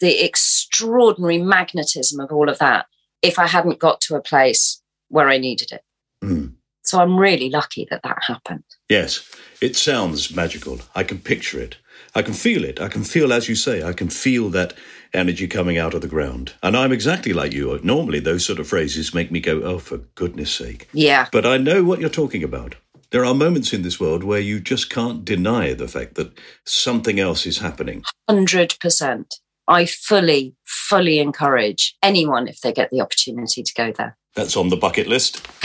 the 0.00 0.24
extraordinary 0.24 1.38
magnetism 1.38 2.20
of 2.20 2.32
all 2.32 2.48
of 2.48 2.58
that 2.58 2.86
if 3.22 3.38
I 3.38 3.46
hadn't 3.46 3.80
got 3.80 4.00
to 4.02 4.16
a 4.16 4.22
place 4.22 4.80
where 5.08 5.28
I 5.28 5.38
needed 5.38 5.72
it. 5.72 5.82
Mm. 6.22 6.54
So 6.88 6.98
I'm 7.00 7.18
really 7.18 7.50
lucky 7.50 7.86
that 7.90 8.02
that 8.02 8.16
happened. 8.26 8.64
Yes, 8.88 9.30
it 9.60 9.76
sounds 9.76 10.34
magical. 10.34 10.80
I 10.94 11.02
can 11.02 11.18
picture 11.18 11.60
it. 11.60 11.76
I 12.14 12.22
can 12.22 12.32
feel 12.32 12.64
it. 12.64 12.80
I 12.80 12.88
can 12.88 13.04
feel, 13.04 13.30
as 13.30 13.46
you 13.46 13.56
say, 13.56 13.82
I 13.82 13.92
can 13.92 14.08
feel 14.08 14.48
that 14.50 14.72
energy 15.12 15.46
coming 15.46 15.76
out 15.76 15.92
of 15.92 16.00
the 16.00 16.08
ground. 16.08 16.54
And 16.62 16.74
I'm 16.74 16.90
exactly 16.90 17.34
like 17.34 17.52
you. 17.52 17.78
Normally, 17.82 18.20
those 18.20 18.46
sort 18.46 18.58
of 18.58 18.68
phrases 18.68 19.12
make 19.12 19.30
me 19.30 19.38
go, 19.38 19.60
oh, 19.64 19.78
for 19.78 19.98
goodness 19.98 20.50
sake. 20.50 20.88
Yeah. 20.94 21.28
But 21.30 21.44
I 21.44 21.58
know 21.58 21.84
what 21.84 22.00
you're 22.00 22.08
talking 22.08 22.42
about. 22.42 22.76
There 23.10 23.24
are 23.24 23.34
moments 23.34 23.74
in 23.74 23.82
this 23.82 24.00
world 24.00 24.24
where 24.24 24.40
you 24.40 24.58
just 24.58 24.88
can't 24.88 25.26
deny 25.26 25.74
the 25.74 25.88
fact 25.88 26.14
that 26.14 26.38
something 26.64 27.20
else 27.20 27.44
is 27.44 27.58
happening. 27.58 28.02
100%. 28.30 29.24
I 29.66 29.84
fully, 29.84 30.54
fully 30.64 31.18
encourage 31.18 31.96
anyone 32.02 32.48
if 32.48 32.62
they 32.62 32.72
get 32.72 32.90
the 32.90 33.02
opportunity 33.02 33.62
to 33.62 33.74
go 33.74 33.92
there. 33.92 34.17
That's 34.38 34.56
on 34.56 34.68
the 34.68 34.76
bucket 34.76 35.08
list. 35.08 35.44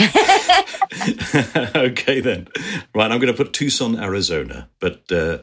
okay, 1.76 2.20
then. 2.20 2.48
Right, 2.92 3.08
I'm 3.08 3.20
going 3.20 3.32
to 3.32 3.44
put 3.44 3.52
Tucson, 3.52 3.96
Arizona. 3.96 4.68
But 4.80 5.12
uh, 5.12 5.38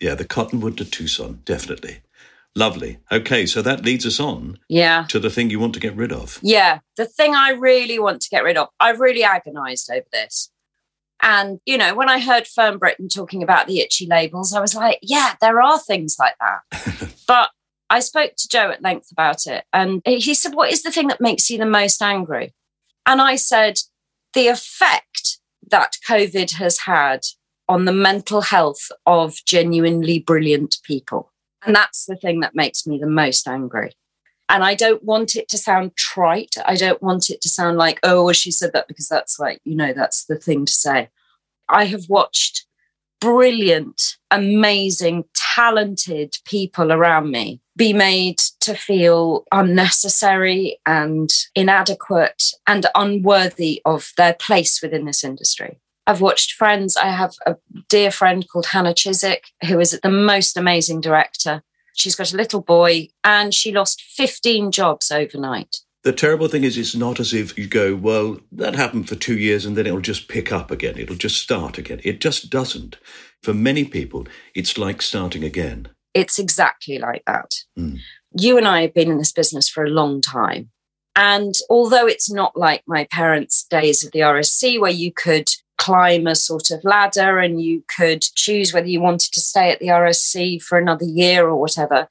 yeah, 0.00 0.14
the 0.14 0.24
Cottonwood 0.24 0.76
de 0.76 0.86
Tucson, 0.86 1.42
definitely. 1.44 1.98
Lovely. 2.56 2.96
Okay, 3.12 3.44
so 3.44 3.60
that 3.60 3.84
leads 3.84 4.06
us 4.06 4.18
on 4.18 4.58
Yeah. 4.70 5.04
to 5.10 5.18
the 5.18 5.28
thing 5.28 5.50
you 5.50 5.60
want 5.60 5.74
to 5.74 5.80
get 5.80 5.94
rid 5.94 6.10
of. 6.10 6.38
Yeah. 6.40 6.78
The 6.96 7.04
thing 7.04 7.34
I 7.34 7.50
really 7.50 7.98
want 7.98 8.22
to 8.22 8.30
get 8.30 8.44
rid 8.44 8.56
of, 8.56 8.68
I've 8.80 8.98
really 8.98 9.24
agonized 9.24 9.90
over 9.90 10.06
this. 10.10 10.50
And, 11.20 11.60
you 11.66 11.76
know, 11.76 11.94
when 11.94 12.08
I 12.08 12.18
heard 12.18 12.46
Fern 12.46 12.78
Britton 12.78 13.10
talking 13.10 13.42
about 13.42 13.66
the 13.66 13.80
itchy 13.80 14.06
labels, 14.06 14.54
I 14.54 14.60
was 14.62 14.74
like, 14.74 15.00
yeah, 15.02 15.34
there 15.42 15.60
are 15.60 15.78
things 15.78 16.16
like 16.18 16.36
that. 16.40 17.10
but 17.26 17.50
I 17.90 18.00
spoke 18.00 18.36
to 18.36 18.48
Joe 18.48 18.70
at 18.70 18.80
length 18.82 19.12
about 19.12 19.46
it. 19.46 19.64
And 19.72 20.00
he 20.06 20.32
said, 20.32 20.54
What 20.54 20.72
is 20.72 20.82
the 20.84 20.92
thing 20.92 21.08
that 21.08 21.20
makes 21.20 21.50
you 21.50 21.58
the 21.58 21.66
most 21.66 22.00
angry? 22.00 22.54
And 23.10 23.20
I 23.20 23.34
said, 23.34 23.80
The 24.34 24.46
effect 24.46 25.38
that 25.68 25.96
COVID 26.08 26.52
has 26.52 26.78
had 26.78 27.22
on 27.68 27.84
the 27.84 27.92
mental 27.92 28.40
health 28.40 28.92
of 29.04 29.34
genuinely 29.44 30.20
brilliant 30.20 30.78
people. 30.84 31.32
And 31.66 31.74
that's 31.74 32.06
the 32.06 32.14
thing 32.14 32.38
that 32.38 32.54
makes 32.54 32.86
me 32.86 32.98
the 32.98 33.08
most 33.08 33.48
angry. 33.48 33.94
And 34.48 34.62
I 34.62 34.76
don't 34.76 35.02
want 35.02 35.34
it 35.34 35.48
to 35.48 35.58
sound 35.58 35.96
trite. 35.96 36.54
I 36.64 36.76
don't 36.76 37.02
want 37.02 37.30
it 37.30 37.40
to 37.40 37.48
sound 37.48 37.78
like, 37.78 37.98
oh, 38.04 38.26
well, 38.26 38.32
she 38.32 38.52
said 38.52 38.72
that 38.74 38.86
because 38.86 39.08
that's 39.08 39.40
like, 39.40 39.60
you 39.64 39.74
know, 39.74 39.92
that's 39.92 40.26
the 40.26 40.36
thing 40.36 40.64
to 40.64 40.72
say. 40.72 41.08
I 41.68 41.86
have 41.86 42.08
watched 42.08 42.64
brilliant, 43.20 44.18
amazing, 44.30 45.24
talented 45.34 46.38
people 46.44 46.92
around 46.92 47.32
me 47.32 47.60
be 47.80 47.92
made 47.94 48.36
to 48.60 48.74
feel 48.74 49.44
unnecessary 49.52 50.78
and 50.84 51.30
inadequate 51.54 52.52
and 52.66 52.84
unworthy 52.94 53.80
of 53.86 54.12
their 54.18 54.34
place 54.34 54.82
within 54.82 55.06
this 55.06 55.24
industry. 55.24 55.80
I've 56.06 56.20
watched 56.20 56.52
friends. 56.52 56.94
I 56.98 57.06
have 57.06 57.36
a 57.46 57.56
dear 57.88 58.10
friend 58.10 58.46
called 58.46 58.66
Hannah 58.66 58.92
Chissick, 58.92 59.44
who 59.66 59.80
is 59.80 59.98
the 59.98 60.10
most 60.10 60.58
amazing 60.58 61.00
director. 61.00 61.62
She's 61.96 62.16
got 62.16 62.34
a 62.34 62.36
little 62.36 62.60
boy 62.60 63.08
and 63.24 63.54
she 63.54 63.72
lost 63.72 64.02
15 64.02 64.72
jobs 64.72 65.10
overnight. 65.10 65.78
The 66.02 66.12
terrible 66.12 66.48
thing 66.48 66.64
is, 66.64 66.76
it's 66.76 66.94
not 66.94 67.18
as 67.18 67.32
if 67.32 67.56
you 67.56 67.66
go, 67.66 67.96
well, 67.96 68.40
that 68.52 68.74
happened 68.74 69.08
for 69.08 69.14
two 69.16 69.38
years 69.38 69.64
and 69.64 69.74
then 69.74 69.86
it'll 69.86 70.00
just 70.00 70.28
pick 70.28 70.52
up 70.52 70.70
again. 70.70 70.98
It'll 70.98 71.16
just 71.16 71.40
start 71.40 71.78
again. 71.78 72.02
It 72.04 72.20
just 72.20 72.50
doesn't. 72.50 72.98
For 73.42 73.54
many 73.54 73.86
people, 73.86 74.26
it's 74.54 74.76
like 74.76 75.00
starting 75.00 75.44
again. 75.44 75.88
It's 76.14 76.38
exactly 76.38 76.98
like 76.98 77.22
that. 77.26 77.50
Mm. 77.78 77.98
You 78.38 78.58
and 78.58 78.66
I 78.66 78.82
have 78.82 78.94
been 78.94 79.10
in 79.10 79.18
this 79.18 79.32
business 79.32 79.68
for 79.68 79.84
a 79.84 79.90
long 79.90 80.20
time. 80.20 80.70
And 81.16 81.54
although 81.68 82.06
it's 82.06 82.30
not 82.30 82.56
like 82.56 82.82
my 82.86 83.04
parents' 83.10 83.64
days 83.64 84.04
of 84.04 84.12
the 84.12 84.20
RSC, 84.20 84.80
where 84.80 84.90
you 84.90 85.12
could 85.12 85.48
climb 85.78 86.26
a 86.26 86.34
sort 86.34 86.70
of 86.70 86.84
ladder 86.84 87.38
and 87.38 87.60
you 87.60 87.82
could 87.94 88.22
choose 88.22 88.72
whether 88.72 88.86
you 88.86 89.00
wanted 89.00 89.32
to 89.32 89.40
stay 89.40 89.70
at 89.70 89.80
the 89.80 89.88
RSC 89.88 90.62
for 90.62 90.78
another 90.78 91.06
year 91.06 91.48
or 91.48 91.56
whatever, 91.56 92.06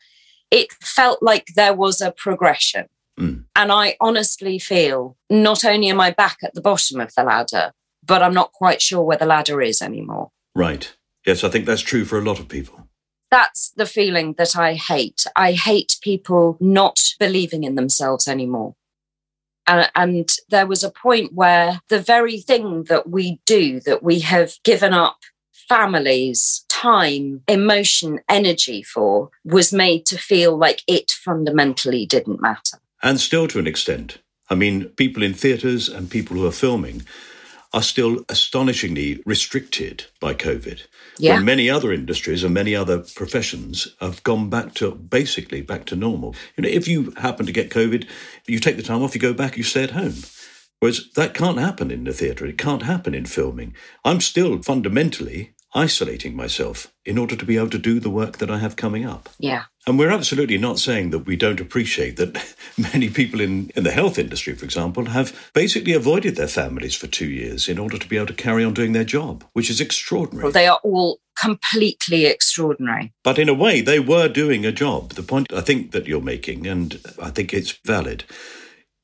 it 0.52 0.72
felt 0.82 1.22
like 1.22 1.48
there 1.56 1.74
was 1.74 2.02
a 2.02 2.12
progression. 2.12 2.88
Mm. 3.20 3.46
And 3.56 3.72
I 3.72 3.96
honestly 4.02 4.60
feel 4.60 5.18
not 5.30 5.64
only 5.64 5.90
am 5.90 6.02
I 6.02 6.12
back 6.12 6.38
at 6.44 6.54
the 6.54 6.62
bottom 6.62 7.00
of 7.00 7.14
the 7.16 7.24
ladder, 7.24 7.72
but 8.06 8.24
I'm 8.24 8.34
not 8.34 8.54
quite 8.54 8.82
sure 8.82 9.04
where 9.04 9.18
the 9.18 9.26
ladder 9.26 9.62
is 9.62 9.82
anymore. 9.82 10.32
Right. 10.56 10.92
Yes, 11.26 11.44
I 11.44 11.50
think 11.50 11.66
that's 11.66 11.82
true 11.82 12.06
for 12.06 12.18
a 12.18 12.24
lot 12.24 12.40
of 12.40 12.48
people. 12.48 12.89
That's 13.32 13.72
the 13.72 13.86
feeling 13.86 14.34
that 14.38 14.56
I 14.56 14.74
hate. 14.74 15.26
I 15.36 15.52
hate 15.54 15.98
people 16.02 16.58
not 16.60 17.00
believing 17.20 17.64
in 17.64 17.76
themselves 17.76 18.28
anymore. 18.28 18.76
And, 19.68 19.90
and 19.96 20.30
there 20.50 20.66
was 20.66 20.84
a 20.84 20.90
point 20.90 21.34
where 21.34 21.80
the 21.90 22.00
very 22.00 22.40
thing 22.40 22.86
that 22.86 23.10
we 23.10 23.40
do, 23.46 23.80
that 23.82 24.02
we 24.02 24.20
have 24.22 24.56
given 24.64 24.94
up 24.94 25.18
families, 25.70 26.66
time, 26.70 27.44
emotion, 27.48 28.20
energy 28.28 28.82
for, 28.82 29.30
was 29.46 29.72
made 29.72 30.08
to 30.08 30.18
feel 30.18 30.58
like 30.58 30.82
it 30.88 31.12
fundamentally 31.12 32.08
didn't 32.08 32.42
matter. 32.42 32.80
And 33.04 33.20
still 33.20 33.48
to 33.50 33.60
an 33.60 33.68
extent. 33.68 34.18
I 34.50 34.56
mean, 34.56 34.86
people 34.86 35.22
in 35.22 35.36
theatres 35.36 35.88
and 35.88 36.10
people 36.10 36.36
who 36.36 36.48
are 36.48 36.52
filming 36.52 37.04
are 37.72 37.84
still 37.84 38.26
astonishingly 38.28 39.22
restricted 39.26 40.06
by 40.20 40.34
COVID. 40.34 40.82
Yeah. 41.20 41.40
Many 41.40 41.70
other 41.70 41.92
industries 41.92 42.44
and 42.44 42.54
many 42.54 42.74
other 42.74 43.00
professions 43.00 43.94
have 44.00 44.24
gone 44.24 44.50
back 44.50 44.74
to 44.76 44.96
basically 44.96 45.62
back 45.62 45.86
to 45.88 45.96
normal. 45.96 46.34
You 46.56 46.64
know, 46.64 46.70
if 46.70 46.88
you 46.88 47.14
happen 47.18 47.46
to 47.46 47.52
get 47.52 47.70
COVID, 47.70 48.08
you 48.48 48.60
take 48.60 48.78
the 48.78 48.84
time 48.84 49.04
off, 49.04 49.14
you 49.14 49.22
go 49.22 49.34
back, 49.34 49.58
you 49.58 49.64
stay 49.64 49.84
at 49.84 49.92
home. 49.92 50.16
Whereas 50.80 51.12
that 51.16 51.34
can't 51.34 51.58
happen 51.58 51.92
in 51.92 52.06
the 52.06 52.14
theatre, 52.14 52.46
it 52.46 52.58
can't 52.58 52.84
happen 52.84 53.14
in 53.14 53.26
filming. 53.26 53.76
I'm 54.06 54.22
still 54.22 54.62
fundamentally 54.62 55.54
isolating 55.76 56.36
myself 56.36 56.92
in 57.06 57.18
order 57.18 57.36
to 57.36 57.46
be 57.46 57.58
able 57.58 57.70
to 57.70 57.78
do 57.78 58.00
the 58.00 58.10
work 58.10 58.38
that 58.38 58.50
I 58.50 58.58
have 58.58 58.76
coming 58.76 59.06
up. 59.06 59.30
Yeah. 59.40 59.64
And 59.86 59.98
we're 59.98 60.12
absolutely 60.12 60.58
not 60.58 60.80
saying 60.80 61.12
that 61.12 61.20
we 61.20 61.36
don't 61.36 61.60
appreciate 61.60 62.18
that 62.18 62.56
many 62.78 63.10
people 63.10 63.40
in, 63.40 63.72
in 63.76 63.84
the 63.84 63.92
health 63.92 64.18
industry, 64.18 64.56
for 64.56 64.66
example, 64.66 65.06
have 65.06 65.52
basically 65.54 65.94
avoided 65.94 66.36
their 66.36 66.48
families 66.48 66.96
for 66.96 67.08
two 67.08 67.30
years 67.30 67.68
in 67.68 67.80
order 67.80 67.98
to 67.98 68.08
be 68.08 68.18
able 68.18 68.28
to 68.28 68.34
carry 68.34 68.64
on 68.64 68.74
doing 68.74 68.94
their 68.94 69.04
job, 69.04 69.44
which 69.54 69.70
is 69.70 69.82
extraordinary. 69.82 70.52
They 70.52 70.68
are 70.68 70.80
all 70.84 71.20
completely 71.40 72.26
extraordinary. 72.26 73.14
But 73.24 73.40
in 73.40 73.50
a 73.50 73.54
way, 73.54 73.82
they 73.82 74.00
were 74.00 74.28
doing 74.28 74.66
a 74.66 74.72
job. 74.72 75.14
The 75.14 75.24
point 75.24 75.54
I 75.54 75.62
think 75.62 75.92
that 75.92 76.08
you're 76.08 76.22
making, 76.22 76.68
and 76.68 77.00
I 77.22 77.30
think 77.30 77.54
it's 77.54 77.72
valid, 77.86 78.26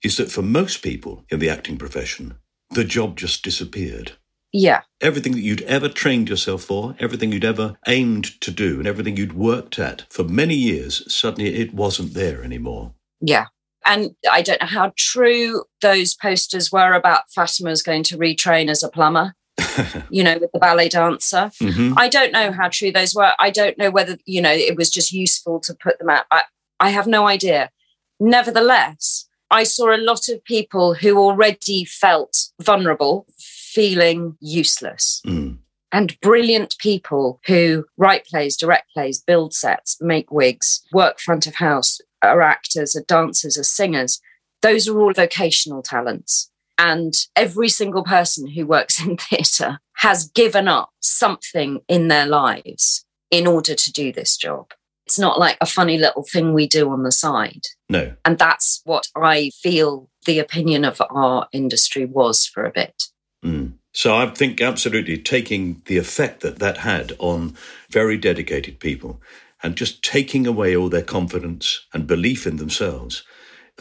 is 0.04 0.18
that 0.18 0.32
for 0.32 0.42
most 0.42 0.84
people 0.84 1.24
in 1.30 1.40
the 1.40 1.50
acting 1.50 1.78
profession, 1.78 2.36
the 2.70 2.84
job 2.84 3.18
just 3.18 3.44
disappeared. 3.44 4.14
Yeah. 4.58 4.84
Everything 5.02 5.34
that 5.34 5.42
you'd 5.42 5.64
ever 5.64 5.90
trained 5.90 6.30
yourself 6.30 6.64
for, 6.64 6.96
everything 6.98 7.34
you'd 7.34 7.44
ever 7.44 7.76
aimed 7.88 8.40
to 8.40 8.52
do, 8.52 8.78
and 8.80 8.88
everything 8.88 9.18
you'd 9.18 9.34
worked 9.34 9.78
at 9.78 10.06
for 10.10 10.24
many 10.24 10.56
years, 10.56 11.04
suddenly 11.14 11.56
it 11.56 11.74
wasn't 11.74 12.14
there 12.14 12.42
anymore. 12.42 12.94
Yeah. 13.20 13.48
And 13.86 14.16
I 14.32 14.42
don't 14.42 14.62
know 14.62 14.68
how 14.68 14.94
true 14.96 15.66
those 15.82 16.16
posters 16.16 16.72
were 16.72 16.94
about 16.94 17.30
Fatima's 17.36 17.84
going 17.84 18.04
to 18.04 18.18
retrain 18.18 18.70
as 18.70 18.82
a 18.82 18.88
plumber. 18.88 19.34
you 20.10 20.24
know, 20.24 20.38
with 20.38 20.52
the 20.54 20.60
ballet 20.60 20.90
dancer. 20.90 21.52
Mhm. 21.62 21.94
I 21.98 22.08
don't 22.10 22.32
know 22.34 22.52
how 22.52 22.70
true 22.70 22.92
those 22.92 23.14
were. 23.16 23.34
I 23.40 23.50
don't 23.50 23.78
know 23.78 23.90
whether, 23.90 24.18
you 24.26 24.42
know, 24.42 24.52
it 24.52 24.78
was 24.78 24.90
just 24.90 25.12
useful 25.14 25.60
to 25.62 25.74
put 25.74 25.98
them 26.00 26.10
out. 26.10 26.26
I, 26.32 26.44
I 26.80 26.90
have 26.90 27.08
no 27.08 27.26
idea. 27.28 27.72
Nevertheless, 28.20 29.28
I 29.52 29.64
saw 29.64 29.96
a 29.96 29.98
lot 29.98 30.28
of 30.28 30.44
people 30.44 30.96
who 30.96 31.18
already 31.18 31.86
felt 31.86 32.50
vulnerable, 32.62 33.28
feeling 33.76 34.38
useless. 34.40 35.22
Mm. 35.28 35.58
And 35.92 36.20
brilliant 36.22 36.78
people 36.80 37.40
who 37.46 37.86
write 37.98 38.26
plays, 38.26 38.58
direct 38.58 38.92
plays, 38.94 39.22
build 39.22 39.54
sets, 39.54 39.98
make 40.02 40.32
wigs, 40.32 40.82
work 40.92 41.20
front 41.20 41.46
of 41.46 41.56
house, 41.56 42.00
are 42.24 42.42
actors, 42.42 42.96
are 42.96 43.04
dancers, 43.08 43.58
are 43.58 43.64
singers. 43.64 44.20
Those 44.62 44.88
are 44.88 45.00
all 45.00 45.14
vocational 45.14 45.84
talents. 45.84 46.50
And 46.78 47.14
every 47.36 47.70
single 47.70 48.04
person 48.04 48.48
who 48.48 48.66
works 48.66 49.02
in 49.06 49.18
theatre 49.18 49.80
has 49.98 50.28
given 50.30 50.68
up 50.68 50.90
something 51.02 51.82
in 51.88 52.08
their 52.08 52.26
lives 52.26 53.06
in 53.32 53.48
order 53.48 53.76
to 53.76 53.92
do 53.92 54.12
this 54.12 54.38
job. 54.38 54.72
It's 55.06 55.20
not 55.20 55.40
like 55.40 55.58
a 55.62 55.68
funny 55.68 55.98
little 55.98 56.24
thing 56.24 56.54
we 56.54 56.68
do 56.68 56.90
on 56.90 57.04
the 57.04 57.12
side. 57.12 57.68
No. 57.90 58.16
And 58.26 58.38
that's 58.38 58.82
what 58.86 59.08
I 59.16 59.52
feel 59.62 60.10
the 60.26 60.40
opinion 60.40 60.84
of 60.84 61.02
our 61.12 61.48
industry 61.52 62.06
was 62.06 62.46
for 62.46 62.66
a 62.66 62.72
bit. 62.72 63.04
Mm. 63.46 63.74
So 63.94 64.16
I 64.16 64.26
think 64.28 64.60
absolutely 64.60 65.18
taking 65.18 65.82
the 65.86 65.98
effect 65.98 66.42
that 66.42 66.60
that 66.60 66.78
had 66.78 67.14
on 67.20 67.56
very 67.90 68.18
dedicated 68.18 68.80
people 68.80 69.22
and 69.64 69.76
just 69.76 70.04
taking 70.04 70.46
away 70.46 70.76
all 70.76 70.90
their 70.90 71.02
confidence 71.02 71.86
and 71.94 72.06
belief 72.06 72.46
in 72.46 72.58
themselves, 72.58 73.24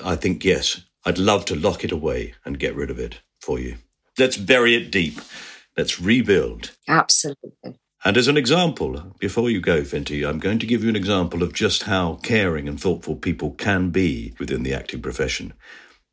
I 0.04 0.16
think, 0.16 0.44
yes, 0.44 0.82
I'd 1.04 1.18
love 1.18 1.44
to 1.46 1.56
lock 1.56 1.84
it 1.84 1.92
away 1.92 2.34
and 2.44 2.58
get 2.58 2.76
rid 2.76 2.90
of 2.90 2.98
it 2.98 3.20
for 3.40 3.58
you. 3.58 3.76
Let's 4.18 4.36
bury 4.36 4.76
it 4.76 4.92
deep. 4.92 5.20
Let's 5.76 6.00
rebuild. 6.00 6.70
Absolutely. 6.86 7.80
And 8.04 8.16
as 8.16 8.28
an 8.28 8.36
example, 8.36 9.14
before 9.18 9.50
you 9.50 9.60
go, 9.60 9.82
Finty, 9.82 10.24
I'm 10.24 10.38
going 10.38 10.58
to 10.60 10.66
give 10.66 10.84
you 10.84 10.90
an 10.90 10.96
example 10.96 11.42
of 11.42 11.52
just 11.52 11.84
how 11.84 12.20
caring 12.22 12.68
and 12.68 12.80
thoughtful 12.80 13.16
people 13.16 13.52
can 13.52 13.90
be 13.90 14.34
within 14.38 14.62
the 14.62 14.74
acting 14.74 15.02
profession 15.02 15.54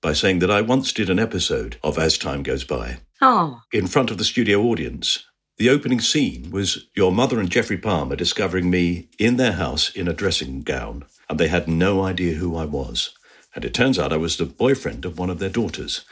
by 0.01 0.13
saying 0.13 0.39
that 0.39 0.51
I 0.51 0.61
once 0.61 0.91
did 0.91 1.09
an 1.09 1.19
episode 1.19 1.77
of 1.83 1.97
As 1.99 2.17
Time 2.17 2.43
Goes 2.43 2.63
By 2.63 2.97
Oh, 3.21 3.61
in 3.71 3.85
front 3.85 4.09
of 4.09 4.17
the 4.17 4.23
studio 4.23 4.61
audience. 4.63 5.25
The 5.57 5.69
opening 5.69 6.01
scene 6.01 6.49
was 6.49 6.87
your 6.95 7.11
mother 7.11 7.39
and 7.39 7.51
Geoffrey 7.51 7.77
Palmer 7.77 8.15
discovering 8.15 8.71
me 8.71 9.09
in 9.19 9.37
their 9.37 9.51
house 9.51 9.91
in 9.91 10.07
a 10.07 10.13
dressing 10.13 10.63
gown, 10.63 11.05
and 11.29 11.39
they 11.39 11.49
had 11.49 11.67
no 11.67 12.01
idea 12.01 12.33
who 12.33 12.55
I 12.55 12.65
was. 12.65 13.13
And 13.53 13.63
it 13.63 13.73
turns 13.73 13.99
out 13.99 14.11
I 14.11 14.17
was 14.17 14.37
the 14.37 14.45
boyfriend 14.45 15.05
of 15.05 15.19
one 15.19 15.29
of 15.29 15.37
their 15.37 15.49
daughters. 15.49 16.03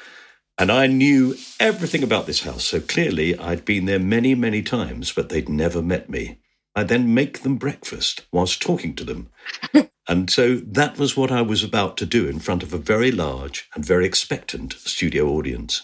And 0.59 0.71
I 0.71 0.85
knew 0.85 1.35
everything 1.59 2.03
about 2.03 2.27
this 2.27 2.43
house, 2.43 2.65
so 2.65 2.79
clearly 2.79 3.35
I'd 3.39 3.65
been 3.65 3.85
there 3.85 3.97
many, 3.97 4.35
many 4.35 4.61
times, 4.61 5.11
but 5.11 5.29
they'd 5.29 5.49
never 5.49 5.81
met 5.81 6.09
me. 6.09 6.41
I 6.75 6.83
then 6.83 7.15
make 7.15 7.41
them 7.41 7.55
breakfast 7.55 8.27
whilst 8.31 8.61
talking 8.61 8.93
to 8.95 9.03
them. 9.03 9.29
and 10.09 10.27
so 10.31 10.55
that 10.55 10.97
was 10.97 11.15
what 11.15 11.31
I 11.31 11.43
was 11.43 11.63
about 11.63 11.95
to 11.97 12.05
do 12.07 12.27
in 12.27 12.39
front 12.39 12.63
of 12.63 12.73
a 12.73 12.79
very 12.79 13.11
large 13.11 13.69
and 13.75 13.85
very 13.85 14.07
expectant 14.07 14.73
studio 14.73 15.27
audience. 15.29 15.83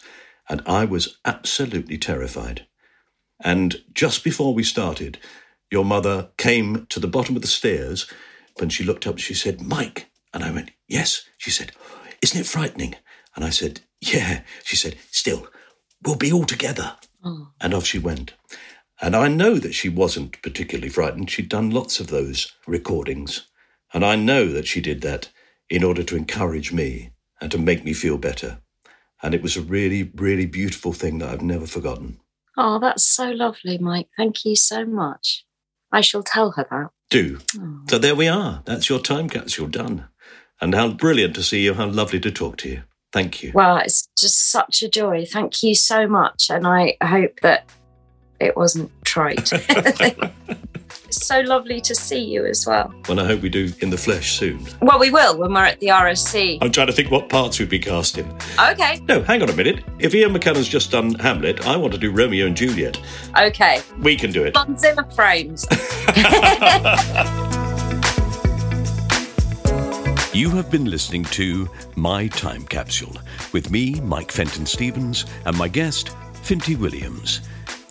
And 0.49 0.63
I 0.65 0.83
was 0.83 1.19
absolutely 1.25 1.99
terrified. 1.99 2.65
And 3.43 3.83
just 3.93 4.23
before 4.23 4.55
we 4.55 4.63
started, 4.63 5.19
your 5.69 5.85
mother 5.85 6.29
came 6.37 6.87
to 6.87 6.99
the 6.99 7.07
bottom 7.07 7.35
of 7.35 7.43
the 7.43 7.47
stairs. 7.47 8.11
When 8.57 8.69
she 8.69 8.83
looked 8.83 9.05
up, 9.05 9.19
she 9.19 9.35
said, 9.35 9.61
Mike. 9.61 10.09
And 10.33 10.43
I 10.43 10.49
went, 10.49 10.71
Yes. 10.87 11.29
She 11.37 11.51
said, 11.51 11.71
Isn't 12.23 12.41
it 12.41 12.47
frightening? 12.47 12.95
And 13.35 13.45
I 13.45 13.51
said, 13.51 13.81
Yeah. 14.01 14.41
She 14.63 14.75
said, 14.75 14.95
Still, 15.11 15.47
we'll 16.03 16.15
be 16.15 16.33
all 16.33 16.45
together. 16.45 16.95
Oh. 17.23 17.49
And 17.61 17.75
off 17.75 17.85
she 17.85 17.99
went. 17.99 18.33
And 18.99 19.15
I 19.15 19.27
know 19.27 19.59
that 19.59 19.75
she 19.75 19.89
wasn't 19.89 20.41
particularly 20.41 20.89
frightened. 20.89 21.29
She'd 21.29 21.49
done 21.49 21.69
lots 21.69 21.99
of 21.99 22.07
those 22.07 22.51
recordings. 22.65 23.45
And 23.95 24.03
I 24.03 24.17
know 24.17 24.49
that 24.49 24.67
she 24.67 24.81
did 24.81 24.99
that 25.01 25.29
in 25.69 25.81
order 25.81 26.03
to 26.03 26.17
encourage 26.17 26.73
me 26.73 27.11
and 27.39 27.49
to 27.49 27.57
make 27.57 27.85
me 27.85 27.93
feel 27.93 28.17
better. 28.17 28.59
And 29.23 29.33
it 29.33 29.41
was 29.41 29.55
a 29.55 29.61
really, 29.61 30.11
really 30.15 30.45
beautiful 30.45 30.91
thing 30.91 31.19
that 31.19 31.29
I've 31.29 31.41
never 31.41 31.65
forgotten. 31.65 32.19
oh, 32.57 32.77
that's 32.77 33.05
so 33.05 33.31
lovely, 33.31 33.77
Mike. 33.77 34.09
Thank 34.17 34.43
you 34.43 34.57
so 34.57 34.85
much. 34.85 35.45
I 35.93 36.01
shall 36.01 36.23
tell 36.23 36.51
her 36.51 36.67
that. 36.69 36.89
Do. 37.09 37.39
Oh. 37.57 37.83
So 37.89 37.97
there 37.97 38.15
we 38.15 38.27
are. 38.27 38.61
That's 38.65 38.89
your 38.89 38.99
time 38.99 39.29
capsule 39.29 39.67
done. 39.67 40.09
And 40.59 40.75
how 40.75 40.89
brilliant 40.89 41.33
to 41.35 41.43
see 41.43 41.63
you. 41.63 41.73
How 41.73 41.85
lovely 41.87 42.19
to 42.19 42.31
talk 42.31 42.57
to 42.57 42.69
you. 42.69 42.83
Thank 43.13 43.41
you. 43.43 43.53
Well, 43.55 43.77
it's 43.77 44.09
just 44.19 44.51
such 44.51 44.83
a 44.83 44.89
joy. 44.89 45.25
Thank 45.25 45.63
you 45.63 45.73
so 45.73 46.05
much. 46.05 46.49
And 46.49 46.67
I 46.67 46.97
hope 47.01 47.39
that 47.43 47.69
it 48.41 48.57
wasn't 48.57 48.91
trite. 49.15 49.49
it's 51.07 51.25
so 51.25 51.39
lovely 51.39 51.79
to 51.79 51.95
see 51.95 52.19
you 52.19 52.45
as 52.45 52.67
well. 52.67 52.93
And 53.07 53.17
I 53.21 53.25
hope 53.25 53.41
we 53.41 53.47
do 53.47 53.71
in 53.79 53.89
the 53.89 53.97
flesh 53.97 54.37
soon. 54.37 54.59
Well, 54.81 54.99
we 54.99 55.09
will 55.09 55.37
when 55.37 55.53
we're 55.53 55.63
at 55.63 55.79
the 55.79 55.87
RSC. 55.87 56.57
I'm 56.61 56.69
trying 56.69 56.87
to 56.87 56.93
think 56.93 57.11
what 57.11 57.29
parts 57.29 57.57
we'd 57.57 57.69
be 57.69 57.79
casting. 57.79 58.27
Okay, 58.59 58.99
No, 59.07 59.21
hang 59.21 59.41
on 59.41 59.49
a 59.49 59.55
minute. 59.55 59.85
If 59.99 60.13
Ian 60.13 60.33
McKellen's 60.33 60.67
just 60.67 60.91
done 60.91 61.13
Hamlet, 61.15 61.65
I 61.65 61.77
want 61.77 61.93
to 61.93 61.99
do 61.99 62.11
Romeo 62.11 62.45
and 62.45 62.57
Juliet. 62.57 62.99
okay. 63.39 63.81
We 64.01 64.17
can 64.17 64.33
do 64.33 64.43
it. 64.43 64.53
Bonzilla 64.53 65.05
frames. 65.15 65.65
You 70.33 70.49
have 70.49 70.69
been 70.69 70.83
listening 70.91 71.23
to 71.39 71.69
My 71.95 72.27
Time 72.27 72.65
Capsule 72.65 73.15
with 73.53 73.71
me, 73.71 74.01
Mike 74.01 74.33
Fenton 74.33 74.65
Stevens, 74.65 75.25
and 75.45 75.57
my 75.57 75.69
guest, 75.69 76.09
Finty 76.43 76.75
Williams. 76.75 77.39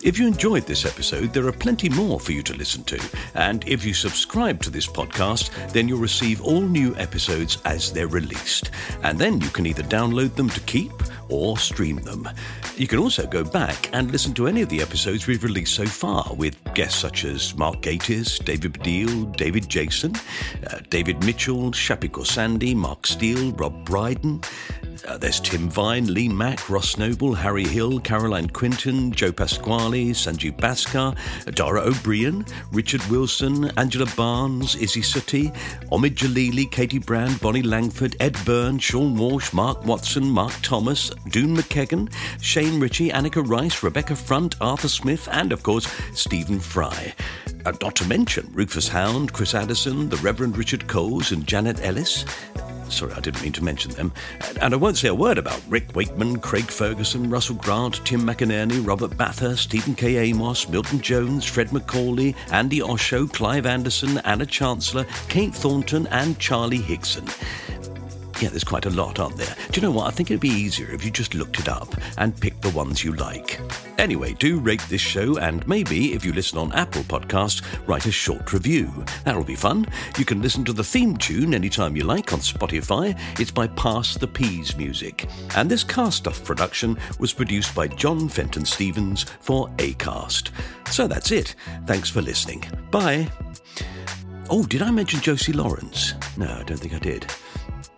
If 0.05 0.19
you 0.19 0.27
enjoyed 0.27 0.67
this 0.67 0.85
episode, 0.85 1.33
there 1.33 1.47
are 1.47 1.51
plenty 1.51 1.89
more 1.89 2.19
for 2.19 2.31
you 2.31 2.43
to 2.43 2.53
listen 2.53 2.83
to. 2.83 3.03
And 3.33 3.67
if 3.67 3.83
you 3.83 3.95
subscribe 3.95 4.61
to 4.61 4.69
this 4.69 4.85
podcast, 4.85 5.49
then 5.71 5.87
you'll 5.87 5.97
receive 5.97 6.43
all 6.43 6.61
new 6.61 6.95
episodes 6.97 7.57
as 7.65 7.91
they're 7.91 8.07
released. 8.07 8.69
And 9.01 9.17
then 9.17 9.41
you 9.41 9.49
can 9.49 9.65
either 9.65 9.81
download 9.81 10.35
them 10.35 10.47
to 10.49 10.59
keep 10.59 10.91
or 11.27 11.57
stream 11.57 11.95
them. 12.03 12.29
You 12.77 12.85
can 12.85 12.99
also 12.99 13.25
go 13.25 13.43
back 13.43 13.89
and 13.93 14.11
listen 14.11 14.35
to 14.35 14.45
any 14.47 14.61
of 14.61 14.69
the 14.69 14.79
episodes 14.79 15.25
we've 15.25 15.43
released 15.43 15.73
so 15.73 15.87
far 15.87 16.31
with 16.35 16.55
guests 16.75 16.99
such 16.99 17.25
as 17.25 17.55
Mark 17.55 17.81
Gatiss, 17.81 18.45
David 18.45 18.73
Baddiel, 18.73 19.35
David 19.35 19.67
Jason, 19.67 20.13
uh, 20.69 20.81
David 20.91 21.23
Mitchell, 21.25 21.71
Shappi 21.71 22.09
Khorsandi, 22.09 22.75
Mark 22.75 23.07
Steel, 23.07 23.53
Rob 23.53 23.83
Brydon. 23.85 24.39
Uh, 25.03 25.17
there's 25.17 25.39
Tim 25.39 25.69
Vine, 25.69 26.13
Lee 26.13 26.29
Mack, 26.29 26.69
Ross 26.69 26.97
Noble, 26.97 27.33
Harry 27.33 27.65
Hill, 27.65 27.99
Caroline 27.99 28.47
Quentin, 28.47 29.11
Joe 29.11 29.31
Pasquale, 29.31 30.11
Sanjeev 30.11 30.57
Bhaskar, 30.57 31.15
Dara 31.55 31.81
Ó 31.81 31.91
Briain, 32.03 32.47
Richard 32.71 33.03
Wilson, 33.07 33.71
Angela 33.77 34.05
Barnes, 34.15 34.75
Issy 34.75 35.01
Suttie, 35.01 35.53
Omid 35.91 36.15
Djalili, 36.15 36.69
Katie 36.71 36.99
Brand, 36.99 37.39
Bonnie 37.41 37.61
Langford, 37.61 38.15
Ed 38.19 38.37
Byrne, 38.45 38.79
Sean 38.79 39.15
Walsh, 39.15 39.51
Mark 39.53 39.83
Watson, 39.85 40.29
Mark 40.29 40.53
Thomas, 40.61 41.09
Doon 41.29 41.55
Mackichan, 41.55 42.11
Shane 42.41 42.79
Richie, 42.79 43.09
Anneka 43.09 43.47
Rice, 43.47 43.83
Rebecca 43.83 44.15
Front, 44.15 44.55
Arthur 44.61 44.89
Smith, 44.89 45.27
and 45.31 45.51
of 45.51 45.63
course, 45.63 45.87
Stephen 46.13 46.59
Fry. 46.59 47.13
Uh, 47.65 47.73
not 47.81 47.95
to 47.95 48.05
mention 48.05 48.47
Rufus 48.53 48.87
Hound, 48.87 49.33
Chris 49.33 49.55
Addison, 49.55 50.09
the 50.09 50.17
Reverend 50.17 50.57
Richard 50.57 50.87
Coles, 50.87 51.31
and 51.31 51.47
Janet 51.47 51.81
Ellis. 51.81 52.25
Sorry, 52.89 53.13
I 53.13 53.19
didn't 53.19 53.41
mean 53.41 53.51
to 53.53 53.63
mention 53.63 53.91
them. 53.91 54.13
And 54.61 54.73
I 54.73 54.77
won't 54.77 54.97
say 54.97 55.07
a 55.07 55.15
word 55.15 55.37
about 55.37 55.61
Rick 55.67 55.95
Wakeman, 55.95 56.39
Craig 56.39 56.65
Ferguson, 56.65 57.29
Russell 57.29 57.55
Grant, 57.55 58.05
Tim 58.05 58.21
McInnerny, 58.21 58.85
Robert 58.85 59.17
Bathurst, 59.17 59.63
Stephen 59.63 59.95
K. 59.95 60.17
Amos, 60.17 60.69
Milton 60.69 61.01
Jones, 61.01 61.45
Fred 61.45 61.69
MacAulay, 61.69 62.35
Andi 62.47 62.81
Osho, 62.81 63.27
Clive 63.27 63.65
Anderson, 63.65 64.19
Anna 64.19 64.45
Chancellor, 64.45 65.05
Kate 65.29 65.53
Thornton, 65.53 66.07
and 66.07 66.39
Charlie 66.39 66.79
Higson. 66.79 67.27
Yeah, 68.41 68.49
there's 68.49 68.65
quite 68.65 68.85
a 68.85 68.89
lot, 68.89 69.19
aren't 69.19 69.37
there? 69.37 69.55
Do 69.71 69.79
you 69.79 69.87
know 69.87 69.91
what? 69.91 70.07
I 70.07 70.11
think 70.11 70.29
it'd 70.29 70.41
be 70.41 70.49
easier 70.49 70.91
if 70.91 71.05
you 71.05 71.11
just 71.11 71.33
looked 71.33 71.59
it 71.59 71.69
up 71.69 71.95
and 72.17 72.39
picked 72.39 72.61
the 72.61 72.69
ones 72.71 73.01
you 73.01 73.13
like. 73.13 73.61
Anyway, 73.97 74.33
do 74.33 74.59
rate 74.59 74.83
this 74.89 74.99
show 74.99 75.37
and 75.37 75.65
maybe, 75.67 76.13
if 76.13 76.25
you 76.25 76.33
listen 76.33 76.57
on 76.57 76.73
Apple 76.73 77.03
Podcasts, 77.03 77.63
write 77.87 78.05
a 78.07 78.11
short 78.11 78.51
review. 78.51 79.05
That'll 79.23 79.45
be 79.45 79.55
fun. 79.55 79.85
You 80.17 80.25
can 80.25 80.41
listen 80.41 80.65
to 80.65 80.73
the 80.73 80.83
theme 80.83 81.15
tune 81.15 81.53
anytime 81.53 81.95
you 81.95 82.03
like 82.03 82.33
on 82.33 82.39
Spotify. 82.39 83.17
It's 83.39 83.51
by 83.51 83.67
Pass 83.67 84.15
the 84.15 84.27
Peas 84.27 84.75
Music. 84.75 85.29
And 85.55 85.71
this 85.71 85.85
Cast 85.85 86.17
Stuff 86.17 86.43
production 86.43 86.97
was 87.19 87.31
produced 87.31 87.73
by 87.73 87.87
John 87.87 88.27
Fenton 88.27 88.65
Stevens 88.65 89.23
for 89.39 89.69
Acast. 89.77 90.49
So 90.91 91.07
that's 91.07 91.31
it. 91.31 91.55
Thanks 91.85 92.09
for 92.09 92.21
listening. 92.21 92.65
Bye. 92.91 93.29
Oh, 94.49 94.65
did 94.65 94.81
I 94.81 94.91
mention 94.91 95.21
Josie 95.21 95.53
Lawrence? 95.53 96.13
No, 96.37 96.47
I 96.47 96.63
don't 96.63 96.77
think 96.77 96.93
I 96.93 96.99
did. 96.99 97.25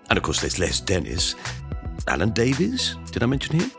And 0.10 0.18
of 0.18 0.24
course, 0.24 0.42
there's 0.42 0.60
Les 0.60 0.80
Dennis. 0.80 1.36
Alan 2.08 2.32
Davies, 2.32 2.96
did 3.12 3.24
I 3.24 3.26
mention 3.26 3.60
him? 3.60 3.72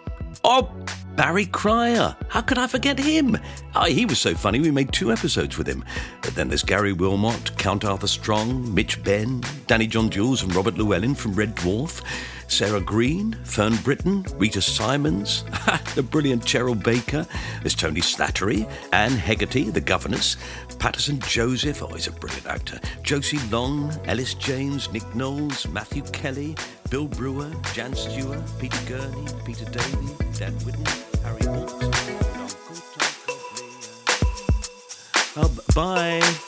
Oh, 0.44 0.70
Barry 1.16 1.46
Cryer. 1.46 2.14
How 2.28 2.42
could 2.42 2.58
I 2.58 2.66
forget 2.66 2.98
him? 2.98 3.36
Oh, 3.74 3.86
he 3.86 4.06
was 4.06 4.20
so 4.20 4.34
funny, 4.34 4.60
we 4.60 4.70
made 4.70 4.92
two 4.92 5.10
episodes 5.10 5.58
with 5.58 5.66
him. 5.66 5.84
But 6.22 6.34
then 6.34 6.48
there's 6.48 6.62
Gary 6.62 6.92
Wilmot, 6.92 7.56
Count 7.58 7.84
Arthur 7.84 8.06
Strong, 8.06 8.72
Mitch 8.72 9.02
Benn, 9.02 9.42
Danny 9.66 9.86
John 9.86 10.10
Jules, 10.10 10.42
and 10.42 10.54
Robert 10.54 10.76
Llewellyn 10.76 11.14
from 11.14 11.34
Red 11.34 11.56
Dwarf. 11.56 12.02
Sarah 12.48 12.80
Green, 12.80 13.34
Fern 13.44 13.76
Britton, 13.76 14.24
Rita 14.36 14.60
Simons, 14.60 15.44
the 15.94 16.02
brilliant 16.02 16.44
Cheryl 16.44 16.80
Baker, 16.82 17.26
there's 17.60 17.74
Tony 17.74 18.00
Slattery, 18.00 18.68
Anne 18.92 19.12
Hegarty, 19.12 19.64
the 19.70 19.80
governess, 19.80 20.36
Paterson 20.78 21.20
Joseph, 21.20 21.82
oh, 21.82 21.88
he's 21.88 22.08
a 22.08 22.12
brilliant 22.12 22.46
actor, 22.46 22.80
Josie 23.02 23.38
Long, 23.50 23.92
Ellis 24.06 24.34
James, 24.34 24.90
Nick 24.92 25.14
Knowles, 25.14 25.68
Matthew 25.68 26.02
Kelly, 26.04 26.56
Bill 26.90 27.06
Brewer, 27.06 27.52
Jan 27.74 27.94
Stewart, 27.94 28.42
Peter 28.58 28.84
Gurney, 28.86 29.26
Peter 29.44 29.64
Davey, 29.66 30.08
Dan 30.38 30.52
Whitten, 30.60 31.22
Harry 31.22 31.44
Hawks, 31.44 31.74
Oh, 35.40 35.56
bye. 35.72 36.47